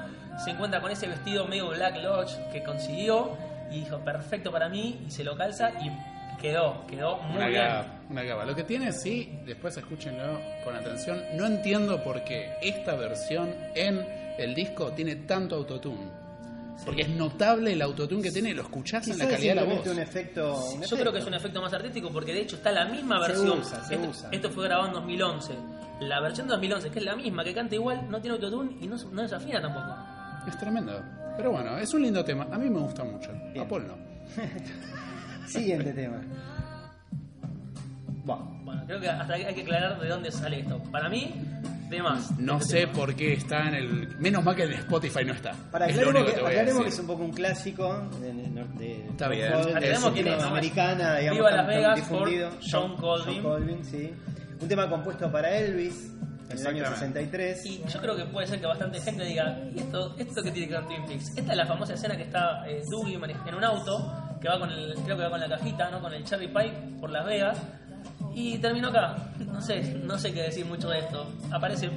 se 0.43 0.51
encuentra 0.51 0.81
con 0.81 0.91
ese 0.91 1.07
vestido 1.07 1.47
medio 1.47 1.69
Black 1.69 2.03
Lodge 2.03 2.33
que 2.51 2.63
consiguió 2.63 3.33
y 3.71 3.81
dijo, 3.81 3.99
perfecto 3.99 4.51
para 4.51 4.69
mí, 4.71 5.03
y 5.07 5.11
se 5.11 5.23
lo 5.25 5.37
calza 5.37 5.71
y 5.83 5.91
quedó, 6.43 6.87
quedó 6.87 7.17
muy 7.23 7.37
Una 7.37 7.47
bien. 7.47 7.63
gaba, 7.63 7.87
una 8.11 8.23
gaba. 8.23 8.45
Lo 8.45 8.55
que 8.55 8.65
tiene, 8.65 8.93
sí, 8.93 9.39
después 9.47 9.75
escúchenlo 9.77 10.39
con 10.65 10.77
atención. 10.77 11.23
No 11.35 11.47
entiendo 11.47 12.03
por 12.05 12.23
qué 12.25 12.53
esta 12.61 12.95
versión 12.97 13.55
en 13.75 14.05
el 14.39 14.55
disco 14.55 14.93
tiene 14.93 15.17
tanto 15.17 15.55
autotune. 15.57 16.21
Porque 16.85 17.03
es 17.03 17.09
notable 17.11 17.73
el 17.75 17.83
autotune 17.83 18.23
que 18.23 18.33
tiene, 18.33 18.53
lo 18.55 18.63
escuchás 18.63 19.07
en 19.09 19.17
la 19.19 19.29
calidad 19.29 19.55
de 19.55 19.61
la 19.61 19.63
voz. 19.65 19.75
simplemente 19.85 19.91
un 20.03 20.09
efecto. 20.09 20.55
un 20.57 20.71
Yo 20.73 20.77
efecto. 20.85 20.97
creo 20.97 21.13
que 21.13 21.19
es 21.21 21.27
un 21.27 21.35
efecto 21.35 21.63
más 21.63 21.73
artístico 21.73 22.11
porque 22.13 22.33
de 22.35 22.41
hecho 22.41 22.57
está 22.57 22.73
la 22.73 22.87
misma 22.87 23.23
Se 23.25 23.29
versión. 23.33 23.59
usa, 23.61 23.85
se 23.85 23.95
esto, 23.95 24.09
usa. 24.09 24.29
esto 24.33 24.51
fue 24.51 24.65
grabado 24.65 24.89
en 24.89 24.95
2011. 24.95 25.53
La 26.01 26.21
versión 26.21 26.49
de 26.49 26.53
2011, 26.55 26.91
que 26.91 26.99
es 26.99 27.05
la 27.05 27.15
misma, 27.15 27.45
que 27.45 27.55
canta 27.55 27.75
igual, 27.77 28.11
no 28.11 28.21
tiene 28.21 28.35
autotune 28.35 28.73
y 28.81 28.89
no, 28.89 28.97
no 29.13 29.23
desafina 29.23 29.61
tampoco. 29.63 29.95
Es 30.49 30.59
tremendo. 30.59 31.01
Pero 31.37 31.53
bueno, 31.53 31.79
es 31.79 31.95
un 31.95 32.03
lindo 32.03 32.25
tema. 32.25 32.49
A 32.51 32.59
mí 32.59 32.69
me 32.69 32.81
gusta 32.81 33.05
mucho. 33.05 33.31
Bien. 33.53 33.65
A 33.65 33.69
Paul 33.69 33.87
no. 33.87 33.95
Siguiente 35.47 35.93
tema. 35.93 36.21
Buah. 38.25 38.39
Bueno, 38.65 38.83
creo 38.87 39.01
que 39.01 39.09
hasta 39.09 39.35
hay 39.35 39.55
que 39.55 39.63
aclarar 39.63 40.01
de 40.01 40.09
dónde 40.09 40.31
sale 40.31 40.61
esto. 40.61 40.81
Para 40.93 41.09
mí, 41.09 41.35
de 41.91 42.03
más. 42.03 42.31
No 42.39 42.59
Este 42.59 42.69
sé 42.69 42.81
tema. 42.81 42.93
por 42.93 43.15
qué 43.17 43.33
está 43.35 43.69
en 43.69 43.75
el. 43.75 44.17
Menos 44.19 44.45
mal 44.45 44.55
que 44.55 44.63
en 44.65 44.73
Spotify 44.73 45.25
no 45.25 45.33
está. 45.33 45.53
Para 45.71 45.87
es 45.87 45.97
lo 45.97 46.03
aclaremos, 46.03 46.23
único 46.23 46.27
que, 46.27 46.41
que 46.41 46.47
aclaremos 46.59 46.83
que 46.85 46.89
es 46.89 46.99
un 47.01 47.07
poco 47.07 47.25
un 47.25 47.33
clásico 47.33 48.09
de, 48.21 48.33
de, 48.33 49.07
Está 49.11 49.29
bien. 49.29 49.53
Aclaremos 49.53 50.11
quién 50.13 50.29
es, 50.29 50.43
americana, 50.43 51.17
digamos, 51.17 51.39
Viva 51.39 51.49
tan- 51.51 51.57
Las 51.59 51.67
Vegas 51.67 51.97
difundido. 51.97 52.51
por 52.51 52.59
John 52.71 52.97
Colvin. 52.97 53.35
John 53.35 53.43
Colvin, 53.43 53.85
sí. 53.85 54.13
Un 54.61 54.69
tema 54.69 54.89
compuesto 54.89 55.31
para 55.33 55.51
Elvis 55.57 56.13
en 56.51 56.59
el 56.59 56.67
año 56.67 56.83
Exactamente. 56.83 57.21
63. 57.25 57.67
Y 57.67 57.83
yo 57.93 58.01
creo 58.01 58.17
que 58.17 58.25
puede 58.27 58.47
ser 58.47 58.61
que 58.61 58.67
bastante 58.67 59.01
gente 59.01 59.25
diga, 59.25 59.59
¿y 59.75 59.81
esto, 59.81 60.15
esto 60.19 60.43
qué 60.45 60.51
tiene 60.53 60.69
que 60.69 60.75
ver 60.75 60.85
con 60.85 60.95
Twin 60.95 61.07
Peaks? 61.07 61.37
Esta 61.37 61.51
es 61.53 61.57
la 61.59 61.67
famosa 61.67 61.95
escena 61.95 62.17
que 62.17 62.23
está 62.23 62.63
eh, 62.69 62.83
Dougie 62.89 63.15
en 63.17 63.55
un 63.57 63.65
auto, 63.65 64.22
que 64.43 64.49
va 64.49 64.59
con 64.59 64.69
el, 64.71 64.95
creo 65.05 65.17
que 65.17 65.23
va 65.23 65.31
con 65.31 65.41
la 65.41 65.49
cajita, 65.49 65.91
¿no? 65.91 66.01
Con 66.01 66.13
el 66.13 66.25
Cherry 66.25 66.49
Pie 66.49 66.73
por 67.01 67.11
Las 67.11 67.25
Vegas. 67.25 67.59
Y 68.35 68.59
terminó 68.59 68.89
acá. 68.89 69.17
No 69.47 69.61
sé, 69.63 69.95
no 70.03 70.19
sé 70.19 70.33
qué 70.33 70.43
decir 70.43 70.67
mucho 70.67 70.89
de 70.91 70.99
esto. 71.01 71.27
Aparece 71.51 71.89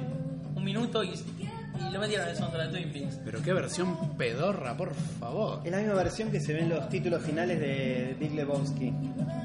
un 0.54 0.62
minuto 0.64 1.02
y, 1.02 1.08
y 1.10 1.92
lo 1.92 1.98
metieron 2.00 2.26
en 2.26 2.32
el 2.32 2.36
soundtrack 2.36 2.70
de 2.70 2.78
Twin 2.80 2.92
Peaks. 2.92 3.20
Pero 3.24 3.42
qué 3.42 3.52
versión 3.52 4.16
pedorra, 4.16 4.76
por 4.76 4.94
favor. 4.94 5.60
Es 5.64 5.70
la 5.72 5.78
misma 5.78 5.94
versión 5.94 6.30
que 6.30 6.40
se 6.40 6.52
ve 6.52 6.60
en 6.60 6.68
los 6.68 6.88
títulos 6.88 7.22
finales 7.22 7.58
de 7.60 8.16
Big 8.20 8.34
Lebowski. 8.34 8.92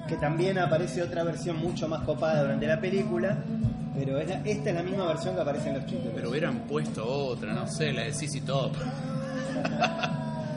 Que 0.07 0.15
también 0.17 0.57
aparece 0.59 1.01
otra 1.01 1.23
versión 1.23 1.57
mucho 1.57 1.87
más 1.87 2.01
copada 2.03 2.41
durante 2.41 2.67
la 2.67 2.79
película. 2.79 3.37
Pero 3.97 4.19
es 4.19 4.27
la- 4.29 4.41
esta 4.45 4.69
es 4.69 4.75
la 4.75 4.83
misma 4.83 5.05
versión 5.07 5.35
que 5.35 5.41
aparece 5.41 5.69
en 5.69 5.75
los 5.75 5.85
títulos. 5.85 6.11
Pero 6.15 6.29
hubieran 6.29 6.59
puesto 6.67 7.05
otra, 7.07 7.53
no 7.53 7.67
sé, 7.67 7.93
la 7.93 8.03
de 8.03 8.13
CC 8.13 8.41
Top. 8.41 8.73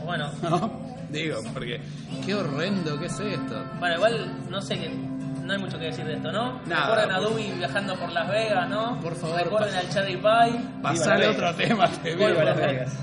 Bueno, 0.04 0.30
¿No? 0.42 0.93
Digo, 1.14 1.40
porque 1.53 1.81
qué 2.24 2.35
horrendo 2.35 2.98
que 2.98 3.07
es 3.07 3.20
esto. 3.20 3.64
bueno, 3.79 3.96
igual 3.96 4.50
no 4.50 4.61
sé 4.61 4.79
que 4.79 4.88
no 4.88 5.53
hay 5.53 5.59
mucho 5.59 5.79
que 5.79 5.87
decir 5.87 6.05
de 6.07 6.14
esto, 6.14 6.33
¿no? 6.33 6.61
Nada, 6.66 6.87
Recuerden 6.96 7.11
a 7.12 7.18
por- 7.18 7.29
Dougie 7.31 7.53
viajando 7.59 7.94
por 7.96 8.11
Las 8.12 8.29
Vegas, 8.31 8.68
¿no? 8.70 9.00
Por 9.00 9.14
favor, 9.14 9.42
Recuerden 9.44 9.74
al 9.77 9.88
Cherry 9.90 10.16
Pie. 10.16 10.61
Pasale 10.83 11.29
otro 11.29 11.55
tema, 11.55 11.88
te 12.03 12.16
Las 12.16 12.44
Las 12.44 12.57
Vegas. 12.57 12.98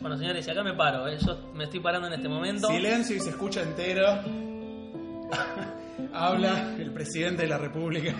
Bueno, 0.00 0.16
señores, 0.16 0.46
y 0.46 0.50
acá 0.50 0.62
me 0.64 0.72
paro. 0.74 1.06
¿eh? 1.08 1.18
Yo 1.24 1.50
me 1.54 1.64
estoy 1.64 1.80
parando 1.80 2.08
en 2.08 2.14
este 2.14 2.28
momento. 2.28 2.68
Silencio 2.68 3.16
y 3.16 3.20
se 3.20 3.30
escucha 3.30 3.62
entero. 3.62 4.06
Habla 6.12 6.74
el 6.78 6.90
presidente 6.90 7.42
de 7.42 7.48
la 7.48 7.58
República. 7.58 8.12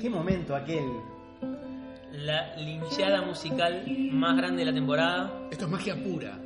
Qué 0.00 0.08
momento 0.10 0.54
aquel. 0.54 0.84
La 2.24 2.56
lincheada 2.56 3.22
musical 3.22 3.84
más 4.10 4.36
grande 4.36 4.60
de 4.60 4.64
la 4.66 4.74
temporada. 4.74 5.30
Esto 5.50 5.66
es 5.66 5.70
magia 5.70 5.94
pura. 6.02 6.36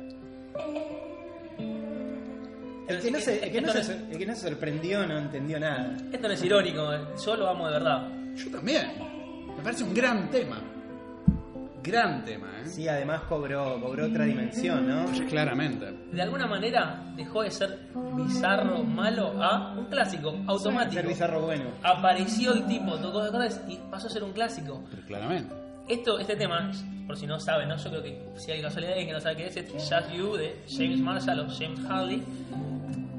El 2.87 2.99
que, 2.99 3.11
no 3.11 3.19
se, 3.19 3.43
el, 3.43 3.51
que 3.51 3.61
no 3.61 3.67
esto, 3.69 3.83
se, 3.83 3.97
no 3.97 4.11
el 4.11 4.17
que 4.17 4.25
no 4.25 4.35
se 4.35 4.49
sorprendió 4.49 5.07
no 5.07 5.17
entendió 5.17 5.59
nada. 5.59 5.95
es, 5.95 6.13
esto 6.13 6.27
no 6.27 6.33
es 6.33 6.43
irónico, 6.43 7.15
yo 7.25 7.35
lo 7.35 7.49
amo 7.49 7.67
de 7.67 7.73
verdad. 7.73 8.07
Yo 8.35 8.51
también. 8.51 8.91
Me 9.55 9.63
parece 9.63 9.83
un 9.83 9.93
gran 9.93 10.29
tema. 10.29 10.61
Gran 11.81 12.23
tema, 12.23 12.47
¿eh? 12.61 12.65
Sí, 12.65 12.87
además 12.87 13.21
cobró, 13.23 13.81
cobró 13.81 14.05
otra 14.05 14.25
dimensión, 14.25 14.87
¿no? 14.87 15.05
Pues 15.05 15.21
claramente. 15.21 15.91
De 16.11 16.21
alguna 16.21 16.45
manera 16.45 17.03
dejó 17.15 17.41
de 17.41 17.51
ser 17.51 17.79
bizarro, 18.15 18.83
malo 18.83 19.41
a 19.41 19.73
un 19.73 19.85
clásico, 19.85 20.35
automático. 20.47 20.93
Ser 20.93 21.07
bizarro 21.07 21.41
bueno. 21.41 21.71
Apareció 21.83 22.53
el 22.53 22.67
tipo, 22.67 22.95
tocó 22.99 23.23
de 23.23 23.49
y 23.67 23.77
pasó 23.89 24.07
a 24.07 24.09
ser 24.09 24.23
un 24.23 24.33
clásico. 24.33 24.83
Pero 24.91 25.03
claramente. 25.07 25.62
Esto, 25.87 26.17
este 26.19 26.35
tema, 26.35 26.71
por 27.07 27.17
si 27.17 27.27
no 27.27 27.39
saben, 27.39 27.67
¿no? 27.69 27.75
yo 27.77 27.89
creo 27.89 28.03
que 28.03 28.21
si 28.37 28.51
hay 28.51 28.61
casualidad 28.61 28.95
que 28.95 29.11
no 29.11 29.19
sabe 29.19 29.35
qué 29.37 29.47
es, 29.47 29.57
es 29.57 29.69
Just 29.71 30.11
You 30.15 30.35
de 30.35 30.55
James 30.69 30.99
Marshall 30.99 31.39
o 31.41 31.47
James 31.49 31.79
Harley. 31.89 32.23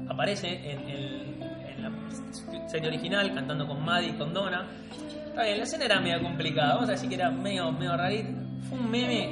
Aparece 0.09 0.71
en, 0.71 0.89
el- 0.89 1.35
en 1.75 1.83
la 1.83 2.69
serie 2.69 2.87
original 2.87 3.33
cantando 3.33 3.67
con 3.67 3.83
Maddie 3.83 4.09
y 4.09 4.13
con 4.13 4.33
Donna. 4.33 4.65
Está 5.27 5.43
bien, 5.43 5.57
la 5.57 5.63
escena 5.63 5.85
era 5.85 5.99
medio 5.99 6.21
complicada, 6.23 6.73
vamos 6.75 6.89
a 6.89 6.93
decir 6.93 7.09
que 7.09 7.15
era 7.15 7.29
medio, 7.29 7.71
medio 7.71 7.95
rarito. 7.97 8.29
Fue 8.69 8.79
un 8.79 8.89
meme 8.89 9.29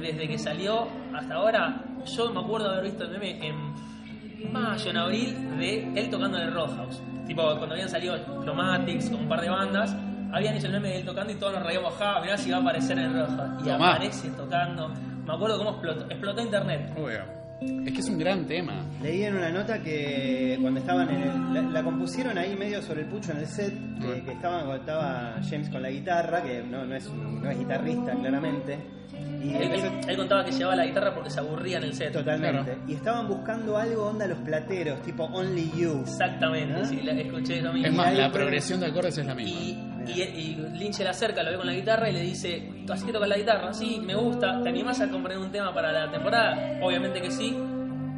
desde 0.00 0.28
que 0.28 0.38
salió 0.38 0.86
hasta 1.14 1.34
ahora. 1.34 1.82
Yo 2.04 2.30
me 2.32 2.40
acuerdo 2.40 2.70
haber 2.70 2.84
visto 2.84 3.04
el 3.04 3.10
meme 3.10 3.46
en 3.48 4.52
mayo, 4.52 4.90
en 4.90 4.96
abril, 4.96 5.58
de 5.58 5.92
él 6.00 6.10
tocando 6.10 6.38
en 6.38 6.44
el 6.44 6.52
Roadhouse. 6.54 7.02
Tipo, 7.26 7.42
cuando 7.56 7.74
habían 7.74 7.88
salido 7.88 8.16
Chromatics 8.44 9.10
con 9.10 9.20
un 9.22 9.28
par 9.28 9.40
de 9.40 9.48
bandas, 9.48 9.96
habían 10.36 10.54
hecho 10.56 10.66
el 10.66 10.72
meme 10.74 10.88
de 10.88 10.96
él 10.98 11.04
tocando 11.04 11.32
y 11.32 11.36
todos 11.36 11.54
nos 11.54 11.62
reíamos, 11.64 11.94
ja, 11.94 12.20
mirá 12.20 12.36
si 12.36 12.50
va 12.50 12.58
a 12.58 12.60
aparecer 12.60 12.98
en 12.98 13.12
Roadhouse. 13.12 13.62
Y 13.62 13.68
Tomá. 13.68 13.94
aparece 13.94 14.30
tocando. 14.30 14.88
Me 14.88 15.34
acuerdo 15.34 15.58
cómo 15.58 15.70
explotó, 15.70 16.04
explotó 16.10 16.42
internet. 16.42 16.92
Obvio. 16.96 17.46
Es 17.58 17.92
que 17.92 18.00
es 18.00 18.08
un 18.10 18.18
gran 18.18 18.46
tema. 18.46 18.84
Leí 19.00 19.24
en 19.24 19.34
una 19.36 19.48
nota 19.50 19.82
que 19.82 20.58
cuando 20.60 20.78
estaban 20.80 21.08
en 21.08 21.22
el, 21.22 21.54
la, 21.54 21.62
la 21.62 21.82
compusieron 21.82 22.36
ahí 22.36 22.54
medio 22.54 22.82
sobre 22.82 23.00
el 23.00 23.08
pucho 23.08 23.32
en 23.32 23.38
el 23.38 23.46
set, 23.46 23.72
que, 23.98 24.22
que 24.24 24.32
estaban, 24.32 24.70
estaba 24.78 25.36
James 25.48 25.70
con 25.70 25.80
la 25.82 25.88
guitarra, 25.88 26.42
que 26.42 26.62
no, 26.62 26.84
no, 26.84 26.94
es, 26.94 27.10
no 27.10 27.50
es 27.50 27.58
guitarrista 27.58 28.12
claramente. 28.12 28.78
Y 29.12 29.54
Él, 29.54 29.62
él- 29.72 29.90
él 30.08 30.16
contaba 30.16 30.44
que 30.44 30.50
llevaba 30.52 30.74
la 30.76 30.86
guitarra 30.86 31.14
porque 31.14 31.30
se 31.30 31.38
aburría 31.40 31.78
en 31.78 31.84
el 31.84 31.94
set. 31.94 32.12
Totalmente. 32.12 32.62
Claro. 32.64 32.80
Y 32.88 32.94
estaban 32.94 33.28
buscando 33.28 33.76
algo 33.78 34.06
onda 34.06 34.26
los 34.26 34.38
plateros, 34.38 35.00
tipo 35.02 35.24
Only 35.24 35.70
You. 35.76 36.00
Exactamente, 36.00 36.74
¿Ah? 36.80 36.84
sí, 36.84 37.00
la 37.02 37.12
escuché 37.12 37.58
eso 37.58 37.72
mismo. 37.72 37.86
Es 37.88 37.94
más, 37.94 38.12
la 38.14 38.30
progresión 38.32 38.80
de 38.80 38.86
acordes 38.86 39.16
es 39.18 39.26
la 39.26 39.34
misma. 39.34 39.60
Y, 39.60 40.12
y, 40.12 40.22
y 40.22 40.56
Lynch 40.78 40.94
se 40.94 41.04
le 41.04 41.10
acerca, 41.10 41.42
lo 41.42 41.50
ve 41.52 41.56
con 41.58 41.66
la 41.66 41.72
guitarra 41.74 42.08
y 42.10 42.12
le 42.12 42.20
dice, 42.22 42.68
¿tú 42.86 42.92
así 42.92 43.06
que 43.06 43.12
tocas 43.12 43.28
la 43.28 43.36
guitarra? 43.36 43.72
Sí, 43.72 44.00
me 44.04 44.14
gusta. 44.16 44.60
¿Te 44.62 44.68
animás 44.68 45.00
a 45.00 45.08
componer 45.10 45.38
un 45.38 45.50
tema 45.52 45.72
para 45.72 45.92
la 45.92 46.10
temporada? 46.10 46.78
Obviamente 46.82 47.20
que 47.22 47.30
sí. 47.30 47.56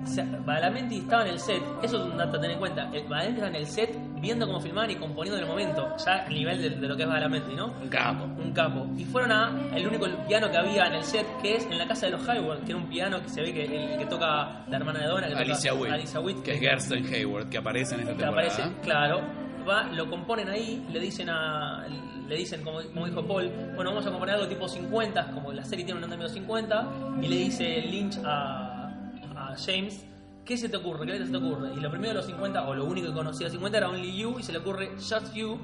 Se- 0.07 0.25
Badalamenti 0.25 0.99
estaba 0.99 1.23
en 1.27 1.33
el 1.33 1.39
set, 1.39 1.61
eso 1.83 1.99
es 1.99 2.11
un 2.13 2.17
dato 2.17 2.39
a 2.39 2.41
tener 2.41 2.53
en 2.53 2.59
cuenta. 2.59 2.85
Badalamenti 2.87 3.33
estaba 3.35 3.49
en 3.49 3.55
el 3.57 3.67
set 3.67 3.91
viendo 4.21 4.47
cómo 4.47 4.61
filmaban 4.61 4.91
y 4.91 4.97
componiendo 4.97 5.37
en 5.39 5.45
el 5.45 5.49
momento, 5.51 5.97
ya 6.05 6.25
a 6.27 6.29
nivel 6.29 6.61
de, 6.63 6.71
de 6.71 6.89
lo 6.89 6.97
que 6.97 7.03
es 7.03 7.09
Badalamenti, 7.09 7.55
¿no? 7.55 7.67
Un 7.81 7.89
capo. 7.89 8.25
Un 8.25 8.53
capo. 8.53 8.87
Y 8.97 9.05
fueron 9.05 9.33
a 9.33 9.53
el 9.75 9.87
único 9.87 10.07
piano 10.27 10.51
que 10.51 10.57
había 10.57 10.87
en 10.87 10.95
el 10.95 11.05
set, 11.05 11.27
que 11.43 11.57
es 11.57 11.65
en 11.67 11.79
la 11.79 11.87
casa 11.87 12.07
de 12.07 12.13
los 12.13 12.29
Hayward, 12.29 12.61
que 12.65 12.73
era 12.73 12.77
un 12.79 12.89
piano 12.89 13.21
que 13.23 13.29
se 13.29 13.41
ve 13.43 13.53
que 13.53 13.65
el 13.65 13.99
que 13.99 14.07
toca 14.07 14.65
la 14.69 14.77
hermana 14.77 15.01
de 15.01 15.07
Donna, 15.07 15.27
que 15.27 15.33
toca- 15.33 15.45
Alicia 15.45 15.75
Witt. 15.75 15.93
Alicia 15.93 16.21
Witt, 16.21 16.43
Que 16.43 16.55
es 16.55 16.61
Gersten 16.61 17.07
Hayward, 17.15 17.49
que 17.49 17.59
aparece 17.59 17.95
en 17.95 18.01
esta 18.03 18.13
que 18.15 18.19
temporada. 18.23 18.49
aparece, 18.53 18.77
claro, 18.83 19.21
va, 19.69 19.85
lo 19.85 20.09
componen 20.11 20.49
ahí, 20.49 20.87
le 20.93 21.01
dicen 21.01 21.29
a 21.31 21.87
le 22.29 22.37
dicen 22.37 22.63
como, 22.63 22.83
como 22.93 23.07
dijo 23.07 23.27
Paul, 23.27 23.49
bueno, 23.75 23.91
vamos 23.91 24.07
a 24.07 24.11
componer 24.11 24.35
algo 24.35 24.47
tipo 24.47 24.69
50, 24.69 25.31
como 25.31 25.51
la 25.51 25.65
serie 25.65 25.83
tiene 25.87 25.97
un 25.99 26.05
andamio 26.05 26.29
50, 26.29 26.89
y 27.23 27.27
le 27.29 27.37
dice 27.37 27.81
Lynch 27.81 28.19
a, 28.23 28.91
a 29.35 29.55
James, 29.57 30.05
¿qué 30.49 30.57
se 30.57 30.69
te 30.71 30.79
ocurre? 30.79 31.05
¿Qué 31.07 31.13
letra 31.13 31.27
se 31.27 31.33
te 31.33 31.39
ocurre? 31.39 31.75
Y 31.77 31.81
lo 31.81 31.91
primero 31.91 32.09
de 32.15 32.15
los 32.17 32.27
50, 32.27 32.67
o 32.67 32.75
lo 32.75 32.87
único 32.87 33.07
que 33.09 33.13
conocía 33.15 33.47
de 33.47 33.53
50 33.53 33.79
era 33.79 33.89
Only 33.91 34.17
You, 34.17 34.39
y 34.39 34.43
se 34.43 34.51
le 34.53 34.59
ocurre 34.59 34.91
Just 34.97 35.35
You, 35.35 35.59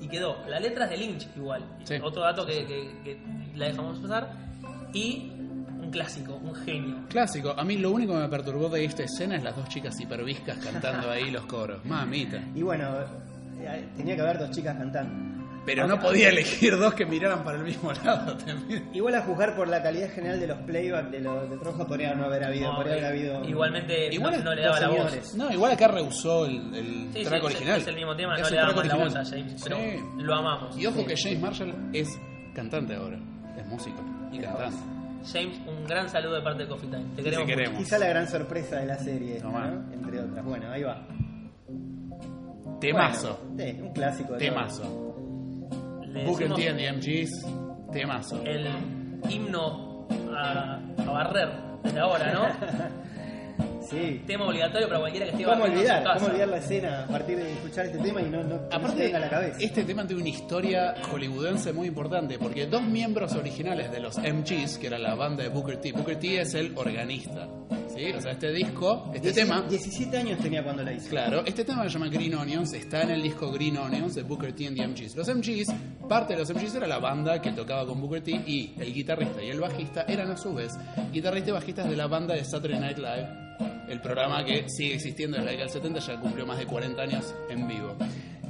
y 0.00 0.08
quedó. 0.08 0.36
La 0.48 0.58
letra 0.60 0.84
es 0.86 0.90
de 0.90 0.96
Lynch 0.98 1.28
igual. 1.36 1.62
Sí. 1.84 1.94
Otro 2.02 2.22
dato 2.22 2.44
que, 2.44 2.66
que- 2.66 2.90
que 3.04 3.18
la 3.54 3.66
dejamos 3.68 3.98
pasar. 4.00 4.32
Y 4.92 5.30
un 5.80 5.88
clásico, 5.92 6.34
un 6.34 6.54
genio. 6.54 6.96
Clásico. 7.08 7.54
A 7.56 7.64
mí 7.64 7.76
lo 7.78 7.92
único 7.92 8.12
que 8.14 8.18
me 8.18 8.28
perturbó 8.28 8.68
de 8.68 8.84
esta 8.84 9.04
escena 9.04 9.36
es 9.36 9.44
las 9.44 9.54
dos 9.56 9.68
chicas 9.68 9.98
hiperviscas 10.00 10.58
cantando 10.58 11.10
ahí 11.10 11.30
los 11.30 11.46
coros. 11.46 11.84
Mamita. 11.84 12.42
Y 12.54 12.62
bueno, 12.62 12.88
eh, 13.60 13.88
tenía 13.96 14.16
que 14.16 14.22
haber 14.22 14.38
dos 14.40 14.50
chicas 14.50 14.76
cantando. 14.76 15.43
Pero 15.66 15.86
no 15.86 15.98
podía 15.98 16.28
elegir 16.28 16.76
dos 16.78 16.92
que 16.94 17.06
miraran 17.06 17.42
para 17.42 17.56
el 17.58 17.64
mismo 17.64 17.90
lado 18.04 18.36
también. 18.36 18.90
Igual 18.92 19.14
a 19.14 19.22
juzgar 19.22 19.56
por 19.56 19.66
la 19.68 19.82
calidad 19.82 20.10
general 20.12 20.38
de 20.38 20.46
los 20.46 20.58
playback 20.58 21.10
de 21.10 21.20
los 21.20 21.48
de 21.48 21.56
Troja 21.56 21.86
podría 21.86 22.14
no 22.14 22.24
haber 22.26 22.44
habido, 22.44 22.70
No, 22.70 22.76
podría 22.76 22.94
haber 22.94 23.04
eh, 23.04 23.08
habido 23.08 23.44
Igualmente 23.48 24.12
Igual 24.14 24.38
no, 24.38 24.44
no 24.44 24.54
le 24.54 24.62
daba 24.62 24.80
la 24.80 24.88
voz. 24.88 24.96
señores. 25.10 25.34
No, 25.34 25.50
igual 25.52 25.72
acá 25.72 25.88
rehusó 25.88 26.44
el, 26.46 26.74
el 26.74 27.10
Sí, 27.14 27.24
track 27.24 27.40
sí, 27.40 27.46
original. 27.46 27.80
Es 27.80 27.86
el 27.86 27.94
mismo 27.94 28.14
tema, 28.16 28.34
Es 28.34 28.40
no 28.42 28.46
el 28.48 28.54
le 28.54 28.60
damos 28.60 28.74
la 28.86 28.94
voz 28.94 29.14
original. 29.14 29.26
a 29.26 29.30
James, 29.30 29.60
pero 29.64 29.76
Sí. 29.76 30.04
lo 30.18 30.34
amamos. 30.34 30.76
Y 30.78 30.86
ojo 30.86 31.00
Sí. 31.00 31.06
que 31.06 31.14
James 31.16 31.40
Marshall 31.40 31.74
es 31.92 32.20
cantante 32.54 32.94
ahora. 32.94 33.18
Es 33.58 33.66
músico 33.66 34.02
y 34.32 34.38
cantante. 34.40 34.76
James, 35.32 35.58
un 35.66 35.86
gran 35.86 36.08
saludo 36.10 36.34
de 36.34 36.42
parte 36.42 36.64
de 36.64 36.68
Coffee 36.68 36.90
Time. 36.90 37.04
Te 37.16 37.22
queremos. 37.22 37.46
te 37.46 37.52
mucho. 37.52 37.56
queremos. 37.56 37.78
Quizá 37.82 37.98
la 37.98 38.08
gran 38.08 38.28
sorpresa 38.28 38.76
de 38.80 38.86
la 38.86 38.98
serie, 38.98 39.36
esta, 39.36 39.46
Tomá. 39.48 39.68
¿no? 39.68 39.92
entre 39.94 40.20
otras. 40.20 40.44
Bueno, 40.44 40.70
ahí 40.70 40.82
va. 40.82 41.06
Temazo. 42.80 43.40
Bueno, 43.54 43.72
sí, 43.72 43.80
un 43.80 43.92
clásico. 43.92 44.32
de 44.34 44.38
Temazo. 44.38 45.13
Le 46.14 46.24
Booker 46.24 46.52
T 46.54 46.68
and 46.68 46.78
the 46.78 46.92
MGs. 46.92 47.30
Temazo. 47.92 48.42
el 48.44 48.66
himno 49.28 50.08
a, 50.36 50.80
a 50.98 51.10
barrer 51.10 51.48
desde 51.82 52.00
ahora, 52.00 52.32
¿no? 52.32 52.44
Sí. 53.88 54.22
tema 54.26 54.46
obligatorio 54.46 54.88
para 54.88 54.98
cualquiera 55.00 55.26
que 55.26 55.32
esté 55.32 55.44
¿Cómo 55.44 55.66
en 55.66 55.72
su 55.72 55.78
olvidar? 55.78 56.02
casa. 56.02 56.14
¿Cómo 56.14 56.26
olvidar 56.28 56.48
la 56.48 56.56
escena 56.56 57.04
a 57.04 57.06
partir 57.06 57.36
de 57.36 57.52
escuchar 57.52 57.84
este 57.84 57.98
tema 57.98 58.22
y 58.22 58.30
no, 58.30 58.42
no 58.42 58.48
que 58.48 58.54
no 58.64 58.70
se 58.70 58.76
Aparte, 58.76 59.02
venga 59.04 59.18
a 59.18 59.20
la 59.20 59.28
cabeza? 59.28 59.58
este 59.60 59.84
tema 59.84 60.06
tiene 60.06 60.22
una 60.22 60.30
historia 60.30 60.94
hollywoodense 61.12 61.72
muy 61.74 61.88
importante 61.88 62.38
porque 62.38 62.66
dos 62.66 62.82
miembros 62.82 63.34
originales 63.34 63.92
de 63.92 64.00
los 64.00 64.16
MGs, 64.18 64.78
que 64.78 64.86
era 64.86 64.98
la 64.98 65.14
banda 65.14 65.42
de 65.42 65.50
Booker 65.50 65.76
T, 65.76 65.92
Booker 65.92 66.18
T 66.18 66.40
es 66.40 66.54
el 66.54 66.72
organista, 66.76 67.46
¿sí? 67.94 68.12
O 68.12 68.20
sea, 68.20 68.32
este 68.32 68.52
disco, 68.52 69.10
este 69.14 69.30
Dieci- 69.30 69.34
tema, 69.34 69.62
17 69.68 70.16
años 70.18 70.38
tenía 70.40 70.62
cuando 70.62 70.82
la 70.82 70.92
hizo. 70.92 71.08
claro, 71.10 71.42
este 71.46 71.64
tema 71.64 71.82
se 71.84 71.90
llama 71.90 72.08
Green 72.08 72.34
Onions, 72.34 72.72
está 72.72 73.02
en 73.02 73.10
el 73.10 73.22
disco 73.22 73.50
Green 73.52 73.76
Onions 73.78 74.14
de 74.14 74.22
Booker 74.22 74.52
T 74.52 74.66
and 74.66 74.76
the 74.76 74.86
MGs. 74.86 75.16
Los 75.16 75.28
MGs, 75.28 75.72
parte 76.08 76.34
de 76.34 76.40
los 76.40 76.50
MGs 76.50 76.74
era 76.74 76.86
la 76.86 76.98
banda 76.98 77.40
que 77.40 77.52
tocaba 77.52 77.86
con 77.86 78.00
Booker 78.00 78.22
T 78.22 78.30
y 78.46 78.74
el 78.78 78.92
guitarrista 78.92 79.42
y 79.42 79.50
el 79.50 79.60
bajista 79.60 80.04
eran 80.08 80.30
a 80.30 80.36
su 80.36 80.52
vez 80.54 80.72
guitarristas 81.12 81.48
y 81.48 81.52
bajistas 81.52 81.88
de 81.88 81.96
la 81.96 82.06
banda 82.06 82.34
de 82.34 82.44
Saturday 82.44 82.78
Night 82.80 82.98
Live, 82.98 83.28
el 83.88 84.00
programa 84.00 84.44
que 84.44 84.64
sigue 84.68 84.94
existiendo 84.94 85.36
desde 85.36 85.46
la 85.46 85.50
década 85.52 85.72
del 85.72 85.82
70, 85.82 86.00
ya 86.00 86.20
cumplió 86.20 86.46
más 86.46 86.58
de 86.58 86.66
40 86.66 87.02
años 87.02 87.34
en 87.48 87.68
vivo. 87.68 87.94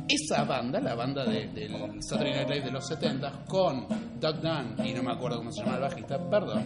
Esa 0.08 0.44
banda, 0.44 0.80
la 0.80 0.94
banda 0.94 1.24
de- 1.24 1.48
del 1.48 1.72
Saturday 2.02 2.34
Night 2.34 2.48
Live 2.50 2.64
de 2.66 2.70
los 2.70 2.86
70, 2.86 3.44
con 3.48 3.86
Doug 4.20 4.36
Dunn, 4.40 4.86
y 4.86 4.92
no 4.92 5.02
me 5.02 5.12
acuerdo 5.12 5.38
cómo 5.38 5.50
se 5.50 5.62
llama 5.62 5.76
el 5.76 5.80
bajista, 5.82 6.18
perdón, 6.30 6.62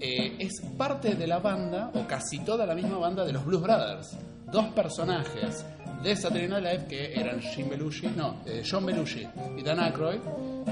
eh, 0.00 0.36
es 0.38 0.60
parte 0.76 1.14
de 1.14 1.26
la 1.26 1.38
banda, 1.38 1.90
o 1.94 2.06
casi 2.06 2.40
toda 2.40 2.66
la 2.66 2.74
misma 2.74 2.98
banda 2.98 3.24
de 3.24 3.32
los 3.32 3.44
Blues 3.44 3.62
Brothers. 3.62 4.16
Dos 4.50 4.66
personajes 4.66 5.64
de 6.02 6.16
Saturday 6.16 6.48
Night 6.48 6.64
Live 6.64 6.86
que 6.88 7.14
eran 7.14 7.40
Jim 7.40 7.68
Belushi, 7.70 8.08
no, 8.16 8.40
eh, 8.44 8.62
John 8.68 8.84
Belushi 8.84 9.26
y 9.56 9.62
Dan 9.62 9.80
Aykroyd, 9.80 10.20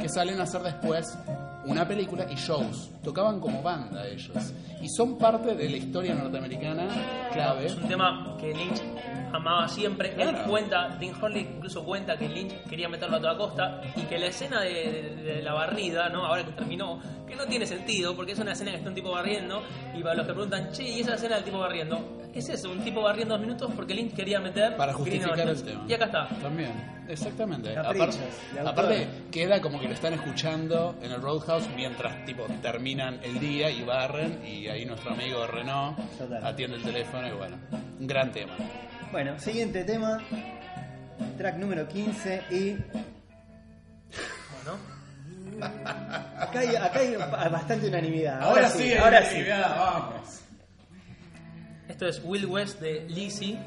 que 0.00 0.08
salen 0.08 0.40
a 0.40 0.42
hacer 0.42 0.62
después 0.62 1.06
una 1.64 1.86
película 1.86 2.26
y 2.30 2.34
shows. 2.34 2.90
Tocaban 3.02 3.40
como 3.40 3.62
banda 3.62 4.06
ellos. 4.06 4.52
Y 4.82 4.88
son 4.88 5.18
parte 5.18 5.54
de 5.54 5.68
la 5.68 5.76
historia 5.76 6.14
norteamericana 6.14 6.88
clave. 7.32 7.66
Es 7.66 7.76
un 7.76 7.88
tema 7.88 8.36
que 8.38 8.52
amaba 9.33 9.68
siempre. 9.68 10.12
Claro. 10.14 10.31
Él 10.39 10.45
cuenta, 10.47 10.89
Dean 11.01 11.14
Hurley 11.22 11.49
incluso 11.57 11.85
cuenta 11.85 12.16
que 12.16 12.28
Lynch 12.28 12.62
quería 12.68 12.89
meterlo 12.89 13.16
a 13.16 13.20
toda 13.20 13.37
costa 13.37 13.81
y 13.97 14.03
que 14.03 14.18
la 14.18 14.26
escena 14.26 14.61
de, 14.62 14.70
de- 14.70 15.16
de 15.35 15.43
la 15.43 15.53
barrida, 15.55 16.09
¿no? 16.09 16.24
ahora 16.26 16.45
que 16.45 16.53
terminó, 16.53 17.01
que 17.26 17.37
no 17.37 17.45
tiene 17.47 17.66
sentido 17.66 18.14
porque 18.16 18.33
es 18.33 18.39
una 18.39 18.53
escena 18.53 18.70
que 18.72 18.78
está 18.78 18.89
un 18.89 18.95
tipo 18.95 19.11
barriendo 19.11 19.62
y 19.95 20.03
para 20.03 20.14
los 20.16 20.26
que 20.26 20.33
preguntan, 20.33 20.72
che, 20.72 20.83
¿y 20.83 21.01
esa 21.01 21.14
escena 21.14 21.37
del 21.37 21.45
tipo 21.45 21.59
barriendo? 21.59 22.16
Es 22.33 22.49
eso, 22.49 22.70
un 22.70 22.85
tipo 22.85 23.03
barriendo 23.03 23.35
dos 23.35 23.41
minutos 23.41 23.72
porque 23.74 23.93
Lynch 23.93 24.14
quería 24.14 24.39
meter 24.39 24.76
Para 24.76 24.93
justificar 24.93 25.49
el 25.49 25.62
tema. 25.64 25.85
Y 25.89 25.93
acá 25.95 26.05
está. 26.05 26.28
También, 26.41 27.05
exactamente. 27.09 27.76
Aparte, 27.76 29.09
queda 29.33 29.61
como 29.61 29.81
que 29.81 29.89
lo 29.89 29.95
están 29.95 30.14
escuchando 30.14 30.95
en 31.03 31.11
el 31.11 31.20
Roadhouse 31.20 31.68
mientras 31.74 32.24
tipo 32.24 32.47
terminan 32.62 33.18
el 33.24 33.41
día 33.41 33.68
y 33.70 33.83
barren 33.83 34.47
y 34.47 34.68
ahí 34.68 34.85
nuestro 34.85 35.11
amigo 35.12 35.45
Renault 35.47 35.99
atiende 36.43 36.76
el 36.76 36.83
teléfono 36.85 37.26
y 37.26 37.33
bueno, 37.33 37.57
un 37.99 38.07
gran 38.07 38.31
tema. 38.31 38.53
Bueno, 39.12 39.38
siguiente 39.40 39.84
tema. 39.84 40.18
Track 41.36 41.56
número 41.56 41.86
15 41.88 42.42
y 42.50 42.76
Bueno, 44.62 44.78
acá 46.38 46.61
hay, 46.61 46.76
acá 46.76 46.98
hay 47.00 47.16
bastante 47.50 47.88
unanimidad. 47.88 48.40
Ahora, 48.42 48.70
sí, 48.70 48.94
ahora 48.94 49.24
sí. 49.24 49.42
vamos. 49.48 50.40
esto 51.88 52.06
es 52.06 52.22
Will 52.24 52.46
West 52.46 52.80
de 52.80 53.06
Lizzie. 53.08 53.58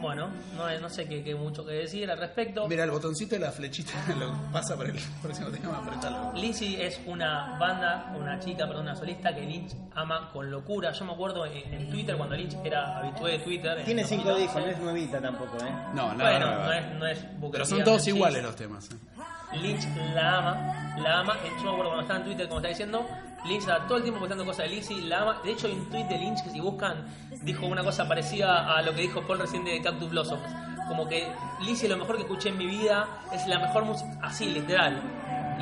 Bueno, 0.00 0.28
no, 0.56 0.80
no 0.80 0.88
sé 0.88 1.06
qué, 1.08 1.22
qué 1.24 1.34
mucho 1.34 1.64
que 1.64 1.72
decir 1.72 2.10
al 2.10 2.18
respecto. 2.18 2.66
Mira, 2.68 2.84
el 2.84 2.90
botoncito 2.90 3.34
de 3.34 3.40
la 3.40 3.50
flechita 3.50 3.92
lo 4.18 4.32
pasa 4.52 4.76
por 4.76 4.86
el 4.86 4.98
próximo 5.22 5.48
tema, 5.48 5.78
apretalo. 5.78 6.32
Lindsay 6.34 6.76
es 6.80 7.00
una 7.06 7.58
banda, 7.58 8.12
una 8.18 8.38
chica, 8.38 8.66
perdón, 8.66 8.84
una 8.84 8.94
solista 8.96 9.34
que 9.34 9.42
Lynch 9.42 9.72
ama 9.94 10.30
con 10.32 10.50
locura. 10.50 10.92
Yo 10.92 11.04
me 11.04 11.12
acuerdo 11.12 11.44
en, 11.46 11.74
en 11.74 11.90
Twitter, 11.90 12.16
cuando 12.16 12.36
Lynch 12.36 12.56
era 12.64 12.98
habitué 12.98 13.32
de 13.32 13.38
Twitter. 13.40 13.78
en 13.78 13.84
Tiene 13.84 14.04
cinco 14.04 14.28
2011. 14.30 14.42
discos, 14.42 14.62
no 14.64 14.70
es 14.70 14.78
nuevita 14.78 15.20
tampoco, 15.20 15.56
¿eh? 15.64 15.70
No, 15.94 16.14
nada 16.14 16.30
Bueno, 16.30 16.64
no 16.64 16.72
es, 16.72 16.92
no 16.94 17.06
es 17.06 17.26
Pero 17.52 17.64
son 17.66 17.84
todos 17.84 18.06
iguales 18.06 18.42
los 18.42 18.54
temas. 18.56 18.88
¿eh? 18.90 19.56
Lynch 19.60 19.84
la 20.14 20.38
ama, 20.38 20.96
la 21.02 21.20
ama. 21.20 21.34
Eh, 21.44 21.50
Yo 21.58 21.64
me 21.64 21.70
acuerdo 21.70 21.84
cuando 21.90 22.02
estaba 22.02 22.18
en 22.20 22.24
Twitter, 22.26 22.46
como 22.48 22.58
está 22.60 22.68
diciendo, 22.68 23.06
Lynch 23.46 23.60
está 23.60 23.86
todo 23.86 23.96
el 23.98 24.02
tiempo 24.02 24.20
postando 24.20 24.44
cosas 24.44 24.68
de 24.68 24.74
Lizzy, 24.76 25.00
la 25.02 25.20
ama. 25.22 25.40
De 25.44 25.52
hecho, 25.52 25.66
hay 25.66 25.74
un 25.74 25.88
tweet 25.88 26.04
de 26.04 26.18
Lynch 26.18 26.42
que 26.42 26.50
si 26.50 26.60
buscan, 26.60 27.06
dijo 27.42 27.66
una 27.66 27.82
cosa 27.84 28.06
parecida 28.08 28.76
a 28.76 28.82
lo 28.82 28.92
que 28.94 29.02
dijo 29.02 29.22
Paul 29.26 29.38
recién 29.38 29.64
de 29.64 29.80
Cactus 29.80 30.10
Blossoms. 30.10 30.42
Como 30.88 31.06
que 31.06 31.28
Lizzy 31.60 31.84
es 31.86 31.90
lo 31.90 31.98
mejor 31.98 32.16
que 32.16 32.22
escuché 32.22 32.48
en 32.48 32.58
mi 32.58 32.66
vida, 32.66 33.06
es 33.32 33.46
la 33.46 33.58
mejor 33.58 33.84
música, 33.84 34.10
así, 34.22 34.46
literal. 34.46 35.00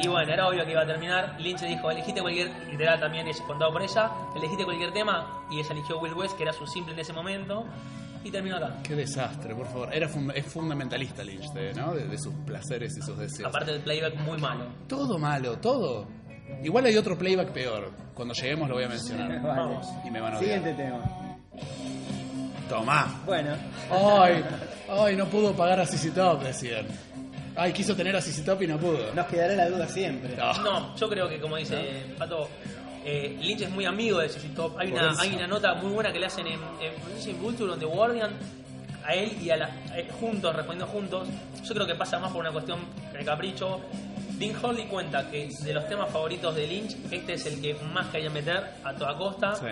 Y 0.02 0.08
bueno, 0.08 0.30
era 0.32 0.46
obvio 0.48 0.64
que 0.64 0.72
iba 0.72 0.82
a 0.82 0.86
terminar. 0.86 1.36
Lynch 1.40 1.60
dijo, 1.62 1.90
elegiste 1.90 2.20
cualquier, 2.20 2.50
literal 2.70 3.00
también 3.00 3.26
es 3.28 3.40
contado 3.42 3.72
por 3.72 3.82
ella, 3.82 4.10
elegiste 4.36 4.64
cualquier 4.64 4.92
tema 4.92 5.44
y 5.50 5.58
ella 5.60 5.68
eligió 5.72 5.98
Will 5.98 6.14
West, 6.14 6.36
que 6.36 6.42
era 6.44 6.52
su 6.52 6.66
simple 6.66 6.92
en 6.92 6.98
ese 7.00 7.12
momento, 7.12 7.64
y 8.22 8.30
terminó 8.30 8.56
acá. 8.56 8.76
Qué 8.82 8.94
desastre, 8.94 9.54
por 9.54 9.66
favor. 9.66 9.88
Era 9.94 10.08
funda- 10.08 10.34
es 10.34 10.46
fundamentalista 10.46 11.22
Lynch, 11.24 11.46
¿no? 11.76 11.94
De, 11.94 12.06
de 12.08 12.18
sus 12.18 12.34
placeres 12.44 12.96
y 12.98 13.02
sus 13.02 13.16
deseos. 13.18 13.48
Aparte 13.48 13.72
del 13.72 13.80
playback 13.82 14.16
muy 14.16 14.38
malo. 14.38 14.64
Todo 14.88 15.18
malo, 15.18 15.58
todo. 15.58 16.06
Igual 16.62 16.86
hay 16.86 16.97
otro 16.97 17.16
playback 17.18 17.51
peor. 17.53 17.90
Cuando 18.14 18.34
lleguemos 18.34 18.68
lo 18.68 18.74
voy 18.76 18.84
a 18.84 18.88
mencionar. 18.88 19.40
Vale. 19.42 19.76
Y 20.05 20.11
me 20.11 20.20
van 20.20 20.34
a 20.34 20.38
odiar. 20.38 20.59
Siguiente 20.61 20.82
tema. 20.82 21.01
Tomá. 22.68 23.22
Bueno, 23.24 23.55
Ay, 23.90 24.44
ay, 24.88 25.16
no 25.16 25.26
pudo 25.26 25.53
pagar 25.55 25.80
a 25.80 25.86
CC 25.86 26.11
Top, 26.11 26.42
decían. 26.42 26.86
Ay, 27.55 27.72
quiso 27.72 27.94
tener 27.94 28.14
a 28.16 28.20
CC 28.20 28.42
Top 28.44 28.61
y 28.62 28.66
no 28.66 28.76
pudo. 28.78 29.14
nos 29.14 29.26
quedará 29.26 29.55
la 29.55 29.68
duda 29.68 29.86
siempre. 29.88 30.34
No. 30.36 30.53
No, 30.62 30.97
yo 30.97 31.09
creo 31.09 31.28
que 31.28 31.40
como 31.40 31.57
dice 31.57 32.05
Pato, 32.18 32.49
eh, 33.05 33.36
Lynch 33.40 33.62
es 33.62 33.70
muy 33.70 33.84
amigo 33.86 34.18
de 34.18 34.28
CC 34.28 34.49
Top. 34.49 34.76
Hay 34.78 34.90
Por 34.90 35.01
una, 35.01 35.12
eso. 35.12 35.20
hay 35.20 35.34
una 35.36 35.47
nota 35.47 35.74
muy 35.74 35.92
buena 35.92 36.12
que 36.12 36.18
le 36.18 36.26
hacen 36.26 36.47
en, 36.49 36.55
en, 36.55 36.92
no 37.09 37.16
sé 37.16 37.22
si 37.22 37.30
en 37.30 37.40
Vulture 37.40 37.70
o 37.70 37.74
en 37.74 37.80
The 37.80 37.86
Guardian 37.86 38.30
a 39.07 39.14
él 39.14 39.38
y 39.40 39.51
a 39.51 39.57
la, 39.57 39.70
eh, 39.94 40.09
juntos, 40.20 40.55
respondiendo 40.55 40.92
juntos. 40.92 41.28
Yo 41.64 41.72
creo 41.74 41.86
que 41.86 41.94
pasa 41.94 42.18
más 42.18 42.32
por 42.32 42.40
una 42.40 42.51
cuestión 42.51 42.80
de 43.12 43.24
capricho. 43.24 43.80
Dean 44.39 44.55
Hurley 44.64 44.87
cuenta 44.87 45.30
que 45.30 45.49
de 45.61 45.72
los 45.72 45.89
temas 45.89 46.11
favoritos 46.11 46.55
de 46.55 46.66
Lynch, 46.66 46.97
este 47.11 47.34
es 47.34 47.47
el 47.47 47.61
que 47.61 47.74
más 47.93 48.09
quería 48.09 48.30
meter 48.30 48.62
a 48.84 48.95
toda 48.95 49.16
costa. 49.16 49.55
Sí. 49.55 49.66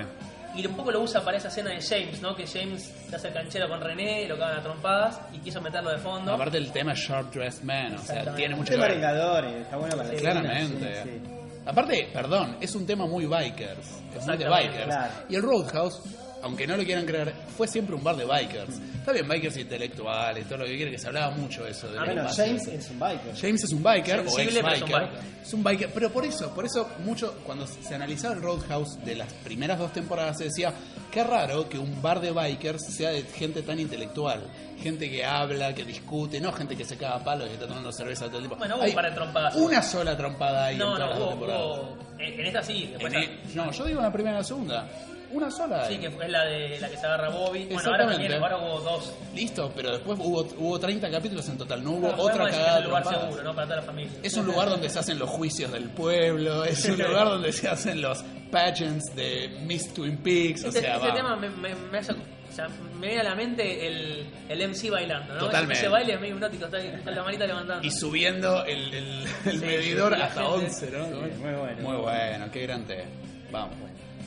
Y 0.57 0.65
un 0.67 0.75
poco 0.77 0.93
lo 0.93 1.01
usa 1.01 1.21
para 1.25 1.37
esa 1.37 1.49
escena 1.49 1.71
de 1.71 1.83
James, 1.83 2.23
¿no? 2.23 2.35
Que 2.37 2.47
James 2.47 2.85
se 3.11 3.17
hace 3.17 3.29
el 3.29 3.35
canchero 3.35 3.69
con 3.69 3.81
René, 3.81 4.29
lo 4.29 4.39
cagan 4.39 4.59
a 4.59 4.63
trompadas 4.63 5.21
y 5.33 5.39
quiso 5.39 5.61
meterlo 5.61 5.91
de 5.91 5.99
fondo. 5.99 6.33
Aparte 6.33 6.59
el 6.59 6.71
tema 6.71 6.93
Sharp 6.95 7.35
Dressed 7.35 7.65
Man, 7.65 7.97
o 7.97 7.99
sea, 7.99 8.35
tiene 8.37 8.55
mucho 8.55 8.71
que 8.71 8.77
tema 8.77 8.87
vengadores, 8.89 9.53
está 9.63 9.77
bueno 9.77 9.97
para 9.97 10.13
escena, 10.13 10.31
Claramente. 10.41 11.03
sí, 11.03 11.11
sí. 11.25 11.31
Aparte, 11.67 12.09
perdón, 12.13 12.57
es 12.61 12.75
un 12.75 12.87
tema 12.87 13.07
muy 13.07 13.27
bikers. 13.27 14.01
Es 14.17 14.27
muy 14.27 14.37
de 14.37 14.49
bikers. 14.49 14.85
claro. 14.85 15.13
Y 15.29 15.35
el 15.35 15.43
Roadhouse, 15.43 16.03
aunque 16.45 16.67
no 16.67 16.77
lo 16.77 16.85
quieran 16.85 17.05
creer, 17.07 17.33
fue 17.57 17.67
siempre 17.67 17.97
un 17.97 18.05
bar 18.05 18.17
de 18.17 18.25
bikers. 18.25 18.79
Está 18.95 19.13
bien, 19.13 19.27
bikers 19.29 19.57
intelectuales, 19.57 20.47
todo 20.47 20.59
lo 20.59 20.65
que 20.67 20.77
quiere, 20.77 20.91
que 20.91 20.99
se 20.99 21.09
hablaba 21.09 21.35
mucho 21.35 21.67
eso. 21.67 21.91
De 21.91 21.99
Ah, 21.99 22.05
Bueno. 22.05 22.27
James 22.35 22.67
es 22.69 22.91
un 22.91 22.99
biker. 23.01 23.35
James 23.37 23.65
es 23.65 23.73
un 23.73 23.83
biker 23.83 24.21
o 24.21 24.23
ex 24.23 24.35
pero 24.35 24.49
es 24.51 24.57
un 24.57 24.63
biker. 24.63 25.01
biker. 25.01 25.19
Es 25.43 25.53
un 25.55 25.63
biker, 25.65 25.91
pero 25.93 26.11
por 26.11 26.25
eso, 26.25 26.55
por 26.55 26.65
eso 26.65 26.89
mucho 27.05 27.35
cuando 27.45 27.67
se 27.67 27.95
analizaba 27.95 28.35
el 28.35 28.43
Roadhouse 28.43 29.05
de 29.05 29.17
las 29.17 29.33
primeras 29.33 29.79
dos 29.79 29.93
temporadas 29.93 30.39
se 30.39 30.45
decía, 30.45 30.73
qué 31.11 31.23
raro 31.25 31.69
que 31.69 31.79
un 31.79 32.01
bar 32.01 32.21
de 32.21 32.31
bikers 32.33 32.85
sea 32.87 33.11
de 33.11 33.23
gente 33.25 33.63
tan 33.63 33.79
intelectual, 33.81 34.43
gente 34.83 35.11
que 35.11 35.25
habla, 35.25 35.75
que 35.75 35.85
discute, 35.85 36.41
no 36.41 36.53
gente 36.53 36.77
que 36.77 36.85
se 36.85 36.97
caga 36.97 37.17
a 37.17 37.25
palos 37.25 37.47
y 37.47 37.49
que 37.49 37.55
está 37.55 37.67
tomando 37.67 37.93
cerveza 37.93 38.27
todo 38.27 38.39
el 38.39 38.43
tiempo. 38.45 38.57
Bueno, 38.57 38.77
hubo 38.77 38.85
un 38.85 38.95
par 38.95 39.05
de 39.07 39.13
trompadas. 39.13 39.55
Una 39.57 39.83
sola 39.83 40.17
trompada 40.17 40.67
ahí 40.67 40.77
no, 40.79 40.93
en 40.93 40.97
todas 40.97 41.01
no, 41.01 41.11
las 41.11 41.19
dos 41.19 41.27
hubo, 41.27 41.31
temporadas. 41.47 41.79
hubo- 41.79 42.05
en, 42.21 42.41
en 42.41 42.47
esta 42.47 42.63
sí. 42.63 42.89
Después 42.93 43.13
En 43.13 43.57
no, 43.57 43.71
yo 43.73 43.85
digo 43.85 43.99
en 43.99 44.05
la 44.07 44.13
primera 44.13 44.37
y 44.37 44.39
la 44.39 44.45
segunda. 44.45 44.89
Una 45.35 45.51
sola. 45.51 45.85
Sí, 45.89 45.99
que 45.99 46.07
es 46.07 46.31
la 46.31 46.45
de 46.45 46.79
la 46.81 46.89
que 46.89 46.97
se 46.97 47.07
agarra 47.07 47.29
Bobby. 47.29 47.65
Bueno, 47.67 47.81
ahora 47.85 48.05
Exactamente. 48.05 48.13
también, 48.29 48.43
ahora 48.43 48.59
hubo 48.59 48.81
dos. 48.81 49.15
Listo, 49.35 49.73
pero 49.75 49.91
después 49.93 50.19
hubo, 50.23 50.41
hubo 50.59 50.79
30 50.79 51.11
capítulos 51.11 51.49
en 51.49 51.59
total, 51.59 51.83
no 51.83 51.91
hubo 51.93 52.01
Bueno, 52.09 52.23
otra 52.23 52.45
cagada 52.51 52.79
es 52.79 52.85
un 52.85 52.91
lugar 52.91 53.05
seguro, 53.09 53.43
¿no? 53.43 53.55
Para 53.55 53.67
toda 53.67 53.77
la 53.81 53.83
familia. 53.87 54.13
Es 54.23 54.37
un 54.37 54.47
lugar 54.47 54.69
donde 54.69 54.89
se 54.89 54.99
hacen 54.99 55.19
los 55.19 55.29
juicios 55.31 55.73
del 55.73 55.91
pueblo, 55.91 56.65
es 56.65 56.85
un 56.87 56.99
lugar 57.03 57.27
donde 57.27 57.53
se 57.53 57.69
hacen 57.69 58.01
los 58.01 58.23
pageants 58.51 59.15
de 59.17 59.49
Miss 59.67 59.93
Twin 59.93 60.17
Peaks, 60.19 60.65
o 60.65 60.69
Este, 60.69 60.81
sea, 60.83 60.95
este 60.97 61.09
va. 61.09 61.15
tema 61.15 61.37
me, 61.37 61.49
me, 61.51 61.75
me 61.75 61.99
hace. 61.99 62.13
O 62.13 62.57
sea, 62.57 62.69
me 63.01 63.09
viene 63.09 63.21
a 63.23 63.25
la 63.25 63.35
mente 63.35 63.85
el, 63.89 64.27
el 64.49 64.69
MC 64.69 64.89
bailando, 64.89 65.35
¿no? 65.35 65.41
Totalmente. 65.41 65.81
Ese 65.81 65.89
baile 65.89 66.15
es 66.15 66.21
medio 66.21 66.35
hipnótico, 66.37 66.67
está 66.67 66.79
con 67.03 67.15
la 67.17 67.23
manita 67.25 67.47
levantando. 67.47 67.85
Y 67.85 67.91
subiendo 67.91 68.65
el, 68.65 68.95
el- 68.95 69.25
el 69.47 69.59
Sí, 69.59 69.67
medidor 69.67 70.15
hasta 70.15 70.43
gente- 70.45 70.65
11, 70.67 70.91
¿no? 70.93 71.05
Sí, 71.07 71.13
muy 71.41 71.53
bueno. 71.55 71.83
Muy 71.83 71.97
bueno, 71.97 72.47
qué 72.53 72.61
gran 72.63 72.85
té. 72.85 73.05
Vamos. 73.51 73.75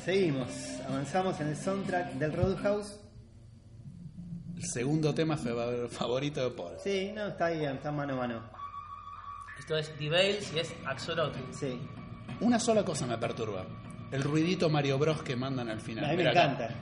Seguimos, 0.07 0.47
avanzamos 0.87 1.37
en 1.41 1.49
el 1.49 1.57
soundtrack 1.57 2.13
del 2.13 2.31
Roadhouse. 2.31 2.97
El 4.55 4.63
segundo 4.63 5.13
tema 5.13 5.35
fa- 5.35 5.53
favorito 5.89 6.41
de 6.49 6.55
Paul. 6.55 6.75
Sí, 6.81 7.11
no, 7.13 7.27
está 7.27 7.49
bien, 7.49 7.73
está 7.75 7.91
mano 7.91 8.13
a 8.13 8.15
mano. 8.15 8.41
Esto 9.59 9.75
es 9.75 9.91
D-Bales 9.99 10.53
y 10.55 10.59
es 10.59 10.73
Axolotl. 10.85 11.37
Sí, 11.51 11.77
Una 12.39 12.57
sola 12.57 12.85
cosa 12.85 13.05
me 13.05 13.17
perturba. 13.17 13.65
El 14.09 14.23
ruidito 14.23 14.69
Mario 14.69 14.97
Bros 14.97 15.21
que 15.23 15.35
mandan 15.35 15.67
al 15.69 15.81
final. 15.81 16.05
a 16.05 16.07
mí 16.07 16.13
me 16.13 16.17
Mira 16.23 16.31
acá. 16.31 16.43
encanta. 16.53 16.75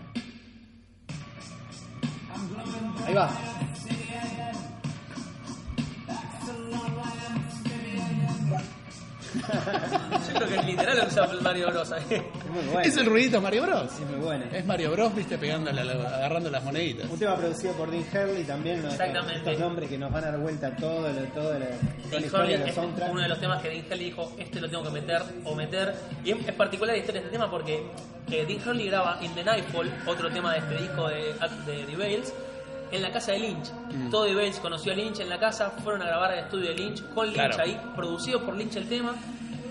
Ahí 3.08 3.14
va. 3.16 3.32
Yo 9.42 10.34
creo 10.40 10.48
que 10.50 10.64
literal 10.68 10.98
lo 10.98 11.06
usa 11.08 11.30
Mario 11.42 11.68
Bros. 11.72 11.92
ahí. 11.92 12.04
Es 12.10 12.22
muy 12.50 12.64
bueno. 12.66 12.80
Es 12.82 12.98
el 12.98 13.06
ruidito 13.06 13.42
Mario 13.42 13.64
Bros. 13.64 13.92
Es 13.94 14.00
muy 14.10 14.20
bueno. 14.20 14.46
Es 14.52 14.66
Mario 14.66 14.92
Bros, 14.92 15.16
viste, 15.16 15.38
pegándole, 15.38 15.82
agarrando 15.82 16.50
las 16.50 16.64
moneditas. 16.64 17.10
Un 17.10 17.20
tema 17.20 17.36
producido 17.36 17.74
por 17.74 17.92
Dean 17.92 18.04
Hurley 18.12 18.44
también. 18.44 18.82
¿no? 18.82 18.90
Exactamente. 18.90 19.38
Estos 19.52 19.60
nombres 19.60 19.90
que 19.90 19.98
nos 19.98 20.12
van 20.12 20.24
a 20.24 20.32
dar 20.32 20.40
vuelta 20.40 20.76
todo, 20.76 21.02
lo- 21.12 21.22
todo 21.34 21.54
la, 21.60 21.66
toda 21.68 22.20
la 22.20 22.26
historia 22.26 22.66
es 22.66 22.76
soundtrack. 22.76 23.12
uno 23.12 23.22
de 23.22 23.28
los 23.28 23.40
temas 23.40 23.62
que 23.62 23.70
Dean 23.70 23.86
Hurley 23.86 24.06
dijo, 24.06 24.32
este 24.38 24.62
lo 24.62 24.70
tengo 24.70 24.84
que 24.84 24.90
meter 24.92 25.22
o 25.44 25.56
meter. 25.56 25.96
Y 26.24 26.32
es, 26.32 26.48
es 26.48 26.54
particular 26.54 26.96
la 26.96 27.00
historia 27.00 27.22
de 27.22 27.28
este 27.28 27.38
tema 27.38 27.50
porque 27.52 27.84
eh, 28.32 28.46
Dean 28.48 28.68
Hurley 28.68 28.88
graba 28.88 29.20
In 29.22 29.34
the 29.36 29.44
Nightfall, 29.44 29.92
otro 30.08 30.30
tema 30.32 30.54
de 30.54 30.60
este 30.60 30.78
disco 30.78 31.08
de, 31.08 31.34
de 31.66 31.84
The 31.86 31.96
Bales, 31.98 32.34
en 32.92 33.02
la 33.02 33.12
casa 33.12 33.32
de 33.34 33.40
Lynch. 33.40 33.72
Mm. 33.92 34.10
Todo 34.10 34.26
The 34.26 34.36
Bales 34.36 34.60
conoció 34.60 34.92
a 34.94 34.96
Lynch 34.96 35.20
en 35.20 35.30
la 35.30 35.40
casa, 35.40 35.72
fueron 35.72 36.02
a 36.02 36.06
grabar 36.06 36.32
al 36.32 36.40
estudio 36.40 36.70
de 36.70 36.76
Lynch, 36.76 37.04
con 37.14 37.26
Lynch 37.28 37.36
Claro. 37.36 37.64
ahí, 37.64 37.80
producido 37.96 38.46
por 38.46 38.56
Lynch 38.56 38.76
el 38.76 38.88
tema. 38.88 39.16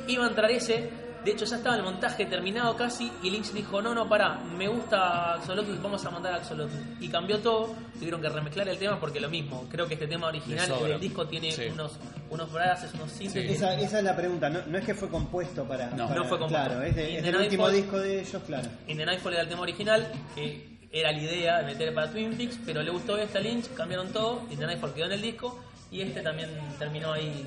Iba 0.07 0.25
a 0.25 0.29
entrar 0.29 0.51
ese, 0.51 0.91
de 1.25 1.31
hecho 1.31 1.47
ya 1.47 1.57
estaba 1.57 1.77
el 1.77 1.83
montaje 1.83 2.27
terminado 2.27 2.77
casi, 2.77 3.11
y 3.23 3.31
Lynch 3.31 3.53
dijo, 3.53 3.81
no, 3.81 3.95
no, 3.95 4.07
pará, 4.09 4.39
me 4.59 4.69
gusta 4.69 5.35
Axolotl, 5.35 5.77
vamos 5.83 6.05
a 6.05 6.11
mandar 6.11 6.35
a 6.35 6.37
Axolotl. 6.37 6.75
Y 7.01 7.09
cambió 7.09 7.39
todo, 7.39 7.75
tuvieron 7.99 8.21
que 8.21 8.29
remezclar 8.29 8.69
el 8.69 8.77
tema 8.77 9.01
porque 9.01 9.21
lo 9.21 9.31
mismo, 9.31 9.65
creo 9.71 9.87
que 9.87 9.95
este 9.95 10.07
tema 10.07 10.27
original 10.27 10.69
del 10.83 11.01
disco 11.01 11.27
tiene 11.27 11.51
Sí. 11.53 11.63
unos, 11.73 11.93
unos 12.29 12.53
brases, 12.53 12.93
unos 12.95 13.11
sintes. 13.11 13.33
Sí. 13.47 13.55
Esa, 13.55 13.75
esa 13.81 13.99
es 13.99 14.05
la 14.05 14.15
pregunta, 14.15 14.51
no, 14.51 14.61
no 14.67 14.77
es 14.77 14.85
que 14.85 14.95
fue 14.95 15.09
compuesto 15.09 15.65
para. 15.65 15.87
No. 15.93 16.09
para- 16.09 16.21
No 16.21 16.25
fue 16.27 16.39
compuesto. 16.39 16.67
Claro, 16.69 16.83
es, 16.83 16.95
de- 16.95 17.17
es 17.19 17.23
del 17.23 17.37
último 17.37 17.71
disco 17.71 17.99
de 17.99 18.21
ellos, 18.21 18.43
claro. 18.47 18.69
In 18.89 18.99
the 18.99 19.07
Nightfall 19.07 19.33
era 19.33 19.43
el 19.43 19.49
tema 19.49 19.63
original, 19.63 20.07
que 20.35 20.74
era 20.95 21.11
la 21.13 21.19
idea 21.19 21.59
de 21.59 21.65
meter 21.67 21.93
para 21.93 22.11
Twin 22.11 22.35
Peaks, 22.37 22.59
pero 22.65 22.83
le 22.83 22.91
gustó 22.91 23.19
este 23.19 23.39
a 23.39 23.41
Lynch, 23.41 23.73
cambiaron 23.75 24.13
todo, 24.13 24.43
In 24.51 24.59
the 24.59 24.67
Nightfall 24.67 24.95
quedó 24.95 25.07
en 25.07 25.13
el 25.13 25.23
disco, 25.23 25.59
y 25.91 26.01
este 26.01 26.23
también 26.23 26.49
terminó 26.79 27.13
ahí. 27.13 27.47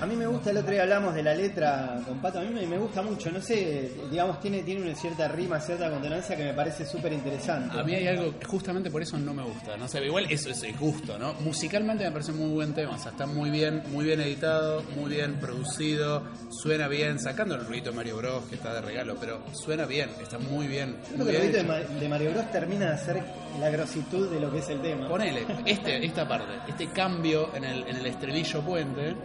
A 0.00 0.06
mí 0.06 0.16
me 0.16 0.26
gusta, 0.26 0.50
el 0.50 0.56
otro 0.56 0.72
día 0.72 0.82
hablamos 0.82 1.14
de 1.14 1.22
la 1.22 1.34
letra 1.34 2.00
con 2.06 2.18
Pato, 2.20 2.38
a 2.40 2.42
mí 2.42 2.66
me, 2.66 2.78
gusta 2.78 3.02
mucho, 3.02 3.30
no 3.30 3.40
sé, 3.42 3.92
digamos, 4.10 4.40
tiene, 4.40 4.62
tiene 4.62 4.80
una 4.80 4.94
cierta 4.96 5.28
rima, 5.28 5.60
cierta 5.60 5.90
consonancia 5.90 6.34
que 6.36 6.44
me 6.44 6.54
parece 6.54 6.86
súper 6.86 7.12
interesante. 7.12 7.78
A 7.78 7.82
mí 7.84 7.94
hay 7.94 8.08
algo 8.08 8.36
que 8.38 8.46
justamente 8.46 8.90
por 8.90 9.02
eso 9.02 9.18
no 9.18 9.34
me 9.34 9.42
gusta. 9.42 9.76
No 9.76 9.86
sé, 9.86 10.02
igual 10.04 10.26
eso 10.30 10.48
es 10.50 10.62
el 10.62 10.74
gusto, 10.76 11.18
¿no? 11.18 11.34
Musicalmente 11.34 12.02
me 12.04 12.10
parece 12.12 12.32
un 12.32 12.38
muy 12.38 12.50
buen 12.50 12.72
tema. 12.74 12.92
O 12.94 12.98
sea, 12.98 13.12
está 13.12 13.26
muy 13.26 13.50
bien, 13.50 13.82
muy 13.92 14.06
bien 14.06 14.20
editado, 14.22 14.82
muy 14.96 15.10
bien 15.10 15.34
producido, 15.38 16.22
suena 16.50 16.88
bien, 16.88 17.20
sacando 17.20 17.54
el 17.54 17.66
ruido 17.66 17.90
de 17.90 17.96
Mario 17.96 18.16
Bros 18.16 18.44
que 18.48 18.54
está 18.54 18.72
de 18.72 18.80
regalo, 18.80 19.16
pero 19.20 19.40
suena 19.52 19.84
bien, 19.84 20.08
está 20.22 20.38
muy 20.38 20.66
bien. 20.66 20.96
Creo 21.12 21.18
Muy 21.18 21.26
que 21.30 21.36
el 21.36 21.42
bien 21.42 21.52
de, 21.52 21.58
hecho. 21.60 21.68
Ma- 21.68 22.00
de 22.00 22.08
Mario 22.08 22.30
Bros 22.32 22.50
termina 22.50 22.67
de 22.76 22.88
hacer 22.88 23.22
la 23.58 23.70
grositud 23.70 24.30
de 24.30 24.40
lo 24.40 24.50
que 24.50 24.58
es 24.58 24.68
el 24.68 24.80
tema. 24.80 25.08
Ponele, 25.08 25.46
este, 25.64 26.04
esta 26.04 26.26
parte, 26.26 26.52
este 26.66 26.88
cambio 26.88 27.54
en 27.54 27.64
el, 27.64 27.86
en 27.88 27.96
el 27.96 28.06
estribillo 28.06 28.60
puente, 28.62 29.16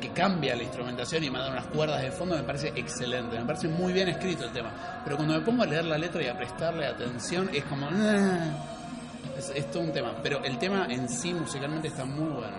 que 0.00 0.10
cambia 0.10 0.54
la 0.54 0.62
instrumentación 0.62 1.24
y 1.24 1.30
manda 1.30 1.50
unas 1.50 1.66
cuerdas 1.66 2.02
de 2.02 2.10
fondo, 2.10 2.36
me 2.36 2.42
parece 2.42 2.68
excelente, 2.76 3.38
me 3.38 3.46
parece 3.46 3.68
muy 3.68 3.92
bien 3.92 4.08
escrito 4.08 4.44
el 4.44 4.52
tema. 4.52 4.70
Pero 5.04 5.16
cuando 5.16 5.34
me 5.34 5.40
pongo 5.40 5.62
a 5.62 5.66
leer 5.66 5.84
la 5.84 5.96
letra 5.96 6.22
y 6.22 6.28
a 6.28 6.36
prestarle 6.36 6.86
atención, 6.86 7.50
es 7.52 7.64
como... 7.64 7.88
Es, 9.36 9.50
es 9.54 9.70
todo 9.70 9.82
un 9.82 9.92
tema, 9.92 10.14
pero 10.22 10.42
el 10.44 10.58
tema 10.58 10.86
en 10.88 11.08
sí 11.08 11.34
musicalmente 11.34 11.88
está 11.88 12.04
muy 12.04 12.28
bueno. 12.28 12.56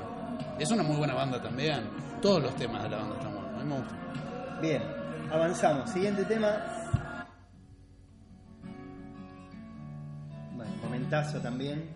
Es 0.59 0.70
una 0.72 0.84
muy 0.84 0.97
buena 0.97 1.13
banda 1.13 1.41
también. 1.41 1.89
Todos 2.22 2.41
los 2.41 2.55
temas 2.55 2.84
de 2.84 2.89
la 2.89 2.97
banda 2.97 3.15
están 3.15 3.34
buenos, 3.34 3.53
a 3.53 3.57
mí 3.57 3.70
me 3.70 3.78
gustan. 3.78 4.61
Bien, 4.61 4.84
avanzamos. 5.32 5.89
Siguiente 5.89 6.26
tema. 6.26 6.76
Bueno, 10.57 10.71
momentazo 10.83 11.39
también. 11.39 11.87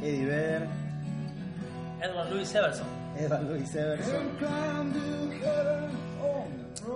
Eddie 0.00 0.26
Vedder. 0.26 0.68
Edward 2.00 2.30
Louis 2.30 2.54
Everson. 2.54 2.86
Edward 3.18 3.42
Louis 3.42 3.74
Everson. 3.74 4.22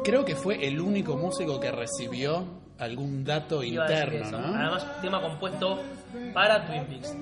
Creo 0.04 0.24
que 0.24 0.36
fue 0.36 0.66
el 0.66 0.80
único 0.80 1.16
músico 1.16 1.58
que 1.58 1.72
recibió 1.72 2.44
algún 2.78 3.24
dato 3.24 3.64
interno, 3.64 4.30
¿no? 4.30 4.54
Además, 4.54 4.86
tema 5.02 5.20
compuesto 5.20 5.80
para 6.32 6.64
Twin 6.64 6.84
Peaks. 6.84 7.16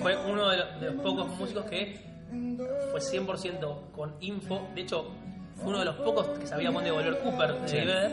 Fue 0.00 0.16
uno 0.16 0.48
de 0.48 0.58
los, 0.58 0.80
de 0.80 0.90
los 0.92 1.02
pocos 1.02 1.28
músicos 1.36 1.64
que 1.64 2.00
fue 2.92 3.00
100% 3.00 3.90
con 3.92 4.14
info. 4.20 4.68
De 4.74 4.82
hecho, 4.82 5.10
fue 5.56 5.68
uno 5.70 5.78
de 5.80 5.84
los 5.86 5.96
pocos 5.96 6.26
que 6.38 6.46
sabía 6.46 6.68
a 6.68 6.72
volver 6.72 7.18
Cooper 7.18 7.54
de 7.60 7.68
Sí. 7.68 7.76
Vedder. 7.76 8.12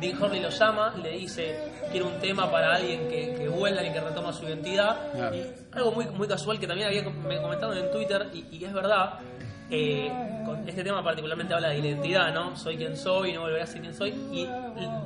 Dean 0.00 0.22
Horley 0.22 0.40
lo 0.40 0.48
llama, 0.50 0.94
le 1.02 1.10
dice, 1.12 1.56
quiero 1.90 2.08
un 2.08 2.18
tema 2.20 2.50
para 2.50 2.74
alguien 2.76 3.08
que, 3.08 3.34
que 3.34 3.48
vuelva 3.48 3.82
y 3.82 3.92
que 3.92 4.00
retoma 4.00 4.32
su 4.32 4.44
identidad. 4.44 4.96
Ah. 5.14 5.30
Y 5.34 5.44
algo 5.72 5.92
muy, 5.92 6.06
muy 6.06 6.26
casual 6.28 6.58
que 6.58 6.66
también 6.66 6.88
había 6.88 7.02
me 7.02 7.40
comentaron 7.40 7.76
en 7.76 7.90
Twitter, 7.90 8.28
y, 8.32 8.44
y 8.58 8.64
es 8.64 8.72
verdad, 8.72 9.18
eh, 9.70 10.10
con 10.44 10.68
este 10.68 10.82
tema 10.84 11.02
particularmente 11.02 11.54
habla 11.54 11.68
de 11.70 11.78
identidad, 11.78 12.32
¿no? 12.34 12.56
Soy 12.56 12.76
quien 12.76 12.96
soy, 12.96 13.32
no 13.32 13.40
volveré 13.42 13.62
a 13.62 13.66
ser 13.66 13.80
quien 13.80 13.94
soy. 13.94 14.10
Y 14.32 14.46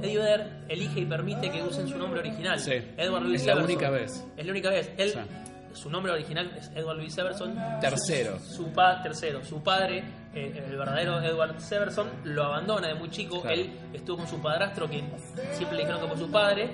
Eddie 0.03 0.19
Vedder 0.19 0.51
elige 0.69 1.01
y 1.01 1.07
permite 1.07 1.51
que 1.51 1.63
usen 1.63 1.87
su 1.89 1.97
nombre 1.99 2.21
original. 2.21 2.59
Sí. 2.59 2.73
Edward 2.97 3.23
Louis 3.25 3.41
Es 3.41 3.47
la 3.47 3.53
Everson. 3.53 3.71
única 3.73 3.91
vez. 3.91 4.27
Es 4.37 4.45
la 4.47 4.51
única 4.53 4.71
vez. 4.71 4.93
Él, 4.97 5.11
Sí. 5.11 5.19
Su 5.73 5.91
nombre 5.91 6.11
original 6.11 6.51
es 6.57 6.71
Edward 6.75 6.97
Louis 6.97 7.13
Severson. 7.15 7.55
Tercero. 7.83 8.39
Su 8.41 8.73
pa 8.73 9.03
tercero, 9.03 9.45
su 9.45 9.63
padre, 9.63 10.03
eh, 10.37 10.53
el 10.69 10.77
verdadero 10.77 11.23
Edward 11.23 11.59
Severson, 11.59 12.09
lo 12.25 12.45
abandona 12.45 12.89
de 12.89 12.95
muy 12.95 13.09
chico. 13.09 13.41
Claro. 13.41 13.57
Él 13.57 13.71
estuvo 13.95 14.19
con 14.19 14.29
su 14.29 14.39
padrastro, 14.43 14.89
que 14.89 15.03
siempre 15.55 15.79
le 15.79 15.85
dijeron 15.85 16.03
que 16.03 16.09
fue 16.09 16.19
su 16.19 16.31
padre. 16.31 16.69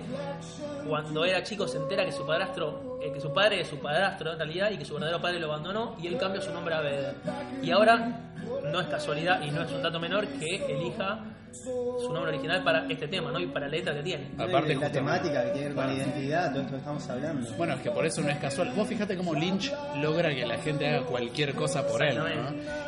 Cuando 0.88 1.24
era 1.24 1.44
chico 1.44 1.68
se 1.68 1.78
entera 1.78 2.04
que 2.04 2.10
su 2.10 2.26
padrastro, 2.26 2.98
eh, 3.00 3.12
que 3.12 3.20
su 3.20 3.32
padre 3.32 3.60
es 3.60 3.68
su 3.68 3.78
padrastro 3.78 4.32
en 4.32 4.38
realidad 4.38 4.72
y 4.72 4.78
que 4.78 4.84
su 4.84 4.94
verdadero 4.94 5.22
padre 5.22 5.38
lo 5.38 5.46
abandonó 5.46 5.96
y 6.02 6.08
él 6.08 6.18
cambia 6.18 6.42
su 6.42 6.52
nombre 6.52 6.74
a 6.74 6.80
Vedder. 6.80 7.14
Y 7.62 7.70
ahora 7.70 8.32
no 8.70 8.80
es 8.80 8.86
casualidad 8.88 9.42
y 9.42 9.50
no 9.50 9.62
es 9.62 9.72
un 9.72 9.82
dato 9.82 10.00
menor 10.00 10.26
que 10.26 10.56
elija 10.66 11.24
su 11.52 12.12
nombre 12.12 12.32
original 12.32 12.64
para 12.64 12.86
este 12.88 13.08
tema, 13.08 13.30
¿no? 13.30 13.38
Y 13.38 13.46
para 13.46 13.66
la 13.66 13.72
letra 13.72 13.94
que 13.94 14.02
tiene. 14.02 14.30
Aparte, 14.38 14.74
la 14.74 14.90
temática 14.90 15.44
que 15.44 15.50
tiene 15.50 15.68
que 15.68 15.68
ver 15.68 15.74
con 15.74 15.86
la 15.86 15.94
identidad, 15.94 16.50
todo 16.50 16.60
esto 16.60 16.72
que 16.72 16.78
estamos 16.78 17.10
hablando. 17.10 17.50
Bueno, 17.56 17.74
es 17.74 17.80
que 17.80 17.90
por 17.90 18.06
eso 18.06 18.22
no 18.22 18.28
es 18.28 18.38
casual. 18.38 18.72
Vos 18.74 18.88
fíjate 18.88 19.16
cómo 19.16 19.34
Lynch 19.34 19.72
logra 20.00 20.34
que 20.34 20.46
la 20.46 20.58
gente 20.58 20.88
haga 20.88 21.06
cualquier 21.06 21.54
cosa 21.54 21.86
por 21.86 22.02
él, 22.02 22.16
¿no? 22.16 22.26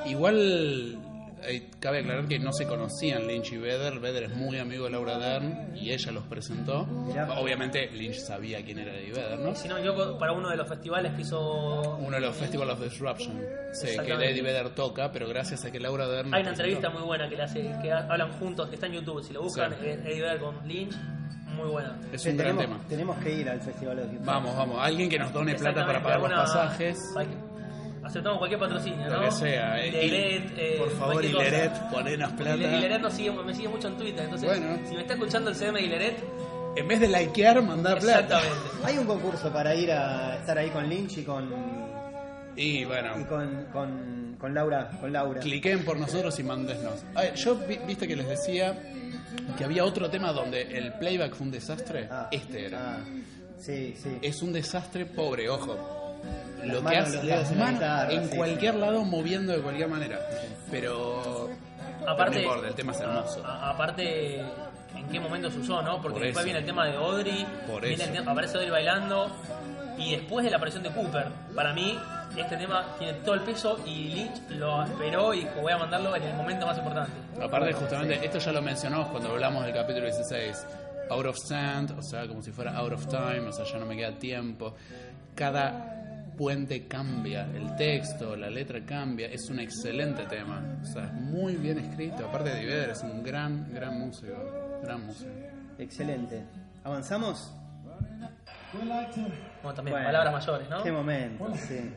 Igual 0.08 0.98
eh, 1.46 1.70
cabe 1.80 2.00
aclarar 2.00 2.26
que 2.26 2.38
no 2.38 2.52
se 2.52 2.66
conocían 2.66 3.26
Lynch 3.26 3.52
y 3.52 3.56
Vedder. 3.58 3.98
Vedder 4.00 4.24
es 4.24 4.34
muy 4.36 4.58
amigo 4.58 4.84
de 4.84 4.90
Laura 4.90 5.18
Dern 5.18 5.76
y 5.76 5.90
ella 5.92 6.12
los 6.12 6.24
presentó. 6.24 6.86
Mirá. 6.86 7.32
Obviamente 7.38 7.90
Lynch 7.90 8.16
sabía 8.18 8.64
quién 8.64 8.78
era 8.78 8.94
Eddie 8.94 9.12
Vedder, 9.12 9.38
¿no? 9.38 9.54
Si 9.54 9.68
no 9.68 9.78
equivoco, 9.78 10.18
para 10.18 10.32
uno 10.32 10.50
de 10.50 10.56
los 10.56 10.68
festivales 10.68 11.12
que 11.14 11.22
hizo 11.22 11.96
Uno 11.98 12.16
de 12.16 12.20
los 12.20 12.34
Festival 12.36 12.70
of 12.70 12.80
Disruption. 12.82 13.40
Sí, 13.72 13.88
que. 14.04 14.12
Eddie 14.12 14.42
Vedder 14.42 14.70
toca, 14.74 15.10
pero 15.12 15.28
gracias 15.28 15.64
a 15.64 15.70
que 15.70 15.80
Laura 15.80 16.06
Dern. 16.08 16.34
Hay 16.34 16.42
una 16.42 16.50
entrevista 16.50 16.90
muy 16.90 17.02
buena 17.02 17.28
que 17.28 17.36
le 17.36 17.42
hace, 17.42 17.70
que 17.82 17.92
ha- 17.92 18.06
hablan 18.10 18.32
juntos, 18.38 18.68
que 18.68 18.74
está 18.76 18.86
en 18.86 18.94
YouTube, 18.94 19.22
si 19.22 19.32
lo 19.32 19.42
buscan, 19.42 19.72
Sí. 19.80 19.86
Eddie 19.86 20.20
Vedder 20.22 20.38
con 20.40 20.66
Lynch, 20.68 20.94
muy 21.56 21.68
buena. 21.68 21.98
Es 22.12 22.24
un 22.26 22.36
gran 22.36 22.56
tenemos, 22.56 22.78
tema. 22.78 22.88
tenemos 22.88 23.18
que 23.18 23.32
ir 23.32 23.48
al 23.48 23.60
Festival 23.60 23.96
de 23.96 24.18
Vamos, 24.24 24.56
vamos. 24.56 24.78
Alguien 24.80 25.08
que 25.08 25.18
nos 25.18 25.32
done 25.32 25.54
plata 25.54 25.86
para 25.86 26.02
pagar 26.02 26.20
los 26.20 26.30
pasajes. 26.32 26.98
hay 27.16 27.26
que- 27.26 27.43
Aceptamos 28.04 28.38
cualquier 28.38 28.60
patrocinio, 28.60 29.08
Lo 29.08 29.20
¿no? 29.20 29.24
que 29.24 29.30
sea. 29.32 29.80
eh. 29.82 29.88
Hileret, 29.88 30.52
eh, 30.58 30.74
por 30.78 30.90
favor, 30.90 31.12
cualquier 31.14 31.32
cosa. 31.34 31.48
Hileret, 31.48 31.72
ponenos 31.90 32.32
plata. 32.32 32.54
Hile- 32.56 32.78
Hileret 32.78 33.00
nos 33.00 33.12
sigue, 33.14 33.30
me 33.32 33.54
sigue 33.54 33.68
mucho 33.68 33.88
en 33.88 33.96
Twitter, 33.96 34.24
entonces 34.24 34.48
Bueno. 34.48 34.78
si 34.88 34.94
me 34.94 35.00
está 35.02 35.14
escuchando 35.14 35.50
el 35.50 35.56
CM 35.56 35.78
de 35.80 35.86
Hileret, 35.86 36.24
En 36.76 36.88
vez 36.88 37.00
de 37.00 37.08
likear, 37.08 37.62
mandar 37.62 37.98
plata. 38.00 38.20
exactamente. 38.40 38.70
Hay 38.84 38.98
un 38.98 39.06
concurso 39.06 39.52
para 39.52 39.74
ir 39.74 39.90
a 39.92 40.36
estar 40.36 40.58
ahí 40.58 40.70
con 40.70 40.88
Lynch 40.88 41.18
y 41.18 41.22
con 41.24 41.50
Y 42.56 42.84
bueno, 42.84 43.18
y 43.20 43.24
con, 43.24 43.64
con, 43.72 44.36
con 44.38 44.54
Laura, 44.54 44.90
con 45.00 45.12
Laura. 45.12 45.40
cliquen 45.40 45.84
por 45.84 45.98
nosotros 45.98 46.38
y 46.38 46.42
mandesnos. 46.44 47.04
Ay, 47.14 47.32
yo 47.36 47.56
vi- 47.56 47.78
viste 47.86 48.06
que 48.06 48.14
les 48.16 48.28
decía 48.28 48.78
que 49.58 49.64
había 49.64 49.84
otro 49.84 50.08
tema 50.10 50.32
donde 50.32 50.62
el 50.62 50.92
playback 50.94 51.34
fue 51.34 51.46
un 51.46 51.52
desastre. 51.52 52.06
Ah, 52.10 52.28
este 52.30 52.66
era. 52.66 52.98
ah, 52.98 53.04
sí, 53.58 53.94
sí. 54.00 54.18
Es 54.22 54.42
un 54.42 54.52
desastre 54.52 55.06
pobre, 55.06 55.48
ojo. 55.48 56.03
Lo 56.64 56.82
que 56.84 56.96
hace 56.96 57.16
los 57.16 57.22
dedos 57.26 57.40
las 57.42 57.50
en 57.52 57.58
la 57.58 57.64
manos 57.64 57.80
guitarra, 57.80 58.12
en 58.12 58.30
sí, 58.30 58.36
cualquier 58.36 58.74
lado 58.76 59.04
moviendo 59.04 59.52
de 59.52 59.60
cualquier 59.60 59.88
manera. 59.88 60.18
Pero 60.70 61.50
Aparte, 62.06 62.36
no 62.36 62.42
importa, 62.42 62.68
el 62.68 62.74
tema 62.74 62.92
es 62.92 63.00
hermoso. 63.00 63.42
a- 63.46 63.70
aparte, 63.70 64.40
¿en 64.40 65.08
qué 65.10 65.20
momento 65.20 65.50
se 65.50 65.58
usó, 65.58 65.82
no? 65.82 66.00
Porque 66.00 66.14
Por 66.18 66.22
después 66.22 66.36
eso. 66.36 66.44
viene 66.44 66.60
el 66.60 66.66
tema 66.66 66.86
de 66.86 66.96
Audrey, 66.96 67.46
Por 67.66 67.80
viene 67.82 67.96
eso. 68.02 68.04
el 68.04 68.18
tema- 68.18 68.32
aparece 68.32 68.54
Audrey 68.56 68.70
bailando, 68.70 69.30
y 69.98 70.12
después 70.16 70.44
de 70.44 70.50
la 70.50 70.56
aparición 70.56 70.82
de 70.82 70.90
Cooper, 70.90 71.26
para 71.54 71.72
mí, 71.72 71.98
este 72.36 72.56
tema 72.56 72.84
tiene 72.98 73.12
todo 73.20 73.34
el 73.34 73.42
peso 73.42 73.78
y 73.86 74.08
Lynch 74.08 74.50
lo 74.50 74.82
esperó 74.84 75.32
y 75.34 75.40
dijo, 75.40 75.60
voy 75.62 75.72
a 75.72 75.78
mandarlo 75.78 76.16
en 76.16 76.22
el 76.24 76.34
momento 76.34 76.66
más 76.66 76.76
importante. 76.78 77.12
Aparte, 77.40 77.72
justamente, 77.74 78.24
esto 78.24 78.38
ya 78.38 78.52
lo 78.52 78.60
mencionamos 78.62 79.08
cuando 79.08 79.30
hablamos 79.30 79.64
del 79.64 79.74
capítulo 79.74 80.06
16. 80.06 80.66
Out 81.10 81.26
of 81.26 81.36
sand, 81.38 81.90
o 81.98 82.02
sea, 82.02 82.26
como 82.26 82.42
si 82.42 82.50
fuera 82.50 82.74
out 82.76 82.92
of 82.92 83.06
time, 83.06 83.40
o 83.48 83.52
sea, 83.52 83.64
ya 83.66 83.78
no 83.78 83.86
me 83.86 83.94
queda 83.96 84.12
tiempo. 84.18 84.74
Cada 85.34 86.03
puente 86.36 86.86
cambia, 86.86 87.48
el 87.54 87.74
texto, 87.76 88.36
la 88.36 88.50
letra 88.50 88.84
cambia, 88.84 89.28
es 89.28 89.48
un 89.50 89.60
excelente 89.60 90.24
tema. 90.26 90.78
O 90.82 90.84
sea, 90.84 91.04
es 91.04 91.12
muy 91.12 91.56
bien 91.56 91.78
escrito. 91.78 92.26
Aparte 92.26 92.50
de 92.50 92.64
Vedder, 92.64 92.90
es 92.90 93.02
un 93.02 93.22
gran, 93.22 93.72
gran 93.72 93.98
músico. 93.98 94.34
Gran 94.82 95.06
músico. 95.06 95.30
Excelente. 95.78 96.44
¿Avanzamos? 96.82 97.52
Bueno, 98.72 99.74
también 99.74 99.94
Bueno, 99.94 100.06
palabras 100.06 100.32
mayores, 100.32 100.68
¿no? 100.68 100.82
Qué 100.82 100.92
momento, 100.92 101.54
sí. 101.54 101.92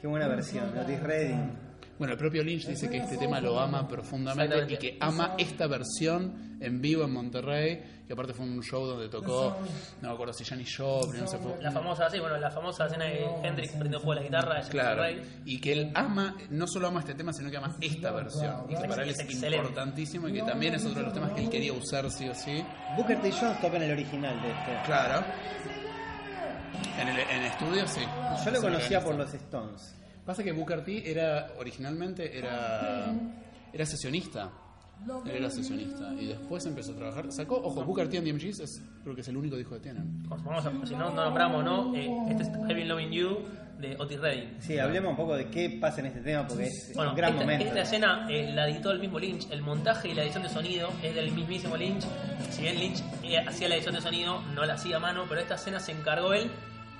Qué 0.00 0.06
buena 0.06 0.28
versión, 0.28 0.76
Otis 0.78 1.02
Redding. 1.02 1.67
Bueno, 1.98 2.12
el 2.12 2.18
propio 2.18 2.44
Lynch 2.44 2.66
dice 2.66 2.88
que 2.88 2.98
este 2.98 3.16
tema 3.16 3.40
lo 3.40 3.58
ama 3.58 3.88
profundamente 3.88 4.72
y 4.72 4.76
que 4.76 4.96
ama 5.00 5.34
esta 5.36 5.66
versión 5.66 6.56
en 6.60 6.80
vivo 6.80 7.04
en 7.04 7.12
Monterrey. 7.12 7.82
Y 8.08 8.12
aparte 8.12 8.32
fue 8.32 8.46
un 8.46 8.62
show 8.62 8.86
donde 8.86 9.08
tocó, 9.08 9.54
no 10.00 10.08
me 10.08 10.14
acuerdo 10.14 10.32
si 10.32 10.42
Janis 10.44 10.74
Joplin, 10.78 11.22
no 11.22 11.26
sé, 11.28 11.36
fue 11.38 11.60
La 11.60 11.70
famosa, 11.70 12.08
sí, 12.08 12.18
bueno, 12.20 12.38
la 12.38 12.50
famosa 12.50 12.86
escena 12.86 13.04
de 13.04 13.26
Hendrix 13.42 13.72
prendió 13.72 13.98
fuego 14.00 14.12
a 14.12 14.14
la 14.14 14.22
guitarra 14.22 14.62
de 14.62 14.70
Claro, 14.70 15.02
Rey. 15.02 15.20
y 15.44 15.60
que 15.60 15.72
él 15.72 15.90
ama, 15.94 16.34
no 16.48 16.66
solo 16.66 16.88
ama 16.88 17.00
este 17.00 17.14
tema, 17.14 17.32
sino 17.34 17.50
que 17.50 17.58
ama 17.58 17.76
esta 17.82 18.10
versión. 18.12 18.64
Y 18.68 18.76
que 18.80 18.88
para 18.88 19.02
él 19.02 19.10
es 19.10 19.20
importantísimo 19.42 20.28
y 20.28 20.32
que 20.34 20.42
también 20.42 20.74
es 20.74 20.84
otro 20.86 21.00
de 21.00 21.04
los 21.06 21.12
temas 21.12 21.32
que 21.32 21.42
él 21.42 21.50
quería 21.50 21.72
usar 21.74 22.10
sí 22.10 22.26
o 22.28 22.34
sí. 22.34 22.64
Booker 22.96 23.20
T. 23.20 23.30
Jones 23.32 23.60
toca 23.60 23.76
en 23.76 23.82
el 23.82 23.90
original 23.92 24.40
de 24.40 24.48
este. 24.52 24.86
Claro. 24.86 25.24
En 26.98 27.08
el 27.08 27.18
en 27.18 27.42
estudio 27.42 27.86
sí. 27.86 28.00
Yo 28.44 28.50
lo 28.52 28.60
conocía 28.62 29.00
por 29.02 29.14
los 29.16 29.34
Stones. 29.34 29.94
Pasa 30.28 30.44
que 30.44 30.52
Booker 30.52 30.84
T 30.84 31.10
era, 31.10 31.52
originalmente 31.58 32.36
era, 32.36 33.14
era 33.72 33.86
sesionista. 33.86 34.50
Él 35.24 35.36
era 35.36 35.48
sesionista 35.48 36.12
y 36.20 36.26
después 36.26 36.66
empezó 36.66 36.92
a 36.92 36.96
trabajar. 36.96 37.32
Sacó, 37.32 37.56
ojo, 37.64 37.82
Booker 37.82 38.10
T 38.10 38.18
and 38.18 38.26
the 38.26 38.32
MGs 38.34 38.60
es, 38.60 38.82
creo 39.02 39.14
que 39.14 39.22
es 39.22 39.28
el 39.28 39.38
único 39.38 39.56
disco 39.56 39.74
que 39.76 39.80
tienen. 39.80 40.22
Vamos 40.28 40.66
a- 40.66 40.86
si 40.86 40.94
no, 40.94 41.08
no 41.14 41.24
nombramos, 41.24 41.64
¿no? 41.64 41.94
Eh, 41.96 42.10
este 42.28 42.42
es 42.42 42.48
I've 42.50 42.74
Been 42.74 42.88
Loving 42.88 43.10
You 43.10 43.38
de 43.78 43.96
Otis 43.98 44.20
Redding. 44.20 44.56
Sí, 44.60 44.78
hablemos 44.78 45.12
un 45.12 45.16
poco 45.16 45.34
de 45.34 45.46
qué 45.48 45.70
pasa 45.80 46.00
en 46.00 46.06
este 46.08 46.20
tema 46.20 46.46
porque 46.46 46.66
es 46.66 46.92
Bueno, 46.94 47.12
un 47.12 47.16
gran 47.16 47.30
esta, 47.30 47.40
momento. 47.44 47.64
esta 47.64 47.80
escena 47.80 48.26
eh, 48.28 48.52
la 48.52 48.68
editó 48.68 48.90
el 48.90 48.98
mismo 48.98 49.18
Lynch. 49.18 49.50
El 49.50 49.62
montaje 49.62 50.08
y 50.10 50.14
la 50.14 50.24
edición 50.24 50.42
de 50.42 50.50
sonido 50.50 50.90
es 51.02 51.14
del 51.14 51.32
mismísimo 51.32 51.74
Lynch. 51.74 52.04
Si 52.50 52.60
bien 52.62 52.78
Lynch 52.78 53.02
eh, 53.22 53.38
hacía 53.38 53.68
la 53.70 53.76
edición 53.76 53.94
de 53.94 54.02
sonido, 54.02 54.42
no 54.54 54.66
la 54.66 54.74
hacía 54.74 54.96
a 54.96 55.00
mano, 55.00 55.24
pero 55.26 55.40
esta 55.40 55.54
escena 55.54 55.80
se 55.80 55.92
encargó 55.92 56.34
él. 56.34 56.50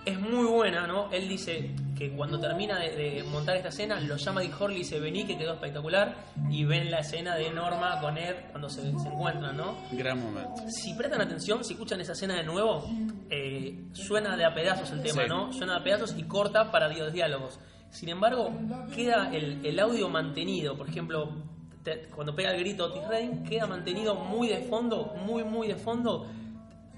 Es 0.09 0.19
muy 0.21 0.47
buena, 0.47 0.87
¿no? 0.87 1.11
Él 1.13 1.29
dice 1.29 1.71
que 1.97 2.11
cuando 2.13 2.39
termina 2.39 2.79
de, 2.79 2.91
de 2.97 3.23
montar 3.25 3.57
esta 3.57 3.69
escena, 3.69 4.01
lo 4.01 4.17
llama 4.17 4.41
Dick 4.41 4.59
Horley 4.61 4.77
y 4.79 4.81
dice, 4.81 5.01
vení, 5.01 5.25
que 5.27 5.37
quedó 5.37 5.55
espectacular. 5.55 6.15
Y 6.51 6.65
ven 6.65 6.91
la 6.91 7.01
escena 7.01 7.35
de 7.35 7.51
Norma 7.51 8.01
con 8.01 8.17
Ed 8.17 8.35
cuando 8.51 8.69
se, 8.71 8.83
se 8.83 9.09
encuentran, 9.09 9.57
¿no? 9.57 9.77
Gran 9.93 10.23
momento. 10.23 10.63
Si 10.69 10.95
prestan 10.95 11.21
atención, 11.21 11.65
si 11.65 11.75
escuchan 11.75 12.01
esa 12.01 12.13
escena 12.13 12.37
de 12.37 12.45
nuevo, 12.45 12.89
eh, 13.31 13.79
suena 13.93 14.37
de 14.37 14.45
a 14.45 14.55
pedazos 14.55 14.91
el 14.93 15.03
tema, 15.03 15.23
Sí. 15.25 15.29
¿no? 15.29 15.53
Suena 15.53 15.75
de 15.75 15.81
a 15.81 15.85
pedazos 15.85 16.15
y 16.17 16.23
corta 16.25 16.71
para 16.71 16.89
los 16.89 17.13
diálogos. 17.13 17.59
Sin 17.91 18.09
embargo, 18.09 18.51
queda 18.95 19.31
el, 19.35 19.65
el 19.67 19.79
audio 19.81 20.09
mantenido. 20.09 20.77
Por 20.77 20.89
ejemplo, 20.89 21.31
te- 21.83 22.09
cuando 22.15 22.35
pega 22.35 22.51
el 22.53 22.61
grito 22.61 22.85
Otis 22.87 23.07
Redding, 23.09 23.45
queda 23.45 23.67
mantenido 23.67 24.15
muy 24.15 24.49
de 24.49 24.59
fondo, 24.69 25.15
muy, 25.25 25.43
muy 25.45 25.69
de 25.69 25.77
fondo, 25.77 26.27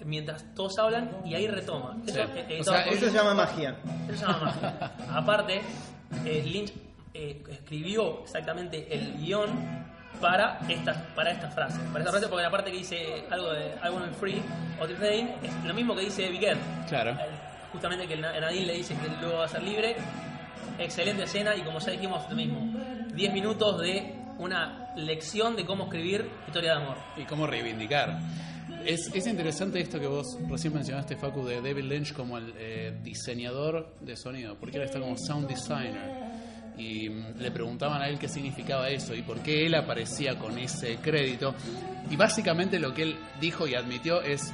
mientras 0.05 0.45
todos 0.55 0.79
hablan 0.79 1.11
y 1.25 1.35
ahí 1.35 1.47
retoma. 1.49 1.97
Eso, 2.07 2.15
Sí. 2.15 2.21
eh, 2.21 2.47
eh, 2.49 2.61
O 2.61 2.65
todo 2.65 2.75
sea, 2.75 2.85
por- 2.85 2.93
Eso 2.95 3.07
se 3.07 3.13
llama 3.13 3.35
magia. 3.35 3.77
eso 4.09 4.19
se 4.19 4.25
llama 4.27 4.39
magia. 4.45 4.93
Aparte, 5.15 5.61
eh, 6.25 6.43
Lynch 6.45 6.73
eh, 7.15 7.43
escribió 7.51 8.23
exactamente 8.23 8.87
el 8.95 9.17
guion 9.19 9.51
para 10.21 10.59
estas 10.69 10.97
para 11.15 11.31
esta 11.33 11.49
frase. 11.51 11.79
Para 11.93 12.01
esta 12.01 12.11
frase, 12.13 12.29
porque 12.29 12.43
la 12.43 12.51
parte 12.51 12.71
que 12.71 12.79
dice 12.79 13.25
algo 13.31 13.53
de 13.53 13.69
I 13.85 13.89
want 13.91 14.13
free, 14.15 14.43
Otis 14.81 14.99
Redding, 14.99 15.29
es 15.43 15.65
lo 15.65 15.75
mismo 15.75 15.95
que 15.95 16.03
dice 16.03 16.29
Big 16.31 16.45
Ed. 16.45 16.57
Claro. 16.89 17.13
Eh, 17.13 17.17
Justamente 17.73 18.09
que 18.09 18.17
Nadine 18.17 18.67
le 18.67 18.73
dice 18.75 18.97
que 18.97 19.09
luego 19.21 19.39
va 19.39 19.45
a 19.45 19.49
ser 19.49 19.63
libre. 19.63 19.95
Excelente 20.79 21.23
escena 21.23 21.55
y 21.55 21.61
como 21.63 21.79
ya 21.79 21.93
dijimos, 21.93 22.25
lo 22.29 22.35
mismo. 22.35 22.59
10 23.15 23.33
minutos 23.33 23.81
de 23.81 24.15
una 24.39 24.93
lección 24.97 25.55
de 25.55 25.65
cómo 25.65 25.85
escribir 25.85 26.29
historia 26.49 26.73
de 26.73 26.83
amor. 26.83 26.97
Y 27.17 27.23
cómo 27.25 27.47
reivindicar. 27.47 28.19
Es, 28.85 29.11
es 29.15 29.27
interesante 29.27 29.81
esto 29.81 30.01
que 30.01 30.07
vos 30.07 30.39
recién 30.49 30.73
mencionaste, 30.73 31.17
Facu, 31.17 31.45
de 31.45 31.61
David 31.61 31.85
Lynch 31.85 32.13
como 32.13 32.39
el 32.39 32.53
eh, 32.57 32.99
diseñador 33.03 33.95
de 34.01 34.17
sonido, 34.17 34.57
porque 34.59 34.79
él 34.79 34.85
está 34.85 34.99
como 34.99 35.17
sound 35.17 35.49
designer. 35.49 36.31
Y 36.79 37.09
mm, 37.11 37.39
le 37.39 37.51
preguntaban 37.51 38.01
a 38.01 38.09
él 38.09 38.19
qué 38.19 38.29
significaba 38.29 38.89
eso 38.89 39.15
y 39.15 39.23
por 39.23 39.41
qué 39.41 39.67
él 39.67 39.75
aparecía 39.75 40.39
con 40.39 40.59
ese 40.59 40.97
crédito. 40.97 41.55
Y 42.11 42.17
básicamente 42.17 42.79
lo 42.79 42.95
que 42.95 43.03
él 43.03 43.17
dijo 43.41 43.67
y 43.67 43.75
admitió 43.75 44.23
es, 44.23 44.53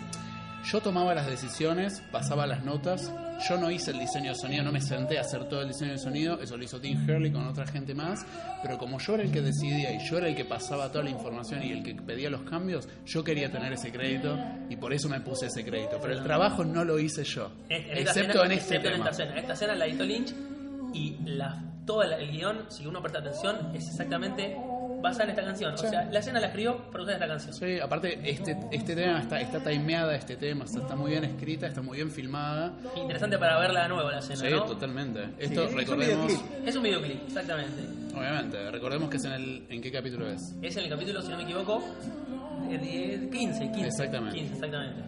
yo 0.64 0.80
tomaba 0.80 1.14
las 1.14 1.26
decisiones, 1.26 2.02
pasaba 2.10 2.46
las 2.46 2.64
notas, 2.64 3.12
yo 3.48 3.56
no 3.58 3.70
hice 3.70 3.92
el 3.92 3.98
diseño 4.00 4.30
de 4.32 4.34
sonido, 4.36 4.64
no 4.64 4.72
me 4.72 4.80
senté 4.80 5.18
a 5.18 5.20
hacer 5.20 5.44
todo 5.48 5.60
el 5.62 5.68
diseño 5.68 5.92
de 5.92 5.98
sonido, 5.98 6.40
eso 6.40 6.56
lo 6.56 6.64
hizo 6.64 6.80
Tim 6.80 7.04
Hurley 7.08 7.30
con 7.30 7.46
otra 7.46 7.66
gente 7.66 7.94
más, 7.94 8.24
pero 8.62 8.76
como 8.78 8.98
yo 8.98 9.14
era 9.14 9.22
el 9.22 9.30
que 9.30 9.42
decidía 9.42 9.92
y 9.92 10.08
yo 10.08 10.18
era 10.18 10.28
el 10.28 10.34
que 10.34 10.44
pasaba 10.44 10.90
toda 10.90 11.04
la 11.04 11.10
información 11.10 11.62
y 11.62 11.70
el 11.70 11.82
que 11.84 11.94
pedía 11.94 12.30
los 12.30 12.42
cambios, 12.42 12.88
yo 13.04 13.22
quería 13.22 13.50
tener 13.52 13.72
ese 13.74 13.92
crédito 13.92 14.36
y 14.68 14.76
por 14.76 14.92
eso 14.92 15.08
me 15.08 15.20
puse 15.20 15.46
ese 15.46 15.64
crédito, 15.64 15.98
pero 16.00 16.14
el 16.14 16.22
trabajo 16.24 16.64
no 16.64 16.84
lo 16.84 16.98
hice 16.98 17.22
yo, 17.24 17.50
En- 17.68 17.82
en 17.82 17.98
esta 17.98 18.00
excepto 18.20 18.42
escena- 18.42 18.44
en 18.46 18.52
este 18.52 18.74
excepto 18.76 18.88
en 18.88 18.94
esta 18.96 19.10
escena. 19.10 19.36
Esta 19.38 19.52
escena 19.52 19.74
la 19.76 19.86
editó 19.86 20.04
Lynch 20.04 20.34
y 20.94 21.16
la, 21.26 21.62
todo 21.84 22.02
el, 22.02 22.12
el 22.14 22.30
guion, 22.32 22.66
si 22.70 22.86
uno 22.86 23.00
presta 23.02 23.20
atención, 23.20 23.70
es 23.74 23.86
exactamente 23.88 24.56
basada 25.08 25.24
en 25.24 25.30
esta 25.30 25.44
canción. 25.44 25.74
O 25.74 25.76
sea, 25.78 26.04
la 26.04 26.18
escena 26.18 26.40
la 26.40 26.46
escribió 26.46 26.80
usar 26.92 27.14
esta 27.14 27.26
canción. 27.26 27.54
Sí, 27.54 27.78
aparte 27.80 28.18
este, 28.24 28.56
este 28.72 28.94
tema 28.94 29.20
está, 29.20 29.40
está 29.40 29.60
timeada, 29.60 30.14
este 30.14 30.36
tema, 30.36 30.64
está, 30.64 30.80
está 30.80 30.96
muy 30.96 31.10
bien 31.12 31.24
escrita, 31.24 31.66
está 31.66 31.82
muy 31.82 31.96
bien 31.96 32.10
filmada. 32.10 32.72
Interesante 32.96 33.38
para 33.38 33.58
verla 33.58 33.82
de 33.84 33.88
nuevo 33.88 34.10
la 34.10 34.18
escena, 34.18 34.40
Sí, 34.40 34.50
¿no? 34.50 34.64
totalmente. 34.64 35.24
Sí, 35.24 35.30
Esto 35.38 35.64
es 35.64 35.72
un 35.72 35.78
recordemos, 35.78 36.26
videoclip. 36.26 36.68
Es 36.68 36.76
un 36.76 36.82
videoclip, 36.82 37.26
exactamente. 37.26 37.82
obviamente, 38.16 38.70
recordemos 38.70 39.10
que 39.10 39.16
es 39.16 39.24
en 39.24 39.32
el, 39.32 39.62
¿en 39.68 39.80
qué 39.82 39.90
capítulo 39.92 40.28
es? 40.30 40.54
Es 40.62 40.76
en 40.76 40.84
el 40.84 40.90
capítulo, 40.90 41.22
si 41.22 41.28
no 41.28 41.36
me 41.36 41.42
equivoco, 41.44 41.82
de 42.68 42.78
10, 42.78 43.30
15, 43.30 43.60
15. 43.72 43.86
Exactamente. 43.86 44.36
15, 44.38 44.54
exactamente. 44.54 45.02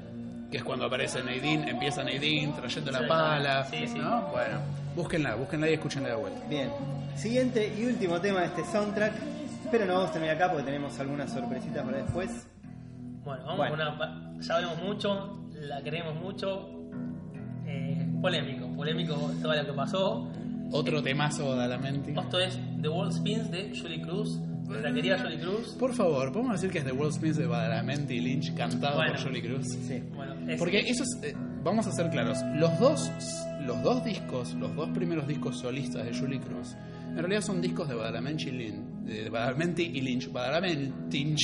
Que 0.50 0.56
es 0.58 0.64
cuando 0.64 0.86
aparece 0.86 1.22
Nadine, 1.22 1.68
empieza 1.70 2.02
Nadine 2.02 2.52
trayendo 2.56 2.90
la 2.90 3.06
pala, 3.06 3.64
sí, 3.64 3.86
sí. 3.86 3.98
¿no? 3.98 4.22
Bueno, 4.28 4.60
búsquenla, 4.96 5.34
búsquenla 5.34 5.68
y 5.68 5.74
escúchenla 5.74 6.08
de 6.10 6.14
vuelta. 6.14 6.40
Bien. 6.48 6.70
Siguiente 7.16 7.70
y 7.76 7.84
último 7.84 8.20
tema 8.20 8.40
de 8.40 8.46
este 8.46 8.64
soundtrack. 8.64 9.12
Pero 9.70 9.84
no 9.86 9.94
vamos 9.94 10.10
a 10.10 10.12
terminar 10.12 10.36
acá 10.36 10.48
porque 10.50 10.64
tenemos 10.64 10.98
algunas 10.98 11.30
sorpresitas 11.32 11.84
para 11.84 11.98
después. 11.98 12.46
Bueno, 13.24 13.42
vamos 13.44 13.56
Bueno. 13.68 13.76
con 13.76 13.96
una. 14.08 14.38
Ya 14.40 14.54
hablamos 14.56 14.82
mucho, 14.82 15.48
la 15.60 15.82
queremos 15.82 16.14
mucho. 16.14 16.70
Eh, 17.66 18.06
polémico, 18.22 18.66
polémico 18.74 19.14
todo 19.42 19.54
lo 19.54 19.66
que 19.66 19.72
pasó. 19.72 20.28
Otro 20.72 21.02
temazo 21.02 21.54
de 21.56 21.68
la 21.68 21.76
mente. 21.78 22.14
Esto 22.18 22.38
es 22.40 22.58
The 22.80 22.88
World 22.88 23.12
Spins 23.12 23.50
de 23.50 23.72
Julie 23.78 24.00
Cruz, 24.02 24.38
nuestra 24.66 24.92
querida 24.92 25.18
Julie 25.18 25.38
Cruz. 25.38 25.74
Por 25.78 25.92
favor, 25.94 26.32
podemos 26.32 26.52
decir 26.54 26.70
que 26.70 26.78
es 26.78 26.84
The 26.84 26.92
World 26.92 27.12
Spins 27.14 27.36
de 27.36 27.46
Badalamenti 27.46 28.14
y 28.14 28.20
Lynch 28.20 28.54
cantado 28.54 28.96
Bueno. 28.96 29.12
por 29.12 29.22
Jolie 29.22 29.42
Cruz. 29.42 29.66
Sí. 29.66 30.02
Bueno, 30.14 30.34
es- 30.50 30.58
Porque 30.58 30.78
eso 30.80 31.02
es, 31.04 31.18
eh, 31.22 31.34
vamos 31.62 31.86
a 31.86 31.92
ser 31.92 32.08
claros, 32.10 32.38
los 32.54 32.78
dos, 32.78 33.10
los 33.66 33.82
dos 33.82 34.02
discos, 34.04 34.54
los 34.54 34.74
dos 34.74 34.88
primeros 34.90 35.26
discos 35.26 35.58
solistas 35.58 36.04
de 36.06 36.18
Julie 36.18 36.40
Cruz, 36.40 36.74
en 37.10 37.16
realidad 37.18 37.40
son 37.42 37.60
discos 37.60 37.88
de 37.88 37.94
Badalamenti 37.94 38.48
y 38.48 38.52
Lynch, 38.52 38.84
de 39.04 39.30
Badalamenti 39.30 39.82
y 39.82 40.00
Lynch, 40.00 40.30
Badalamenti, 40.30 41.34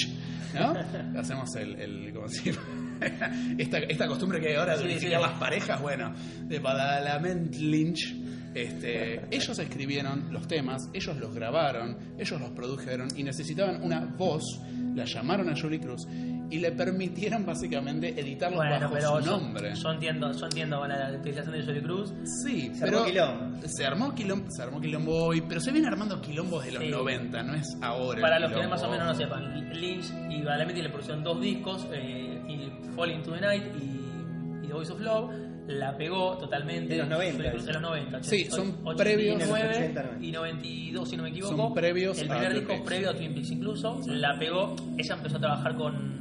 ¿no? 0.54 0.74
Hacemos 1.18 1.54
el, 1.56 1.74
el 1.80 2.14
esta, 3.58 3.78
esta 3.78 4.06
costumbre 4.06 4.40
que 4.40 4.48
hay 4.48 4.54
ahora 4.54 4.72
de 4.76 4.78
Sí, 4.78 4.84
unificar 4.84 5.20
sí. 5.22 5.28
las 5.28 5.38
parejas, 5.38 5.80
bueno, 5.80 6.14
de 6.44 6.58
Badalamenti 6.58 7.58
Lynch. 7.58 8.14
Este, 8.54 9.20
ellos 9.34 9.58
escribieron 9.58 10.32
los 10.32 10.46
temas, 10.46 10.88
ellos 10.92 11.16
los 11.16 11.34
grabaron, 11.34 11.96
ellos 12.18 12.40
los 12.40 12.50
produjeron 12.50 13.08
y 13.16 13.22
necesitaban 13.24 13.82
una 13.82 14.04
voz, 14.04 14.60
la 14.94 15.04
llamaron 15.04 15.48
a 15.48 15.60
Julie 15.60 15.80
Cruz 15.80 16.06
y 16.50 16.58
le 16.58 16.72
permitieron 16.72 17.44
básicamente 17.46 18.18
editarlos 18.20 18.58
Bueno, 18.58 18.80
bajo 18.80 18.94
pero 18.94 19.08
su 19.18 19.24
yo, 19.24 19.30
nombre. 19.38 19.74
yo 19.74 19.90
entiendo, 19.90 20.32
yo 20.32 20.44
entiendo 20.46 20.78
con 20.78 20.88
la 20.88 21.12
utilización 21.18 21.54
de 21.54 21.62
Julie 21.64 21.82
Cruz. 21.82 22.12
Sí, 22.44 22.70
Se 22.74 22.84
pero 22.84 22.98
armó 23.00 23.06
quilombo. 23.10 23.66
se 23.66 23.86
armó 23.86 24.14
quilombo, 24.14 24.46
se 24.50 24.62
armó 24.62 24.80
quilombo 24.80 25.24
hoy, 25.24 25.40
pero 25.48 25.60
se 25.60 25.72
viene 25.72 25.88
armando 25.88 26.20
quilombos 26.20 26.64
de 26.64 26.72
los 26.72 26.82
Sí. 26.82 26.90
90, 26.90 27.42
no 27.42 27.54
es 27.54 27.76
ahora. 27.82 28.20
Para 28.20 28.38
los 28.38 28.52
que 28.52 28.66
más 28.68 28.82
o 28.82 28.90
menos 28.90 29.06
no 29.06 29.14
sepan, 29.14 29.70
Lynch 29.72 30.06
y 30.30 30.42
Badalamenti 30.42 30.82
le 30.82 30.88
produjeron 30.90 31.22
dos 31.24 31.40
discos, 31.40 31.86
eh, 31.92 32.40
y 32.48 32.70
Falling 32.94 33.22
to 33.22 33.32
the 33.32 33.40
Night 33.40 33.62
y, 33.80 34.64
y 34.64 34.66
The 34.68 34.72
Voice 34.74 34.92
of 34.92 35.00
Love. 35.00 35.30
La 35.66 35.96
pegó 35.96 36.36
totalmente. 36.36 36.92
De 36.92 36.98
los 37.00 37.08
90. 37.08 37.36
Julie 37.38 37.50
Cruz, 37.52 37.64
De 37.64 37.72
los 37.72 37.80
90. 37.80 38.22
Sí, 38.22 38.44
son 38.50 38.76
89 38.84 38.94
previos- 38.96 39.38
De 39.38 39.46
los 39.46 39.76
80, 39.76 40.18
y 40.20 40.30
92, 40.30 41.08
si 41.08 41.16
no 41.16 41.22
me 41.22 41.30
equivoco. 41.30 41.56
Son 41.56 41.72
previos 41.72 42.18
El 42.20 42.28
primer 42.28 42.52
disco 42.52 42.84
previo 42.84 43.08
a 43.10 43.14
Twin 43.14 43.32
Peaks 43.32 43.50
incluso. 43.50 43.98
La 44.08 44.38
pegó. 44.38 44.76
Ella 44.98 45.14
empezó 45.14 45.38
a 45.38 45.40
trabajar 45.40 45.74
con, 45.76 46.13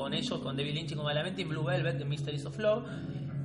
con 0.00 0.14
ellos, 0.14 0.38
con 0.40 0.56
David 0.56 0.74
Lynch 0.74 0.92
y 0.92 0.94
con 0.94 1.04
Badalamenti 1.04 1.42
en 1.42 1.48
Blue 1.50 1.64
Velvet 1.64 1.98
de 1.98 2.04
Mysteries 2.04 2.46
of 2.46 2.58
Love. 2.58 2.84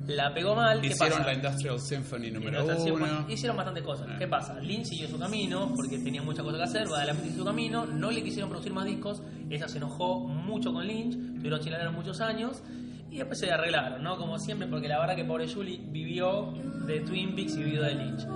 La 0.06 0.32
pegó 0.32 0.54
mal. 0.54 0.80
¿Qué 0.80 0.86
Hicieron 0.88 1.18
pasa? 1.18 1.26
la 1.30 1.34
Industrial 1.34 1.80
Symphony 1.80 2.30
número 2.30 2.64
uno. 2.64 3.26
Hicieron 3.28 3.56
bastantes 3.56 3.82
cosas. 3.84 4.06
Ah. 4.08 4.16
¿Qué 4.18 4.28
pasa? 4.28 4.60
Lynch 4.60 4.86
siguió 4.86 5.08
su 5.08 5.18
camino 5.18 5.72
porque 5.74 5.98
tenía 5.98 6.22
muchas 6.22 6.44
cosas 6.44 6.58
que 6.58 6.64
hacer. 6.64 6.88
Badalamenti 6.88 7.28
hizo 7.30 7.38
su 7.38 7.44
camino. 7.44 7.86
No 7.86 8.10
le 8.10 8.22
quisieron 8.22 8.48
producir 8.48 8.72
más 8.72 8.84
discos. 8.84 9.20
Ella 9.50 9.68
se 9.68 9.78
enojó 9.78 10.20
mucho 10.20 10.72
con 10.72 10.86
Lynch. 10.86 11.14
Tuvieron 11.36 11.60
chilenos 11.60 11.92
muchos 11.92 12.20
años. 12.20 12.62
Y 13.10 13.16
después 13.16 13.38
se 13.38 13.50
arreglaron, 13.50 14.02
¿no? 14.02 14.16
Como 14.16 14.38
siempre, 14.38 14.68
porque 14.68 14.88
la 14.88 15.00
verdad 15.00 15.16
que 15.16 15.24
pobre 15.24 15.48
Julie 15.52 15.80
vivió 15.88 16.52
de 16.86 17.00
Twin 17.00 17.34
Peaks 17.34 17.56
y 17.56 17.64
vivió 17.64 17.82
de 17.82 17.94
Lynch. 17.94 18.26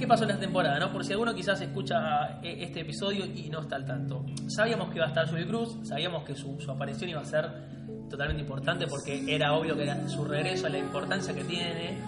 ¿Qué 0.00 0.06
pasó 0.06 0.24
en 0.24 0.30
esta 0.30 0.40
temporada? 0.40 0.78
No? 0.78 0.90
Por 0.90 1.04
si 1.04 1.12
alguno 1.12 1.34
quizás 1.34 1.60
escucha 1.60 2.40
eh, 2.42 2.56
este 2.60 2.80
episodio 2.80 3.26
y 3.26 3.50
no 3.50 3.60
está 3.60 3.76
al 3.76 3.84
tanto. 3.84 4.24
Sabíamos 4.48 4.88
que 4.88 4.96
iba 4.96 5.04
a 5.04 5.08
estar 5.08 5.28
Julie 5.28 5.46
Cruz, 5.46 5.76
sabíamos 5.82 6.24
que 6.24 6.34
su, 6.34 6.58
su 6.58 6.70
aparición 6.70 7.10
iba 7.10 7.20
a 7.20 7.24
ser 7.26 7.46
totalmente 8.08 8.40
importante 8.42 8.86
porque 8.86 9.22
era 9.28 9.52
obvio 9.52 9.76
que 9.76 9.82
era 9.82 10.08
su 10.08 10.24
regreso, 10.24 10.70
la 10.70 10.78
importancia 10.78 11.34
que 11.34 11.44
tiene. 11.44 11.98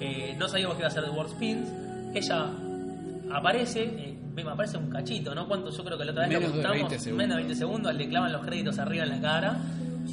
Eh, 0.00 0.34
no 0.38 0.48
sabíamos 0.48 0.76
que 0.76 0.80
iba 0.80 0.88
a 0.88 0.92
ser 0.92 1.04
The 1.04 1.10
World 1.10 1.32
Spins. 1.32 1.68
Ella 2.14 2.46
aparece, 3.30 3.82
eh, 3.82 4.18
me 4.34 4.42
aparece 4.50 4.78
un 4.78 4.88
cachito, 4.88 5.34
¿no? 5.34 5.46
¿Cuánto? 5.46 5.68
Yo 5.68 5.84
creo 5.84 5.98
que 5.98 6.06
la 6.06 6.12
otra 6.12 6.26
vez 6.26 6.30
Menos 6.30 6.42
lo 6.44 6.56
de 6.56 6.62
contamos, 6.62 6.88
20 6.88 6.98
segundos. 6.98 7.18
menos 7.18 7.36
de 7.36 7.42
20 7.42 7.54
segundos, 7.54 7.94
le 7.94 8.08
clavan 8.08 8.32
los 8.32 8.46
créditos 8.46 8.78
arriba 8.78 9.04
en 9.04 9.10
la 9.10 9.20
cara. 9.20 9.56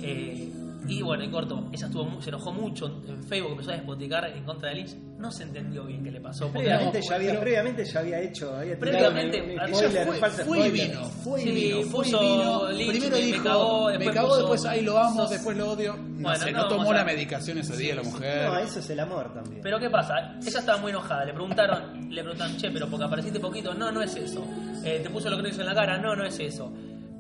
Eh, 0.04 0.52
y 0.90 1.02
bueno, 1.02 1.24
en 1.24 1.32
corto, 1.32 1.70
ella 1.72 1.86
estuvo, 1.86 2.22
se 2.22 2.32
enojó 2.32 2.52
mucho 2.52 3.02
en 3.08 3.24
Facebook, 3.24 3.52
empezó 3.52 3.72
a 3.72 3.76
despoticar 3.76 4.26
en 4.26 4.44
contra 4.44 4.70
de 4.72 4.76
Lynch. 4.76 5.09
No 5.20 5.30
se 5.32 5.43
entendió 5.43 5.84
bien 5.84 6.01
qué 6.01 6.11
le 6.11 6.22
pasó. 6.22 6.49
Previamente, 6.49 6.99
no, 7.01 7.05
ya 7.09 7.15
había, 7.15 7.39
previamente 7.41 7.84
ya 7.84 7.99
había 7.99 8.22
hecho. 8.22 8.55
Había 8.55 8.80
Previamente, 8.80 9.41
un- 9.41 9.49
un 9.51 9.76
spoiler, 9.76 10.07
fue, 10.45 10.67
y 10.67 10.72
vino, 10.72 11.03
fue 11.09 11.41
y 11.41 11.43
Sí, 11.43 11.51
vino, 11.51 11.82
fue 11.91 12.07
y 12.07 12.11
vino. 12.11 12.70
Lynch, 12.72 12.88
Primero 12.89 13.15
me- 13.17 13.20
me 13.22 13.26
dijo, 13.28 13.43
cagó, 13.43 13.86
me 13.88 13.91
después 13.97 14.15
cagó, 14.15 14.28
puso, 14.30 14.39
después 14.39 14.65
ahí 14.65 14.82
lo 14.82 14.97
amo, 14.97 15.15
sos- 15.22 15.30
después 15.32 15.57
lo 15.57 15.72
odio. 15.72 15.97
No 15.97 16.22
Bueno, 16.30 16.38
sé, 16.45 16.51
no 16.53 16.61
no, 16.61 16.67
tomó 16.70 16.93
la 16.93 17.03
medicación 17.03 17.57
ese 17.57 17.76
día 17.76 17.95
la 17.95 18.03
mujer. 18.03 18.47
No, 18.49 18.57
eso 18.59 18.80
es 18.80 18.89
el 18.89 18.99
amor 19.01 19.34
también. 19.34 19.61
Pero 19.61 19.78
¿qué 19.78 19.89
pasa? 19.89 20.36
Ella 20.41 20.59
estaba 20.59 20.78
muy 20.78 20.91
enojada. 20.91 21.26
Le 21.26 21.34
preguntaron, 21.34 22.09
le 22.09 22.22
preguntaron, 22.22 22.55
che, 22.57 22.72
pero 22.72 22.88
porque 22.88 23.05
apareciste 23.05 23.41
poquito. 23.41 23.74
No, 23.74 23.91
no 23.91 24.01
es 24.01 24.15
eso. 24.15 24.41
Eh, 24.86 25.01
te 25.03 25.09
puso 25.09 25.30
lo 25.30 25.36
que 25.36 25.43
te 25.43 25.49
hizo 25.49 25.59
en 25.59 25.67
la 25.67 25.76
cara. 25.76 25.97
No, 25.97 26.15
no 26.15 26.24
es 26.26 26.39
eso. 26.39 26.72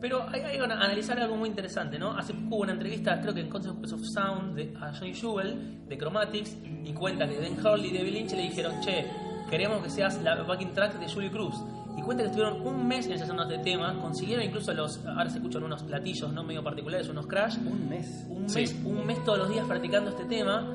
Pero 0.01 0.25
hay, 0.29 0.41
hay 0.41 0.57
que 0.57 0.63
analizar 0.63 1.19
algo 1.19 1.35
muy 1.35 1.49
interesante, 1.49 1.99
¿no? 1.99 2.11
Hace 2.17 2.33
poco 2.33 2.55
hubo 2.55 2.63
una 2.63 2.71
entrevista, 2.73 3.19
creo 3.21 3.33
que 3.33 3.41
en 3.41 3.49
Consequence 3.49 3.95
of 3.95 4.01
Sound, 4.13 4.55
de, 4.55 4.73
a 4.79 4.93
Johnny 4.93 5.13
Jewel, 5.13 5.85
de 5.87 5.97
Chromatics, 5.97 6.57
y 6.85 6.93
cuenta 6.93 7.27
que 7.27 7.39
Dan 7.39 7.53
Hurley 7.65 7.89
y 7.89 7.97
David 7.97 8.13
Lynch 8.13 8.31
le 8.31 8.43
dijeron, 8.43 8.79
che, 8.81 9.05
queremos 9.49 9.83
que 9.83 9.89
seas 9.89 10.21
la 10.21 10.35
backing 10.43 10.73
track 10.73 10.99
de 10.99 11.09
Julie 11.11 11.29
Cruz. 11.31 11.55
Y 11.97 12.01
cuenta 12.01 12.23
que 12.23 12.29
estuvieron 12.29 12.65
un 12.65 12.87
mes 12.87 13.07
ensayando 13.07 13.43
este 13.43 13.57
tema, 13.57 13.99
consiguieron 13.99 14.45
incluso 14.45 14.73
los, 14.73 15.05
ahora 15.05 15.29
se 15.29 15.39
escuchan 15.39 15.63
unos 15.63 15.83
platillos 15.83 16.31
no 16.31 16.43
medio 16.45 16.63
particulares, 16.63 17.09
unos 17.09 17.27
crash, 17.27 17.57
Un 17.57 17.89
mes. 17.89 18.25
un 18.29 18.47
Sí. 18.47 18.59
mes, 18.61 18.75
un 18.85 19.05
mes 19.05 19.21
todos 19.25 19.39
los 19.39 19.49
días 19.49 19.65
practicando 19.67 20.11
este 20.11 20.23
tema. 20.25 20.65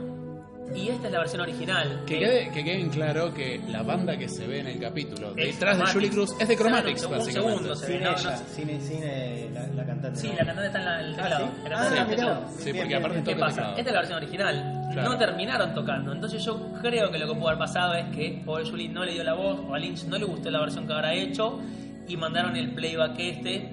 Y 0.75 0.89
esta 0.89 1.07
es 1.07 1.13
la 1.13 1.19
versión 1.21 1.41
original. 1.41 2.03
Que 2.07 2.19
quede, 2.19 2.51
que 2.51 2.65
quede 2.65 2.81
en 2.81 2.91
claro 2.91 3.33
que 3.35 3.61
la 3.69 3.83
banda 3.83 4.17
que 4.17 4.29
se 4.29 4.47
ve 4.47 4.61
en 4.61 4.67
el 4.69 4.81
capítulo 4.81 5.33
detrás 5.35 5.79
de. 5.79 5.87
Julie 5.87 6.11
Cruz 6.11 6.35
es 6.41 6.49
de 6.49 6.57
Chromatics, 6.57 7.01
Claro, 7.03 7.13
un 7.15 7.19
básicamente. 7.19 7.55
segundo, 7.59 7.77
se 7.77 7.87
Sin 7.87 7.95
ve, 7.99 8.05
no, 8.05 8.11
ella, 8.13 8.31
no- 8.31 8.37
sin, 8.55 8.81
sin 8.83 9.01
eh, 9.05 9.51
la, 9.53 9.67
la 9.69 9.85
cantante. 9.87 10.21
Sí, 10.21 10.29
¿no? 10.29 10.33
la 10.35 10.45
cantante 10.47 10.67
está 10.67 10.79
en 10.79 10.85
la- 10.85 11.01
el 11.01 11.15
teclado. 11.17 11.45
¿sí? 11.47 11.53
La 11.65 11.71
cantante 11.71 12.01
Ah, 12.01 12.07
teclado. 12.07 12.45
Sí, 12.59 12.65
Bien, 12.65 12.77
porque 12.77 12.89
bien, 12.89 12.99
aparte 12.99 13.15
bien. 13.21 13.25
¿Qué 13.25 13.35
pasa? 13.41 13.55
teclado. 13.55 13.77
Esta 13.77 13.91
es 13.91 13.95
la 13.95 14.01
versión 14.01 14.19
original. 14.19 14.89
Claro. 14.93 15.09
No 15.13 15.19
terminaron 15.19 15.75
tocando. 15.75 16.13
Entonces 16.13 16.45
yo 16.45 16.73
creo 16.81 17.11
que 17.11 17.19
lo 17.19 17.29
que 17.29 17.35
pudo 17.35 17.49
haber 17.49 17.59
pasado 17.59 17.95
es 17.95 18.05
que 18.17 18.43
pobre 18.45 18.65
Julie 18.69 18.89
no 18.89 19.05
le 19.05 19.13
dio 19.13 19.25
la 19.25 19.35
voz 19.35 19.61
o 19.69 19.75
a 19.75 19.79
Lynch 19.79 20.05
no 20.05 20.19
le 20.19 20.25
gustó 20.25 20.51
la 20.51 20.61
versión 20.61 20.87
que 20.87 20.93
habrá 20.93 21.15
hecho 21.15 21.61
y 22.09 22.17
mandaron 22.17 22.57
el 22.57 22.73
playback 22.75 23.19
este. 23.19 23.69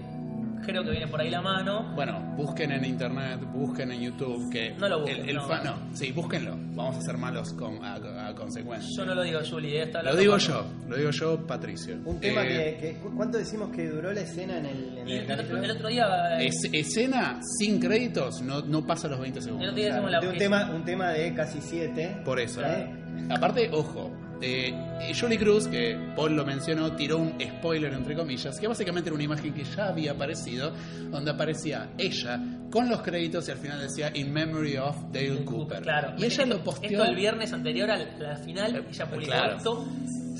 Creo 0.65 0.83
que 0.83 0.91
viene 0.91 1.07
por 1.07 1.19
ahí 1.21 1.29
la 1.29 1.41
mano. 1.41 1.91
Bueno, 1.95 2.19
busquen 2.37 2.71
en 2.71 2.85
internet, 2.85 3.39
busquen 3.53 3.91
en 3.91 4.01
YouTube 4.01 4.49
que 4.51 4.71
No 4.77 4.87
lo 4.87 4.99
busquen, 5.01 5.21
el, 5.21 5.29
el 5.29 5.35
no. 5.37 5.47
fan, 5.47 5.63
no, 5.63 5.75
sí, 5.95 6.11
búsquenlo. 6.11 6.55
vamos 6.73 6.97
a 6.97 7.01
ser 7.01 7.17
malos 7.17 7.53
con, 7.53 7.83
a, 7.83 8.27
a 8.29 8.35
consecuencia. 8.35 8.89
Yo 8.97 9.05
no 9.05 9.15
lo 9.15 9.23
digo, 9.23 9.39
Julie, 9.49 9.81
esta 9.83 10.01
Lo 10.03 10.15
digo 10.15 10.37
yo, 10.37 10.65
lo 10.87 10.95
digo 10.97 11.09
yo, 11.11 11.45
Patricio. 11.47 11.97
Un 12.05 12.19
tema 12.19 12.43
Eh, 12.43 12.77
que, 12.79 12.87
que- 12.93 12.97
¿Cuánto 13.15 13.37
decimos 13.37 13.69
que 13.75 13.89
duró 13.89 14.13
la 14.13 14.21
escena 14.21 14.57
en 14.59 14.65
el, 14.65 14.97
en 14.99 15.07
el 15.09 15.31
el, 15.31 15.39
otro, 15.39 15.57
el 15.63 15.71
otro 15.71 15.87
día. 15.89 16.39
eh, 16.39 16.47
es- 16.47 16.69
escena 16.71 17.39
sin 17.59 17.79
créditos 17.79 18.41
no, 18.41 18.61
no 18.61 18.85
pasa 18.85 19.07
los 19.07 19.19
20 19.19 19.39
el 19.39 19.45
segundos. 19.45 19.69
otro 19.69 19.75
día 19.81 19.87
Claro, 19.89 20.01
hicimos 20.07 20.11
la. 20.11 20.19
de 20.21 20.27
un, 20.33 20.37
tema, 20.37 20.71
un 20.75 20.85
tema 20.85 21.09
de 21.11 21.33
casi 21.33 21.59
siete. 21.61 22.21
Por 22.23 22.39
eso. 22.39 22.61
¿Eh? 22.63 22.89
Aparte, 23.29 23.69
ojo, 23.71 24.11
eh, 24.41 24.73
Julie 25.19 25.37
Cruz, 25.37 25.67
que 25.67 25.97
Paul 26.15 26.35
lo 26.35 26.45
mencionó, 26.45 26.95
tiró 26.95 27.17
un 27.17 27.37
spoiler 27.39 27.93
entre 27.93 28.15
comillas, 28.15 28.59
que 28.59 28.67
básicamente 28.67 29.09
era 29.09 29.15
una 29.15 29.23
imagen 29.23 29.53
que 29.53 29.63
ya 29.63 29.87
había 29.87 30.11
aparecido, 30.11 30.71
donde 31.09 31.31
aparecía 31.31 31.89
ella 31.97 32.39
con 32.69 32.89
los 32.89 33.01
créditos 33.01 33.47
y 33.47 33.51
al 33.51 33.57
final 33.57 33.81
decía 33.81 34.11
In 34.13 34.31
Memory 34.31 34.77
of 34.77 34.95
Dale 35.11 35.43
Cooper. 35.43 35.81
Claro. 35.81 36.13
Y 36.17 36.25
ella 36.25 36.45
lo 36.45 36.63
posteó. 36.63 36.89
Esto 36.89 37.03
el 37.03 37.15
viernes 37.15 37.53
anterior 37.53 37.91
a 37.91 37.97
la 37.97 38.35
final, 38.37 38.85
ella 38.89 39.05
publicó 39.09 39.31
claro. 39.31 39.57
esto, 39.57 39.87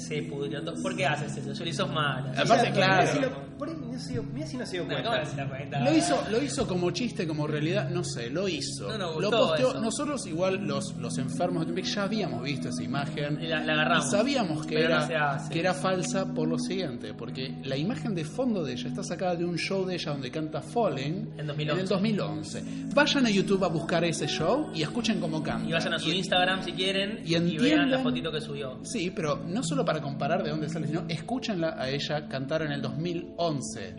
se 0.08 0.24
pudrió 0.24 0.64
todo. 0.64 0.82
¿Por 0.82 0.96
qué 0.96 1.06
haces 1.06 1.36
eso? 1.38 1.54
Julie, 1.58 1.74
sos 1.74 1.90
mala. 1.92 2.32
Aparte, 2.32 2.72
Mira, 2.72 2.74
claro. 2.74 3.02
Mira 3.02 3.14
si, 3.14 3.20
lo, 3.20 3.58
por 3.58 3.70
ahí 3.70 3.76
no 3.80 4.00
se 4.00 4.12
dio- 4.14 4.24
mira 4.24 4.48
si 4.48 4.58
no 4.58 4.66
se 4.66 4.72
dio 4.74 4.82
No, 4.84 4.88
cuenta. 4.90 5.10
¿cómo 5.12 5.24
no 5.24 5.30
se 5.30 5.36
da 5.38 5.50
cuenta? 5.50 5.80
Lo 5.82 5.96
hizo, 5.96 6.24
lo 6.32 6.42
hizo 6.44 6.68
como 6.68 6.92
chiste, 6.92 7.28
como 7.28 7.48
realidad, 7.48 7.90
no 7.90 8.04
sé, 8.04 8.30
lo 8.30 8.48
hizo. 8.48 8.88
No 8.88 8.98
nos 8.98 9.16
lo 9.22 9.30
gustó 9.30 9.48
posteó. 9.48 9.70
eso. 9.72 9.82
Nosotros, 9.82 10.26
igual, 10.28 10.66
los, 10.66 10.96
los 10.98 11.18
enfermos 11.18 11.62
de 11.62 11.66
Twin 11.74 11.76
Peaks, 11.76 11.96
ya 11.96 12.04
habíamos 12.04 12.44
visto 12.44 12.70
esa 12.70 12.84
imagen. 12.84 13.40
Y 13.42 13.48
la- 13.48 13.64
la 13.64 13.74
agarramos. 13.74 14.08
Y 14.08 14.12
sabíamos 14.12 14.66
que 14.66 14.80
era, 14.82 15.48
que 15.52 15.60
era 15.60 15.74
falsa 15.74 16.34
por 16.34 16.48
lo 16.48 16.58
siguiente, 16.58 17.14
porque 17.14 17.56
la 17.64 17.78
imagen 17.78 18.16
de 18.16 18.26
fondo 18.26 18.64
de 18.64 18.74
ella 18.74 18.88
está 18.90 19.04
sacada 19.04 19.36
de 19.36 19.46
un 19.46 19.58
show 19.58 19.86
de 19.86 19.96
ella 19.96 20.12
donde 20.12 20.32
canta 20.32 20.62
Falling 20.62 21.34
En 21.38 21.48
2011. 21.48 21.82
el 21.82 21.88
2011. 21.88 22.64
Vayan 22.94 23.26
a 23.26 23.30
YouTube 23.30 23.64
a 23.64 23.68
buscar 23.68 24.04
ese 24.04 24.28
show 24.28 24.72
y 24.74 24.82
escuchen 24.82 25.20
cómo 25.20 25.42
canta. 25.44 25.68
Y 25.70 25.74
vayan 25.74 25.94
a 25.94 26.00
su 26.00 26.10
Y- 26.10 26.18
Instagram 26.18 26.64
si 26.64 26.72
quieren 26.74 27.20
y 27.26 27.36
y, 27.36 27.58
vean 27.58 27.90
la 27.92 28.00
fotito 28.00 28.32
que 28.32 28.40
subió. 28.42 28.80
Sí, 28.84 29.12
pero 29.16 29.38
no 29.48 29.64
solo 29.64 29.84
para 29.86 29.91
comparar 30.00 30.44
de 30.44 30.52
dónde 30.52 30.70
sale, 30.70 30.86
sino 30.88 31.04
escúchenla 31.10 31.76
a 31.76 31.90
ella 31.90 32.28
cantar 32.30 32.62
en 32.62 32.72
el 32.72 32.82
2011. 32.82 33.96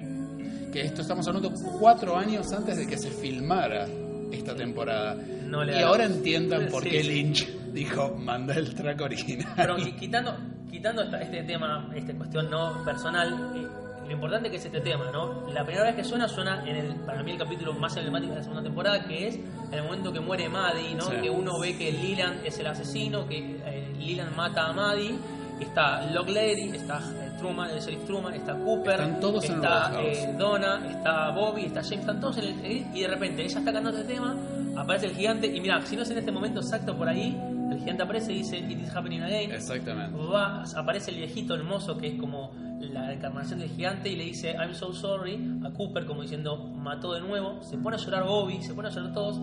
Que 0.72 0.82
esto 0.82 1.02
estamos 1.02 1.26
hablando 1.26 1.52
cuatro 1.80 2.16
años 2.16 2.50
antes 2.52 2.76
de 2.76 2.86
que 2.86 2.96
se 2.96 3.10
filmara 3.10 3.86
esta 4.30 4.54
temporada. 4.54 5.16
No 5.46 5.64
le 5.64 5.78
y 5.78 5.82
ahora 5.82 6.04
entiendan 6.04 6.68
por 6.70 6.82
Sí, 6.84 6.90
qué 6.90 7.02
sí. 7.02 7.08
Lynch 7.10 7.48
dijo, 7.72 8.14
manda 8.16 8.54
el 8.54 8.74
track 8.74 9.00
original. 9.02 9.52
Pero 9.56 9.76
qui- 9.76 9.94
quitando, 9.98 10.34
quitando 10.70 11.02
esta- 11.02 11.20
este 11.20 11.42
tema, 11.42 11.90
esta 11.94 12.14
cuestión 12.14 12.48
no 12.50 12.82
personal, 12.84 13.52
eh, 13.54 13.66
lo 14.06 14.10
importante 14.12 14.50
que 14.50 14.56
es 14.56 14.64
este 14.64 14.80
tema, 14.80 15.10
¿no? 15.12 15.46
La 15.52 15.64
primera 15.64 15.84
vez 15.86 15.94
que 15.96 16.04
suena, 16.04 16.26
suena 16.26 16.66
en 16.66 16.76
el, 16.76 16.94
para 17.00 17.22
mí 17.22 17.32
el 17.32 17.38
capítulo 17.38 17.74
más 17.74 17.94
emblemático 17.96 18.32
de 18.32 18.38
la 18.38 18.42
segunda 18.42 18.62
temporada, 18.62 19.04
que 19.06 19.28
es 19.28 19.38
el 19.70 19.82
momento 19.82 20.10
que 20.12 20.20
muere 20.20 20.48
Maddie, 20.48 20.94
¿no? 20.94 21.04
Sí. 21.04 21.16
Que 21.22 21.28
uno 21.30 21.58
ve 21.60 21.76
que 21.76 21.92
Leland 21.92 22.44
es 22.46 22.58
el 22.58 22.66
asesino, 22.66 23.28
que 23.28 23.60
eh, 23.66 23.92
Leland 23.98 24.34
mata 24.34 24.68
a 24.68 24.72
Maddie. 24.72 25.14
Está 25.62 26.10
Locklady, 26.10 26.70
está 26.74 26.98
eh, 26.98 27.30
Truman, 27.38 27.70
el 27.70 27.80
sheriff 27.80 28.04
Truman, 28.04 28.34
está 28.34 28.54
Cooper, 28.54 29.00
Están 29.00 29.20
todos 29.20 29.44
en 29.44 29.52
el 29.52 29.56
está 29.56 30.02
eh, 30.02 30.34
Donna, 30.36 30.90
está 30.90 31.30
Bobby, 31.30 31.66
está 31.66 31.82
James, 31.82 32.00
están 32.00 32.20
todos 32.20 32.38
en 32.38 32.44
el. 32.44 32.86
Y 32.94 33.00
de 33.00 33.08
repente 33.08 33.42
ella 33.42 33.58
está 33.58 33.72
cantando 33.72 33.90
este 33.98 34.14
tema, 34.14 34.36
aparece 34.76 35.06
el 35.06 35.14
gigante, 35.14 35.46
y 35.46 35.60
mira, 35.60 35.80
si 35.82 35.96
no 35.96 36.02
es 36.02 36.10
en 36.10 36.18
este 36.18 36.32
momento 36.32 36.60
exacto 36.60 36.96
por 36.96 37.08
ahí, 37.08 37.40
el 37.70 37.78
gigante 37.78 38.02
aparece 38.02 38.32
y 38.32 38.38
dice 38.38 38.58
It 38.58 38.80
is 38.80 38.94
happening 38.94 39.22
again. 39.22 39.52
Exactamente. 39.52 40.18
Va, 40.18 40.64
aparece 40.76 41.10
el 41.12 41.18
viejito, 41.18 41.54
el 41.54 41.62
mozo, 41.62 41.96
que 41.96 42.08
es 42.08 42.20
como 42.20 42.50
la 42.80 43.12
encarnación 43.12 43.60
del 43.60 43.70
gigante, 43.70 44.08
y 44.08 44.16
le 44.16 44.24
dice 44.24 44.54
I'm 44.54 44.74
so 44.74 44.92
sorry 44.92 45.38
a 45.64 45.70
Cooper, 45.70 46.06
como 46.06 46.22
diciendo 46.22 46.56
mató 46.56 47.14
de 47.14 47.20
nuevo. 47.20 47.62
Se 47.62 47.78
pone 47.78 47.96
a 47.96 47.98
llorar 47.98 48.24
Bobby, 48.24 48.60
se 48.62 48.74
pone 48.74 48.88
a 48.88 48.90
llorar 48.90 49.12
todos. 49.12 49.40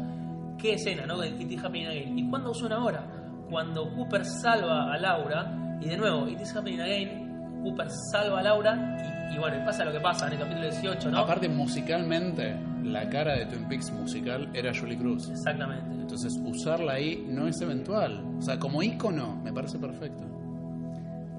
Qué 0.58 0.74
escena, 0.74 1.06
¿no? 1.06 1.18
De 1.18 1.30
It 1.30 1.50
is 1.50 1.64
happening 1.64 1.88
again. 1.88 2.20
¿Y 2.20 2.30
cuándo 2.30 2.54
suena 2.54 2.76
ahora? 2.76 3.06
Cuando 3.50 3.90
Cooper 3.96 4.26
salva 4.26 4.94
a 4.94 4.98
Laura, 4.98 5.69
y 5.82 5.90
de 5.90 5.98
nuevo, 5.98 6.28
It 6.28 6.40
is 6.42 6.56
happening 6.56 6.80
again. 6.82 7.62
Cooper 7.64 7.88
salva 8.12 8.40
a 8.40 8.44
Laura, 8.44 9.30
y, 9.32 9.36
y 9.36 9.38
bueno, 9.38 9.58
y 9.62 9.66
pasa 9.66 9.84
lo 9.84 9.92
que 9.92 10.00
pasa 10.00 10.28
en 10.28 10.34
el 10.34 10.40
capítulo 10.40 10.70
18, 10.70 11.12
¿no? 11.12 11.18
Aparte, 11.20 11.50
musicalmente, 11.50 12.56
la 12.84 13.10
cara 13.10 13.34
de 13.34 13.46
Twin 13.48 13.68
Peaks 13.68 13.92
musical 13.92 14.50
era 14.54 14.72
Julie 14.74 14.98
Cruz. 14.98 15.30
Exactamente. 15.30 15.94
Entonces, 15.94 16.40
usarla 16.42 16.94
ahí 16.94 17.26
no 17.28 17.48
es 17.48 17.60
eventual. 17.62 18.24
O 18.38 18.42
sea, 18.42 18.58
como 18.58 18.82
ícono, 18.82 19.36
me 19.44 19.52
parece 19.52 19.78
perfecto. 19.78 20.24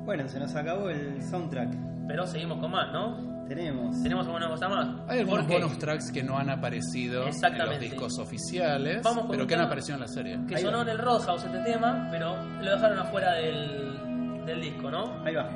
Bueno, 0.04 0.28
se 0.28 0.38
nos 0.40 0.54
acabó 0.54 0.90
el 0.90 1.22
soundtrack. 1.22 1.74
Pero 2.06 2.26
seguimos 2.26 2.58
con 2.58 2.70
más, 2.70 2.92
¿no? 2.92 3.30
Tenemos. 3.48 4.02
¿Tenemos 4.02 4.26
alguna 4.26 4.48
cosa 4.48 4.68
más? 4.68 4.88
Hay 5.08 5.20
algunos 5.20 5.46
bonus 5.48 5.78
tracks 5.78 6.12
que 6.12 6.22
no 6.22 6.38
han 6.38 6.50
aparecido 6.50 7.24
en 7.26 7.58
los 7.58 7.80
discos 7.80 8.18
oficiales, 8.18 9.02
Vamos 9.02 9.22
con 9.22 9.30
pero 9.32 9.46
que 9.46 9.54
han 9.54 9.62
aparecido 9.62 9.94
en 9.94 10.00
la 10.02 10.08
serie. 10.08 10.38
que 10.46 10.56
Ahí 10.56 10.62
sonó 10.62 10.78
va. 10.78 10.82
en 10.84 10.88
el 10.90 10.98
Roadhouse 10.98 11.44
este 11.44 11.58
tema, 11.60 12.08
pero 12.10 12.36
lo 12.60 12.70
dejaron 12.70 12.98
afuera 12.98 13.32
del, 13.34 13.98
del 14.46 14.60
disco, 14.60 14.90
¿no? 14.90 15.22
Ahí 15.24 15.34
va. 15.34 15.48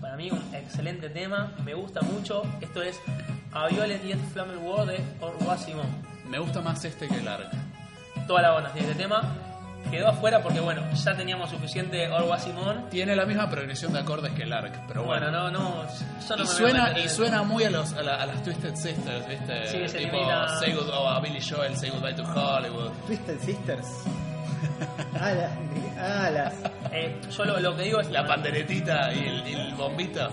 Para 0.00 0.16
mí 0.16 0.30
un 0.30 0.42
excelente 0.54 1.08
tema, 1.08 1.52
me 1.64 1.74
gusta 1.74 2.00
mucho. 2.02 2.42
Esto 2.60 2.82
es 2.82 3.00
A 3.52 3.68
Violet 3.68 4.02
Yet 4.02 4.18
Flammable 4.32 4.60
War 4.62 4.86
de 4.86 5.00
Orwa 5.20 5.56
Simon. 5.56 5.86
Me 6.28 6.38
gusta 6.38 6.60
más 6.60 6.84
este 6.84 7.08
que 7.08 7.18
el 7.18 7.28
ARC. 7.28 7.46
Toda 8.26 8.42
la 8.42 8.54
onda 8.54 8.72
tiene 8.72 8.90
este 8.90 9.02
tema. 9.02 9.22
Quedó 9.90 10.08
afuera 10.08 10.42
porque, 10.42 10.60
bueno, 10.60 10.80
ya 10.94 11.16
teníamos 11.16 11.50
suficiente 11.50 12.08
Orwa 12.08 12.38
Simon. 12.38 12.88
Tiene 12.88 13.14
la 13.16 13.26
misma 13.26 13.50
progresión 13.50 13.92
de 13.92 13.98
acordes 14.00 14.32
que 14.32 14.44
el 14.44 14.52
ARC, 14.52 14.72
pero 14.88 15.02
bueno. 15.04 15.26
Bueno, 15.30 15.50
no, 15.50 15.50
no, 15.50 15.84
yo 15.84 16.36
no 16.36 16.36
y, 16.36 16.40
me 16.40 16.46
suena, 16.46 16.98
y 16.98 17.02
en- 17.02 17.10
suena 17.10 17.42
muy 17.42 17.64
a, 17.64 17.70
los, 17.70 17.92
a, 17.92 18.02
la- 18.02 18.14
a 18.16 18.26
las 18.26 18.42
Twisted 18.42 18.74
Sisters, 18.76 19.28
¿viste? 19.28 19.66
Sí, 19.66 19.88
se 19.88 19.98
tipo 19.98 20.16
elimina- 20.16 20.58
Say 20.60 20.72
Good, 20.72 20.88
o 20.88 21.08
a 21.08 21.20
Billy 21.20 21.40
Joel, 21.40 21.76
Say 21.76 21.90
Goodbye 21.90 22.14
to 22.14 22.24
Hollywood. 22.24 22.90
Twisted 23.06 23.38
Sisters. 23.40 23.86
ah, 25.20 25.32
la- 25.32 25.50
ah, 25.98 26.30
las. 26.30 26.54
Eh, 26.92 27.20
yo 27.30 27.44
lo, 27.44 27.76
que 27.76 27.82
digo 27.82 28.00
es 28.00 28.10
La 28.10 28.26
panderetita 28.26 29.12
y 29.12 29.18
el, 29.26 29.46
el 29.46 29.74
bombito. 29.74 30.30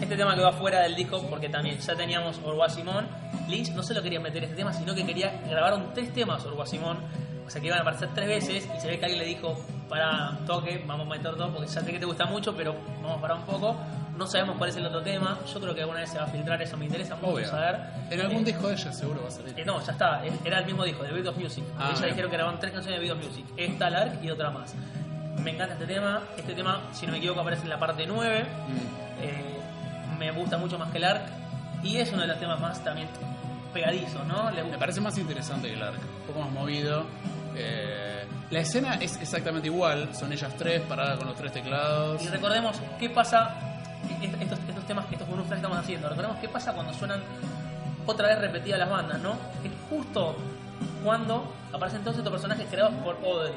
Este 0.00 0.16
tema 0.16 0.34
quedó 0.34 0.48
afuera 0.48 0.80
del 0.80 0.96
disco 0.96 1.22
porque 1.30 1.48
también 1.48 1.78
ya 1.78 1.94
teníamos 1.94 2.40
Orwa 2.44 2.68
Simón. 2.68 3.06
Lynch 3.48 3.70
no 3.70 3.82
solo 3.82 4.02
quería 4.02 4.20
meter 4.20 4.44
este 4.44 4.56
tema, 4.56 4.72
sino 4.72 4.94
que 4.94 5.04
quería 5.04 5.40
grabaron 5.48 5.92
tres 5.94 6.12
temas 6.12 6.44
Orwa 6.44 6.66
Simón. 6.66 6.98
O 7.46 7.50
sea 7.50 7.60
que 7.60 7.66
iban 7.66 7.78
a 7.78 7.82
aparecer 7.82 8.08
tres 8.14 8.28
veces 8.28 8.68
y 8.76 8.80
se 8.80 8.88
ve 8.88 8.98
que 8.98 9.04
alguien 9.04 9.20
le 9.22 9.28
dijo, 9.28 9.56
para 9.88 10.38
toque, 10.46 10.82
vamos 10.86 11.06
a 11.06 11.10
meter 11.10 11.36
dos 11.36 11.50
porque 11.50 11.68
ya 11.68 11.80
sé 11.80 11.92
que 11.92 11.98
te 11.98 12.06
gusta 12.06 12.24
mucho, 12.24 12.56
pero 12.56 12.74
vamos 13.02 13.18
a 13.18 13.20
parar 13.20 13.36
un 13.38 13.44
poco. 13.44 13.76
No 14.22 14.28
sabemos 14.28 14.56
cuál 14.56 14.70
es 14.70 14.76
el 14.76 14.86
otro 14.86 15.02
tema. 15.02 15.38
Yo 15.52 15.60
creo 15.60 15.74
que 15.74 15.80
alguna 15.80 16.00
vez 16.00 16.10
se 16.10 16.18
va 16.18 16.24
a 16.24 16.26
filtrar, 16.28 16.62
eso 16.62 16.76
me 16.76 16.84
interesa 16.86 17.16
mucho 17.16 17.28
Obvio. 17.28 17.48
saber. 17.48 17.80
En 18.10 18.20
algún 18.20 18.42
Eh, 18.42 18.44
disco 18.44 18.68
de 18.68 18.74
ella 18.74 18.92
seguro 18.92 19.22
va 19.22 19.28
a 19.28 19.30
salir. 19.32 19.58
eh, 19.58 19.64
no, 19.64 19.84
ya 19.84 19.92
está, 19.92 20.22
era 20.44 20.58
el 20.60 20.66
mismo 20.66 20.84
disco, 20.84 21.02
de 21.02 21.12
Beat 21.12 21.26
of 21.26 21.36
Music. 21.36 21.64
Ah, 21.78 21.90
bien. 21.92 22.04
dijeron 22.10 22.30
que 22.30 22.36
grabaron 22.36 22.60
tres 22.60 22.72
canciones 22.72 23.00
de 23.00 23.06
Beat 23.06 23.18
of 23.18 23.24
Music. 23.26 23.44
Esta, 23.56 23.90
Lark 23.90 24.22
y 24.22 24.30
otra 24.30 24.50
más. 24.50 24.74
Me 25.42 25.50
encanta 25.50 25.74
este 25.74 25.86
tema. 25.86 26.22
Este 26.36 26.54
tema, 26.54 26.80
si 26.92 27.06
no 27.06 27.12
me 27.12 27.18
equivoco, 27.18 27.40
aparece 27.40 27.62
en 27.64 27.70
la 27.70 27.78
parte 27.78 28.06
9. 28.06 28.42
Mm. 28.42 29.22
Eh, 29.24 29.60
me 30.18 30.30
gusta 30.30 30.56
mucho 30.58 30.78
más 30.78 30.90
que 30.92 30.98
el 30.98 31.04
ARC 31.04 31.22
y 31.82 31.96
es 31.96 32.12
uno 32.12 32.22
de 32.22 32.28
los 32.28 32.38
temas 32.38 32.60
más 32.60 32.82
también 32.84 33.08
pegadizos, 33.74 34.24
¿no? 34.26 34.50
Le 34.52 34.62
Me 34.62 34.78
parece 34.78 35.00
más 35.00 35.18
interesante 35.18 35.66
que 35.68 35.74
el 35.74 35.82
ARC. 35.82 35.98
Un 35.98 36.26
poco 36.28 36.40
más 36.40 36.50
movido. 36.52 37.06
Eh, 37.56 38.24
la 38.50 38.60
escena 38.60 38.94
es 38.96 39.16
exactamente 39.20 39.66
igual. 39.68 40.14
Son 40.14 40.32
ellas 40.32 40.54
tres 40.56 40.82
paradas 40.82 41.18
con 41.18 41.26
los 41.26 41.36
tres 41.36 41.52
teclados. 41.52 42.22
Y 42.22 42.28
recordemos 42.28 42.80
qué 43.00 43.10
pasa, 43.10 43.81
estos, 44.40 44.58
estos 44.68 44.86
temas, 44.86 45.06
estos 45.10 45.28
bonus 45.28 45.46
que 45.46 45.54
estamos 45.54 45.78
haciendo, 45.78 46.08
recordemos 46.08 46.38
qué 46.38 46.48
pasa 46.48 46.72
cuando 46.72 46.92
suenan 46.94 47.20
otra 48.06 48.28
vez 48.28 48.38
repetidas 48.38 48.78
las 48.78 48.90
bandas, 48.90 49.20
¿no? 49.20 49.32
Es 49.64 49.70
justo 49.88 50.36
cuando 51.04 51.44
aparecen 51.72 52.02
todos 52.02 52.18
estos 52.18 52.32
personajes 52.32 52.66
creados 52.70 52.94
por 53.04 53.16
Audrey. 53.24 53.54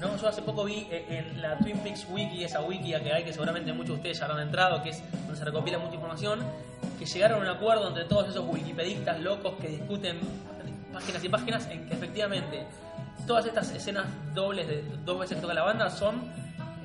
¿no? 0.00 0.16
Yo 0.16 0.28
hace 0.28 0.42
poco 0.42 0.64
vi 0.64 0.86
eh, 0.90 1.06
en 1.08 1.40
la 1.40 1.58
Twin 1.58 1.78
Peaks 1.78 2.06
Wiki, 2.10 2.44
esa 2.44 2.60
wiki 2.60 2.92
que 2.92 3.12
hay, 3.12 3.24
que 3.24 3.32
seguramente 3.32 3.72
muchos 3.72 3.90
de 3.90 3.94
ustedes 3.94 4.18
ya 4.18 4.26
habrán 4.26 4.40
entrado, 4.40 4.82
que 4.82 4.90
es 4.90 5.02
donde 5.12 5.36
se 5.36 5.44
recopila 5.44 5.78
mucha 5.78 5.94
información, 5.94 6.40
que 6.98 7.06
llegaron 7.06 7.38
a 7.38 7.50
un 7.50 7.56
acuerdo 7.56 7.88
entre 7.88 8.04
todos 8.04 8.28
esos 8.28 8.46
wikipedistas 8.46 9.20
locos 9.20 9.54
que 9.60 9.68
discuten 9.68 10.18
páginas 10.92 11.24
y 11.24 11.28
páginas 11.28 11.68
en 11.70 11.86
que 11.88 11.94
efectivamente 11.94 12.66
todas 13.26 13.46
estas 13.46 13.70
escenas 13.70 14.06
dobles 14.34 14.68
de 14.68 14.84
dos 15.04 15.18
veces 15.18 15.36
que 15.36 15.42
toca 15.42 15.54
la 15.54 15.62
banda 15.62 15.90
son 15.90 16.30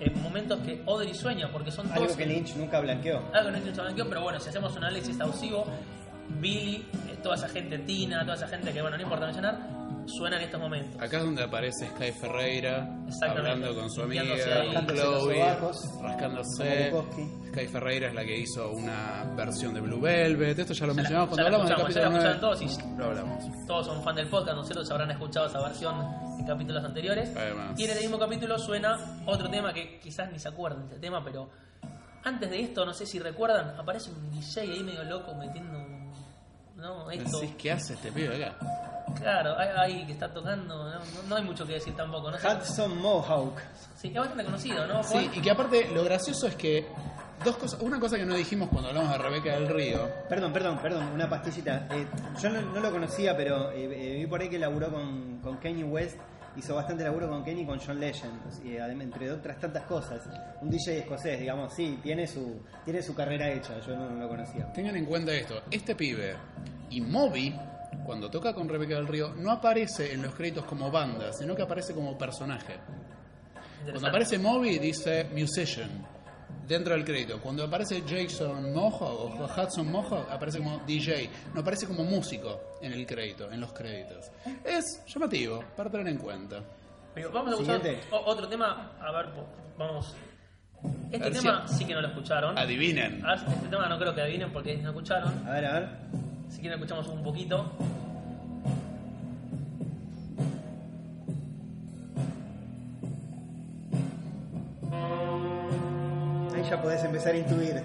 momentos 0.10 0.60
que 0.62 0.82
Audrey 0.88 1.14
sueña, 1.14 1.52
porque 1.52 1.72
son 1.72 1.88
todos 1.88 2.02
Algo 2.02 2.16
que 2.18 2.26
Lynch 2.26 2.56
nunca 2.56 2.80
blanqueó. 2.80 3.22
algo 3.34 3.46
que 3.46 3.52
no 3.52 3.58
entiendo 3.58 3.84
blanqueo, 3.84 4.10
pero 4.10 4.22
bueno, 4.22 4.40
si 4.40 4.50
hacemos 4.50 4.72
un 4.76 4.84
análisis 4.84 5.10
exhaustivo, 5.10 5.66
Billy, 6.40 6.86
eh, 7.10 7.18
toda 7.22 7.36
esa 7.36 7.48
gente, 7.50 7.78
Tina, 7.80 8.22
toda 8.22 8.36
esa 8.36 8.48
gente 8.48 8.72
que, 8.72 8.82
bueno, 8.82 8.98
no 8.98 9.04
importa 9.04 9.26
mencionar, 9.26 9.60
suena 10.06 10.38
en 10.38 10.44
estos 10.44 10.60
momentos. 10.60 11.02
Acá 11.02 11.18
es 11.18 11.24
donde 11.24 11.44
aparece 11.44 11.88
Sky 11.88 12.12
Ferreira 12.12 12.88
hablando 13.28 13.76
con 13.76 13.90
su 13.90 14.02
amiga 14.02 14.24
Chloe, 14.88 15.58
rascándose. 16.02 16.92
Sky 17.52 17.68
Ferreira 17.68 18.08
es 18.08 18.14
la 18.14 18.24
que 18.24 18.38
hizo 18.38 18.72
una 18.72 19.24
versión 19.36 19.74
de 19.74 19.82
Blue 19.82 20.00
Velvet. 20.00 20.58
Esto 20.60 20.74
ya 20.74 20.86
lo 20.86 20.94
Ya 20.94 20.98
mencionamos 20.98 21.30
cuando 21.30 21.44
la 21.44 21.48
hablamos 21.58 21.68
del 21.70 21.78
capítulo 21.78 22.06
escucharon 22.06 22.40
9. 22.40 22.40
todos 22.40 22.62
y 22.62 22.98
Lo 22.98 23.06
hablamos. 23.06 23.46
todos 23.68 23.86
son 23.88 24.04
fan 24.04 24.16
del 24.16 24.28
podcast, 24.28 24.56
¿no 24.56 24.62
es 24.62 24.68
cierto? 24.68 24.86
Se 24.86 24.94
habrán 24.94 25.12
escuchado 25.12 25.46
esa 25.48 25.62
versión 25.62 25.96
en 26.40 26.46
capítulos 26.46 26.84
anteriores. 26.84 27.36
Además. 27.36 27.80
Y 27.80 27.84
en 27.86 27.92
el 27.92 28.00
mismo 28.00 28.18
capítulo 28.20 28.58
suena 28.58 28.98
otro 29.26 29.50
tema 29.50 29.74
que 29.74 30.00
quizás 30.00 30.32
ni 30.32 30.40
se 30.40 30.48
acuerdan 30.50 30.88
de 30.88 30.96
este 30.96 31.00
tema, 31.08 31.24
pero 31.24 31.50
antes 32.24 32.50
de 32.50 32.62
esto, 32.62 32.86
no 32.86 32.94
sé 32.94 33.06
si 33.06 33.20
recuerdan, 33.20 33.78
aparece 33.80 34.12
un 34.12 34.30
DJ 34.32 34.62
ahí 34.62 34.84
medio 34.84 35.04
loco 35.04 35.34
metiendo 35.36 35.78
un- 35.78 36.01
¿no? 36.82 37.10
esto. 37.12 37.40
Decís, 37.40 37.56
¿qué 37.58 37.72
hace 37.72 37.94
este 37.94 38.12
pibe 38.12 38.44
acá? 38.44 38.56
Claro, 39.20 39.58
hay, 39.58 39.70
hay 39.78 40.06
que 40.06 40.14
está 40.14 40.34
tocando, 40.34 40.76
no, 40.90 41.00
no- 41.00 41.24
no 41.28 41.36
hay 41.36 41.44
mucho 41.44 41.66
que 41.66 41.74
decir 41.74 41.96
tampoco, 41.96 42.32
¿no? 42.32 42.38
Hudson 42.38 42.98
Mohawk. 43.02 43.60
Sí, 43.96 44.08
es 44.10 44.16
bastante 44.16 44.44
conocido, 44.46 44.88
¿no? 44.88 45.04
Sí, 45.04 45.30
y 45.34 45.42
que 45.42 45.52
aparte 45.52 45.90
lo 45.94 46.04
gracioso 46.04 46.48
es 46.48 46.56
que 46.56 46.88
dos 47.44 47.58
cosas, 47.58 47.80
una 47.82 48.00
cosa 48.00 48.18
que 48.18 48.26
no 48.26 48.36
dijimos 48.36 48.70
cuando 48.70 48.90
hablamos 48.90 49.12
de 49.12 49.18
Rebeca 49.18 49.52
del 49.54 49.68
Río, 49.68 50.10
Perdón, 50.30 50.54
perdón, 50.54 50.80
perdón, 50.82 51.08
una 51.14 51.30
pastillita. 51.30 51.88
Eh, 51.92 52.08
yo 52.42 52.50
no, 52.50 52.62
no 52.62 52.80
lo 52.80 52.92
conocía, 52.92 53.36
pero 53.36 53.72
eh, 53.72 53.84
eh, 53.92 54.16
vi 54.20 54.26
por 54.28 54.42
ahí 54.42 54.50
que 54.50 54.58
laburó 54.60 54.92
con, 54.92 55.40
con 55.42 55.58
Kanye 55.58 55.84
West. 55.84 56.18
Hizo 56.58 56.76
bastante 56.76 57.04
laburo 57.04 57.30
con 57.30 57.44
Kanye 57.44 57.62
y 57.62 57.66
con 57.66 57.80
John 57.80 58.00
Legend, 58.00 58.66
y 58.66 58.78
además, 58.78 59.06
entre 59.06 59.32
otras 59.32 59.58
tantas 59.60 59.84
cosas. 59.84 60.22
Un 60.62 60.70
DJ 60.70 61.00
escocés, 61.00 61.40
digamos, 61.40 61.74
sí, 61.74 62.00
tiene 62.04 62.28
su, 62.28 62.62
tiene 62.84 63.02
su 63.02 63.16
carrera 63.16 63.50
hecha, 63.50 63.80
yo 63.80 63.96
no, 63.96 64.10
no 64.10 64.20
lo 64.20 64.28
conocía. 64.28 64.72
tengan 64.74 64.96
en 64.98 65.06
cuenta 65.06 65.34
esto, 65.34 65.62
este 65.72 65.96
pibe 65.96 66.36
y 66.90 67.00
Moby, 67.02 67.56
cuando 68.04 68.30
toca 68.30 68.54
con 68.54 68.68
Rebeca 68.68 68.96
del 68.96 69.08
Río, 69.08 69.34
no 69.36 69.52
aparece 69.52 70.14
en 70.14 70.22
los 70.22 70.36
créditos 70.36 70.66
como 70.66 70.92
banda, 70.92 71.32
sino 71.32 71.56
que 71.56 71.62
aparece 71.62 71.94
como 71.94 72.18
personaje. 72.18 72.76
Cuando 73.84 74.10
aparece 74.10 74.38
Moby 74.38 74.78
dice 74.78 75.28
musician 75.34 75.90
dentro 76.72 76.94
del 76.94 77.04
crédito. 77.06 77.40
Cuando 77.40 77.64
aparece 77.64 78.02
Jason 78.08 78.74
Mohawk 78.74 79.02
o 79.42 79.46
Hudson 79.62 79.92
Mohawk 79.92 80.30
aparece 80.32 80.58
como 80.60 80.80
DJ, 80.88 81.30
no 81.54 81.62
aparece 81.62 81.86
como 81.88 82.04
músico 82.04 82.78
en 82.82 82.94
el 82.94 83.06
crédito, 83.06 83.52
en 83.52 83.60
los 83.60 83.72
créditos. 83.74 84.32
Es 84.64 85.04
llamativo 85.08 85.64
para 85.76 85.90
tener 85.90 86.08
en 86.08 86.18
cuenta. 86.18 86.62
Pero 87.14 87.32
vamos 87.32 87.50
a 87.52 87.54
escuchar 87.56 87.82
Siguiente. 87.82 88.08
o- 88.12 88.24
otro 88.26 88.48
tema, 88.48 88.92
a 89.00 89.12
ver, 89.12 89.32
po- 89.34 89.46
vamos. 89.78 90.16
Este 91.12 91.18
A 91.18 91.20
ver 91.30 91.34
si- 91.36 91.40
tema 91.42 91.68
sí 91.68 91.86
que 91.86 91.94
no 91.94 92.02
lo 92.02 92.08
escucharon. 92.08 92.58
Adivinen. 92.58 93.24
Este 93.36 93.68
tema 93.70 93.88
no 93.88 94.00
creo 94.00 94.16
que 94.16 94.22
adivinen 94.22 94.52
porque 94.52 94.78
no 94.78 94.90
escucharon. 94.90 95.48
A 95.48 95.52
ver, 95.52 95.66
a 95.66 95.74
ver. 95.80 95.90
Si 96.50 96.60
quieren 96.62 96.80
escuchamos 96.80 97.08
un 97.08 97.22
poquito. 97.24 97.72
Ya 106.72 106.82
podés 106.82 107.04
empezar 107.04 107.34
a 107.34 107.38
intuir. 107.38 107.84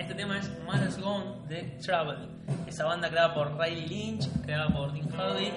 Este 0.00 0.12
tema 0.12 0.36
es 0.36 0.50
Mother's 0.64 1.00
Gone 1.00 1.46
de 1.48 1.62
Travel, 1.80 2.28
esa 2.66 2.84
banda 2.84 3.08
creada 3.08 3.32
por 3.32 3.56
Riley 3.56 3.86
Lynch, 3.86 4.28
creada 4.42 4.68
por 4.68 4.92
Dean 4.92 5.08
Hardy. 5.10 5.52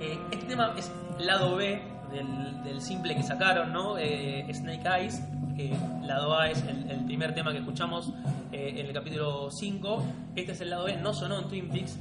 Eh, 0.00 0.16
este 0.30 0.46
tema 0.46 0.74
es 0.78 0.92
lado 1.18 1.56
B 1.56 1.82
del, 2.12 2.62
del 2.62 2.80
simple 2.80 3.16
que 3.16 3.24
sacaron, 3.24 3.72
¿no? 3.72 3.98
Eh, 3.98 4.46
Snake 4.54 4.88
Eyes, 4.88 5.20
que 5.56 5.76
lado 6.04 6.38
A 6.38 6.48
es 6.48 6.62
el, 6.62 6.88
el 6.88 7.04
primer 7.04 7.34
tema 7.34 7.50
que 7.50 7.58
escuchamos 7.58 8.12
eh, 8.52 8.74
en 8.76 8.86
el 8.86 8.92
capítulo 8.92 9.50
5. 9.50 10.04
Este 10.36 10.52
es 10.52 10.60
el 10.60 10.70
lado 10.70 10.84
B, 10.84 10.98
no 10.98 11.12
sonó 11.12 11.40
en 11.40 11.48
Twin 11.48 11.68
Peaks. 11.68 11.98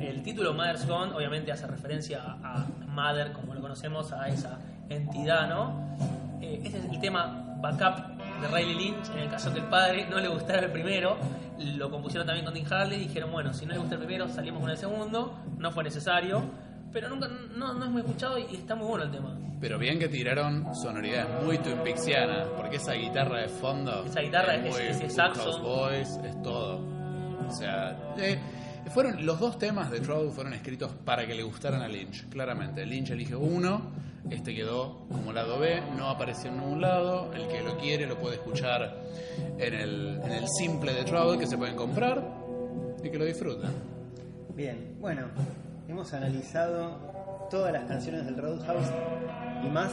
El 0.00 0.22
título 0.22 0.54
Mother's 0.54 0.86
Gone 0.86 1.12
obviamente 1.12 1.50
hace 1.50 1.66
referencia 1.66 2.22
a, 2.22 2.54
a 2.54 2.66
Mother, 2.86 3.32
como 3.32 3.52
lo 3.52 3.60
conocemos, 3.60 4.12
a 4.12 4.28
esa 4.28 4.60
entidad, 4.88 5.48
¿no? 5.48 5.96
Eh, 6.40 6.60
este 6.62 6.78
es 6.78 6.84
el 6.84 7.00
tema 7.00 7.58
backup 7.60 8.13
de 8.50 8.56
Riley 8.56 8.74
Lynch, 8.74 9.10
en 9.10 9.18
el 9.18 9.30
caso 9.30 9.52
que 9.52 9.60
el 9.60 9.66
padre 9.66 10.06
no 10.08 10.18
le 10.20 10.28
gustara 10.28 10.60
el 10.66 10.72
primero, 10.72 11.16
lo 11.58 11.90
compusieron 11.90 12.26
también 12.26 12.44
con 12.44 12.54
Dean 12.54 12.72
Harley 12.72 12.98
y 13.02 13.06
dijeron, 13.08 13.30
bueno, 13.32 13.52
si 13.52 13.66
no 13.66 13.72
le 13.72 13.78
gusta 13.78 13.94
el 13.94 14.00
primero, 14.00 14.28
salimos 14.28 14.60
con 14.60 14.70
el 14.70 14.76
segundo, 14.76 15.38
no 15.58 15.70
fue 15.72 15.84
necesario, 15.84 16.42
pero 16.92 17.08
nunca, 17.08 17.28
no, 17.56 17.74
no 17.74 17.84
es 17.84 17.90
muy 17.90 18.00
escuchado 18.02 18.38
y 18.38 18.54
está 18.54 18.74
muy 18.74 18.86
bueno 18.86 19.04
el 19.04 19.10
tema. 19.10 19.36
Pero 19.60 19.78
bien 19.78 19.98
que 19.98 20.08
tiraron 20.08 20.74
sonoridades 20.74 21.42
muy 21.44 21.58
Twin 21.58 21.78
porque 22.56 22.76
esa 22.76 22.92
guitarra 22.92 23.40
de 23.40 23.48
fondo. 23.48 24.04
Esa 24.04 24.20
guitarra, 24.20 24.58
muy 24.58 24.68
ese- 24.68 24.90
ese 24.90 25.00
Full 25.06 25.10
saxo. 25.10 25.58
Boys, 25.62 26.18
es 26.24 26.42
todo. 26.42 26.80
O 27.48 27.50
sea, 27.50 27.96
eh, 28.18 28.38
fueron 28.90 29.24
los 29.24 29.40
dos 29.40 29.58
temas 29.58 29.90
de 29.90 30.00
Trouble 30.00 30.30
fueron 30.30 30.52
escritos 30.54 30.92
para 31.04 31.26
que 31.26 31.34
le 31.34 31.42
gustaran 31.42 31.80
a 31.82 31.88
Lynch, 31.88 32.28
claramente. 32.28 32.84
Lynch 32.84 33.10
eligió 33.10 33.38
uno, 33.40 33.90
este 34.30 34.54
quedó 34.54 35.06
como 35.10 35.32
lado 35.32 35.58
B, 35.58 35.82
no 35.96 36.08
apareció 36.08 36.50
en 36.50 36.58
ningún 36.58 36.80
lado. 36.80 37.32
El 37.34 37.46
que 37.48 37.62
lo 37.62 37.76
quiere 37.76 38.06
lo 38.06 38.18
puede 38.18 38.36
escuchar 38.36 38.96
en 39.58 39.74
el, 39.74 40.20
en 40.24 40.32
el 40.32 40.48
simple 40.48 40.92
de 40.94 41.04
Trouble 41.04 41.38
que 41.38 41.46
se 41.46 41.58
pueden 41.58 41.76
comprar 41.76 42.22
y 43.02 43.10
que 43.10 43.18
lo 43.18 43.24
disfruten. 43.24 43.70
Bien, 44.54 44.96
bueno, 45.00 45.26
hemos 45.88 46.12
analizado 46.14 47.48
todas 47.50 47.72
las 47.72 47.84
canciones 47.84 48.24
del 48.24 48.36
Roadhouse 48.36 48.90
y 49.64 49.68
más. 49.68 49.92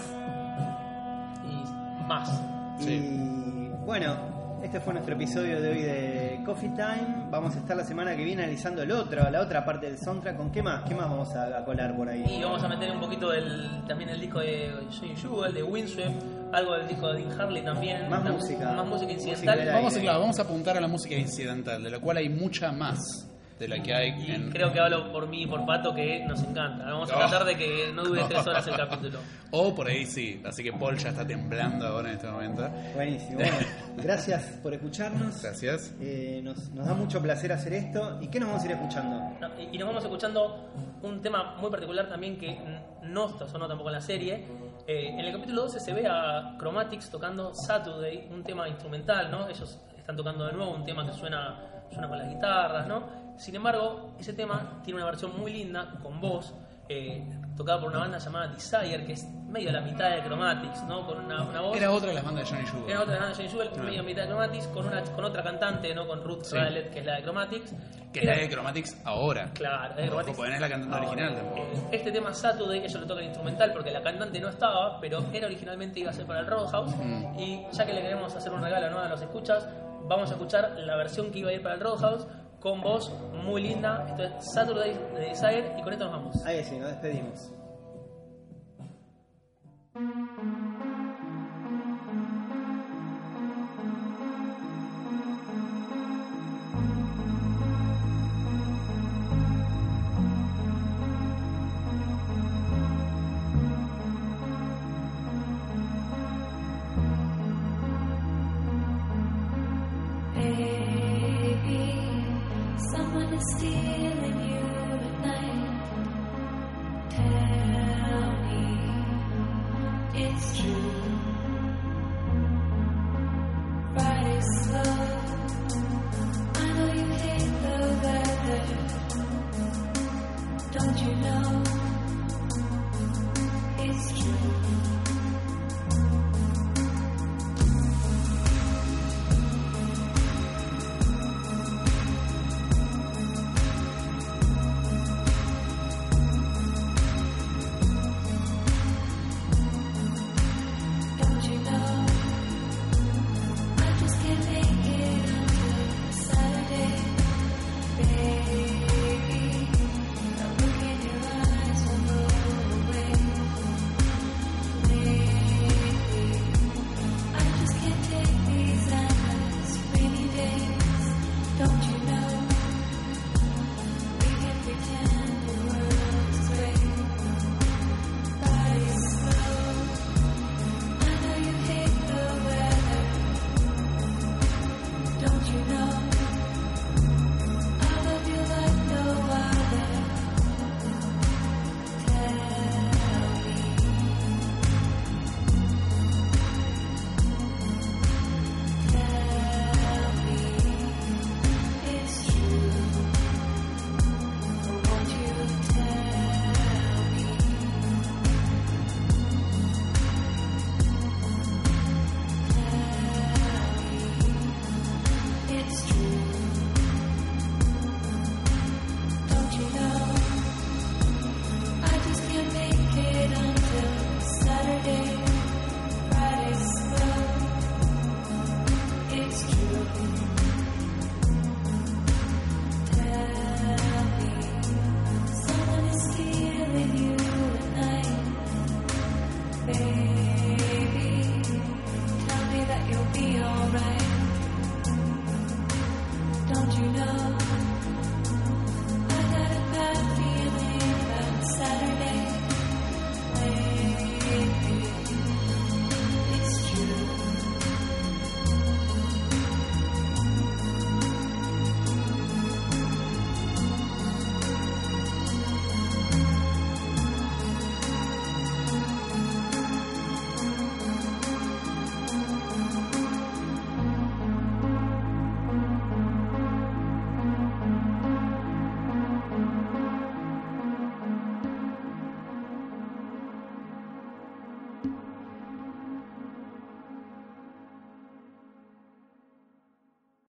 Y 1.45 2.07
más. 2.07 2.41
Sí. 2.79 2.93
Y 2.93 3.85
bueno, 3.85 4.15
este 4.63 4.79
fue 4.79 4.93
nuestro 4.93 5.15
episodio 5.15 5.59
de 5.61 5.69
hoy 5.69 5.81
de 5.81 6.41
Coffee 6.45 6.69
Time. 6.69 7.27
Vamos 7.29 7.55
a 7.55 7.59
estar 7.59 7.75
la 7.75 7.83
semana 7.83 8.15
que 8.15 8.23
viene 8.23 8.43
analizando 8.43 8.81
el 8.83 8.91
otro, 8.91 9.29
la 9.29 9.41
otra 9.41 9.65
parte 9.65 9.87
del 9.87 9.97
soundtrack. 9.97 10.37
¿Con 10.37 10.51
qué 10.51 10.61
más? 10.61 10.83
¿Qué 10.87 10.93
más 10.95 11.09
vamos 11.09 11.33
a, 11.35 11.57
a 11.57 11.65
colar 11.65 11.95
por 11.95 12.07
ahí? 12.09 12.23
Y 12.27 12.43
vamos 12.43 12.63
a 12.63 12.67
meter 12.67 12.91
un 12.91 12.99
poquito 13.01 13.29
del, 13.31 13.83
también 13.87 14.09
el 14.11 14.19
disco 14.21 14.39
de 14.39 14.71
Johnny 14.97 15.15
Jewel, 15.15 15.53
de 15.53 15.63
Windswept, 15.63 16.23
algo 16.53 16.73
del 16.73 16.87
disco 16.87 17.11
de 17.11 17.23
Dean 17.23 17.41
Harley 17.41 17.63
también. 17.63 18.09
Más 18.09 18.23
música. 18.23 18.71
Más 18.73 18.87
música 18.87 19.11
incidental. 19.11 19.59
Vamos, 19.73 19.97
a- 19.97 19.99
claro, 19.99 20.19
vamos 20.19 20.39
a 20.39 20.41
apuntar 20.43 20.77
a 20.77 20.81
la 20.81 20.87
música 20.87 21.15
incidental, 21.15 21.83
de 21.83 21.89
la 21.89 21.99
cual 21.99 22.17
hay 22.17 22.29
mucha 22.29 22.71
más 22.71 23.27
de 23.61 23.67
la 23.67 23.81
que 23.83 23.93
hay 23.93 24.09
Y 24.27 24.31
en... 24.31 24.49
creo 24.51 24.73
que 24.73 24.79
hablo 24.79 25.11
por 25.11 25.27
mí 25.27 25.43
y 25.43 25.45
por 25.47 25.65
Pato 25.65 25.93
que 25.93 26.25
nos 26.25 26.41
encanta. 26.43 26.83
Vamos 26.85 27.11
a 27.11 27.15
Oh. 27.15 27.19
tratar 27.19 27.45
de 27.45 27.55
que 27.55 27.91
no 27.93 28.03
dure 28.03 28.23
tres 28.29 28.45
horas 28.47 28.65
el 28.67 28.75
capítulo. 28.75 29.19
O 29.51 29.75
por 29.75 29.87
ahí 29.87 30.05
sí, 30.05 30.41
así 30.45 30.63
que 30.63 30.71
Paul 30.73 30.97
ya 30.97 31.09
está 31.09 31.25
temblando 31.27 31.85
ahora 31.85 32.09
en 32.09 32.15
este 32.15 32.27
momento. 32.27 32.67
Buenísimo. 32.95 33.39
Bueno, 33.39 33.57
gracias 33.97 34.43
por 34.63 34.73
escucharnos. 34.73 35.41
Gracias. 35.43 35.93
Eh, 36.01 36.41
nos, 36.43 36.69
nos 36.71 36.85
da 36.87 36.93
mucho 36.93 37.21
placer 37.21 37.51
hacer 37.53 37.73
esto. 37.73 38.17
¿Y 38.21 38.27
qué 38.29 38.39
nos 38.39 38.49
vamos 38.49 38.63
a 38.63 38.65
ir 38.65 38.71
escuchando? 38.71 39.15
No, 39.39 39.47
y 39.59 39.75
y 39.75 39.77
nos 39.77 39.87
vamos 39.87 40.03
escuchando 40.03 40.69
un 41.03 41.21
tema 41.21 41.55
muy 41.59 41.69
particular 41.69 42.07
también 42.09 42.37
que 42.37 42.57
no 43.03 43.29
sonó 43.47 43.67
tampoco 43.67 43.89
en 43.89 43.95
la 43.95 44.01
serie. 44.01 44.45
Eh, 44.87 45.09
en 45.09 45.19
el 45.19 45.31
capítulo 45.33 45.63
12 45.63 45.79
se 45.79 45.93
ve 45.93 46.07
a 46.07 46.55
Chromatics 46.57 47.09
tocando 47.11 47.53
Saturday, 47.53 48.27
un 48.31 48.43
tema 48.43 48.67
instrumental, 48.67 49.29
¿no? 49.29 49.47
Ellos 49.47 49.79
están 49.97 50.15
tocando 50.15 50.45
de 50.45 50.53
nuevo 50.53 50.71
un 50.73 50.83
tema 50.83 51.05
que 51.05 51.13
suena, 51.13 51.59
suena 51.91 52.07
con 52.09 52.17
las 52.17 52.27
guitarras, 52.29 52.87
¿no? 52.87 53.20
Sin 53.37 53.55
embargo, 53.55 54.13
ese 54.19 54.33
tema 54.33 54.81
tiene 54.83 54.97
una 54.99 55.05
versión 55.09 55.37
muy 55.39 55.51
linda, 55.51 55.93
con 56.03 56.19
voz, 56.21 56.53
eh, 56.89 57.23
tocada 57.55 57.79
por 57.79 57.89
una 57.89 57.99
banda 57.99 58.17
llamada 58.17 58.47
Desire, 58.49 59.05
que 59.05 59.13
es 59.13 59.25
medio 59.49 59.69
a 59.69 59.73
la 59.73 59.81
mitad 59.81 60.09
de 60.11 60.21
Chromatics, 60.23 60.83
¿no? 60.83 61.05
Con 61.05 61.23
una, 61.25 61.41
una 61.43 61.61
voz... 61.61 61.77
Era 61.77 61.91
otra 61.91 62.09
de 62.09 62.15
las 62.15 62.23
bandas 62.23 62.49
de 62.49 62.55
Johnny 62.55 62.67
Jewel. 62.67 62.89
Era 62.89 63.01
otra 63.01 63.13
de 63.27 63.33
Johnny 63.35 63.49
Jewel, 63.49 63.69
Ah. 63.77 63.81
medio 63.83 63.99
a 63.99 64.03
mitad 64.03 64.21
de 64.23 64.27
Chromatics, 64.29 64.67
con, 64.67 64.85
una, 64.87 65.01
con 65.01 65.25
otra 65.25 65.43
cantante, 65.43 65.93
¿no? 65.95 66.07
Con 66.07 66.23
Ruth 66.23 66.43
Sí. 66.43 66.55
Rowlett, 66.57 66.91
que 66.91 66.99
es 66.99 67.05
la 67.05 67.15
de 67.15 67.23
Chromatics. 67.23 67.73
Que 68.13 68.19
es 68.19 68.25
la 68.25 68.35
de 68.35 68.49
Chromatics 68.49 68.97
ahora. 69.05 69.49
Claro, 69.53 69.91
es 69.91 69.97
de 69.97 70.07
Chromatics. 70.07 70.35
porque 70.37 70.49
no 70.49 70.55
es 70.55 70.61
la 70.61 70.69
cantante 70.69 70.95
Ahora, 70.95 71.07
original 71.09 71.35
tampoco. 71.35 71.61
eh, 71.61 71.83
Este 71.91 72.11
tema 72.11 72.33
Saturday, 72.33 72.79
ellos 72.79 73.01
lo 73.01 73.07
tocan 73.07 73.23
instrumental 73.25 73.71
porque 73.73 73.91
la 73.91 74.01
cantante 74.01 74.39
no 74.39 74.49
estaba, 74.49 74.99
pero 74.99 75.23
era 75.33 75.47
originalmente 75.47 75.99
iba 75.99 76.09
a 76.09 76.13
ser 76.13 76.25
para 76.25 76.39
el 76.41 76.47
Roadhouse. 76.47 76.95
Mm. 76.97 77.39
Y 77.39 77.65
ya 77.71 77.85
que 77.85 77.93
le 77.93 78.01
queremos 78.01 78.35
hacer 78.35 78.51
un 78.51 78.61
regalo 78.61 78.89
¿no? 78.89 78.99
a 78.99 79.07
los 79.07 79.21
escuchas, 79.21 79.67
vamos 80.07 80.29
a 80.29 80.33
escuchar 80.33 80.71
la 80.79 80.95
versión 80.97 81.31
que 81.31 81.39
iba 81.39 81.49
a 81.51 81.53
ir 81.53 81.61
para 81.61 81.75
el 81.75 81.81
Roadhouse 81.81 82.25
con 82.61 82.79
voz 82.79 83.11
muy 83.43 83.63
linda. 83.63 84.05
Esto 84.07 84.23
es 84.23 84.53
Saturday 84.53 84.93
de 85.15 85.19
Desire 85.29 85.75
y 85.77 85.81
con 85.81 85.91
esto 85.91 86.05
nos 86.05 86.13
vamos. 86.13 86.45
Ahí 86.45 86.63
sí, 86.63 86.77
nos 86.77 86.91
despedimos. 86.91 87.51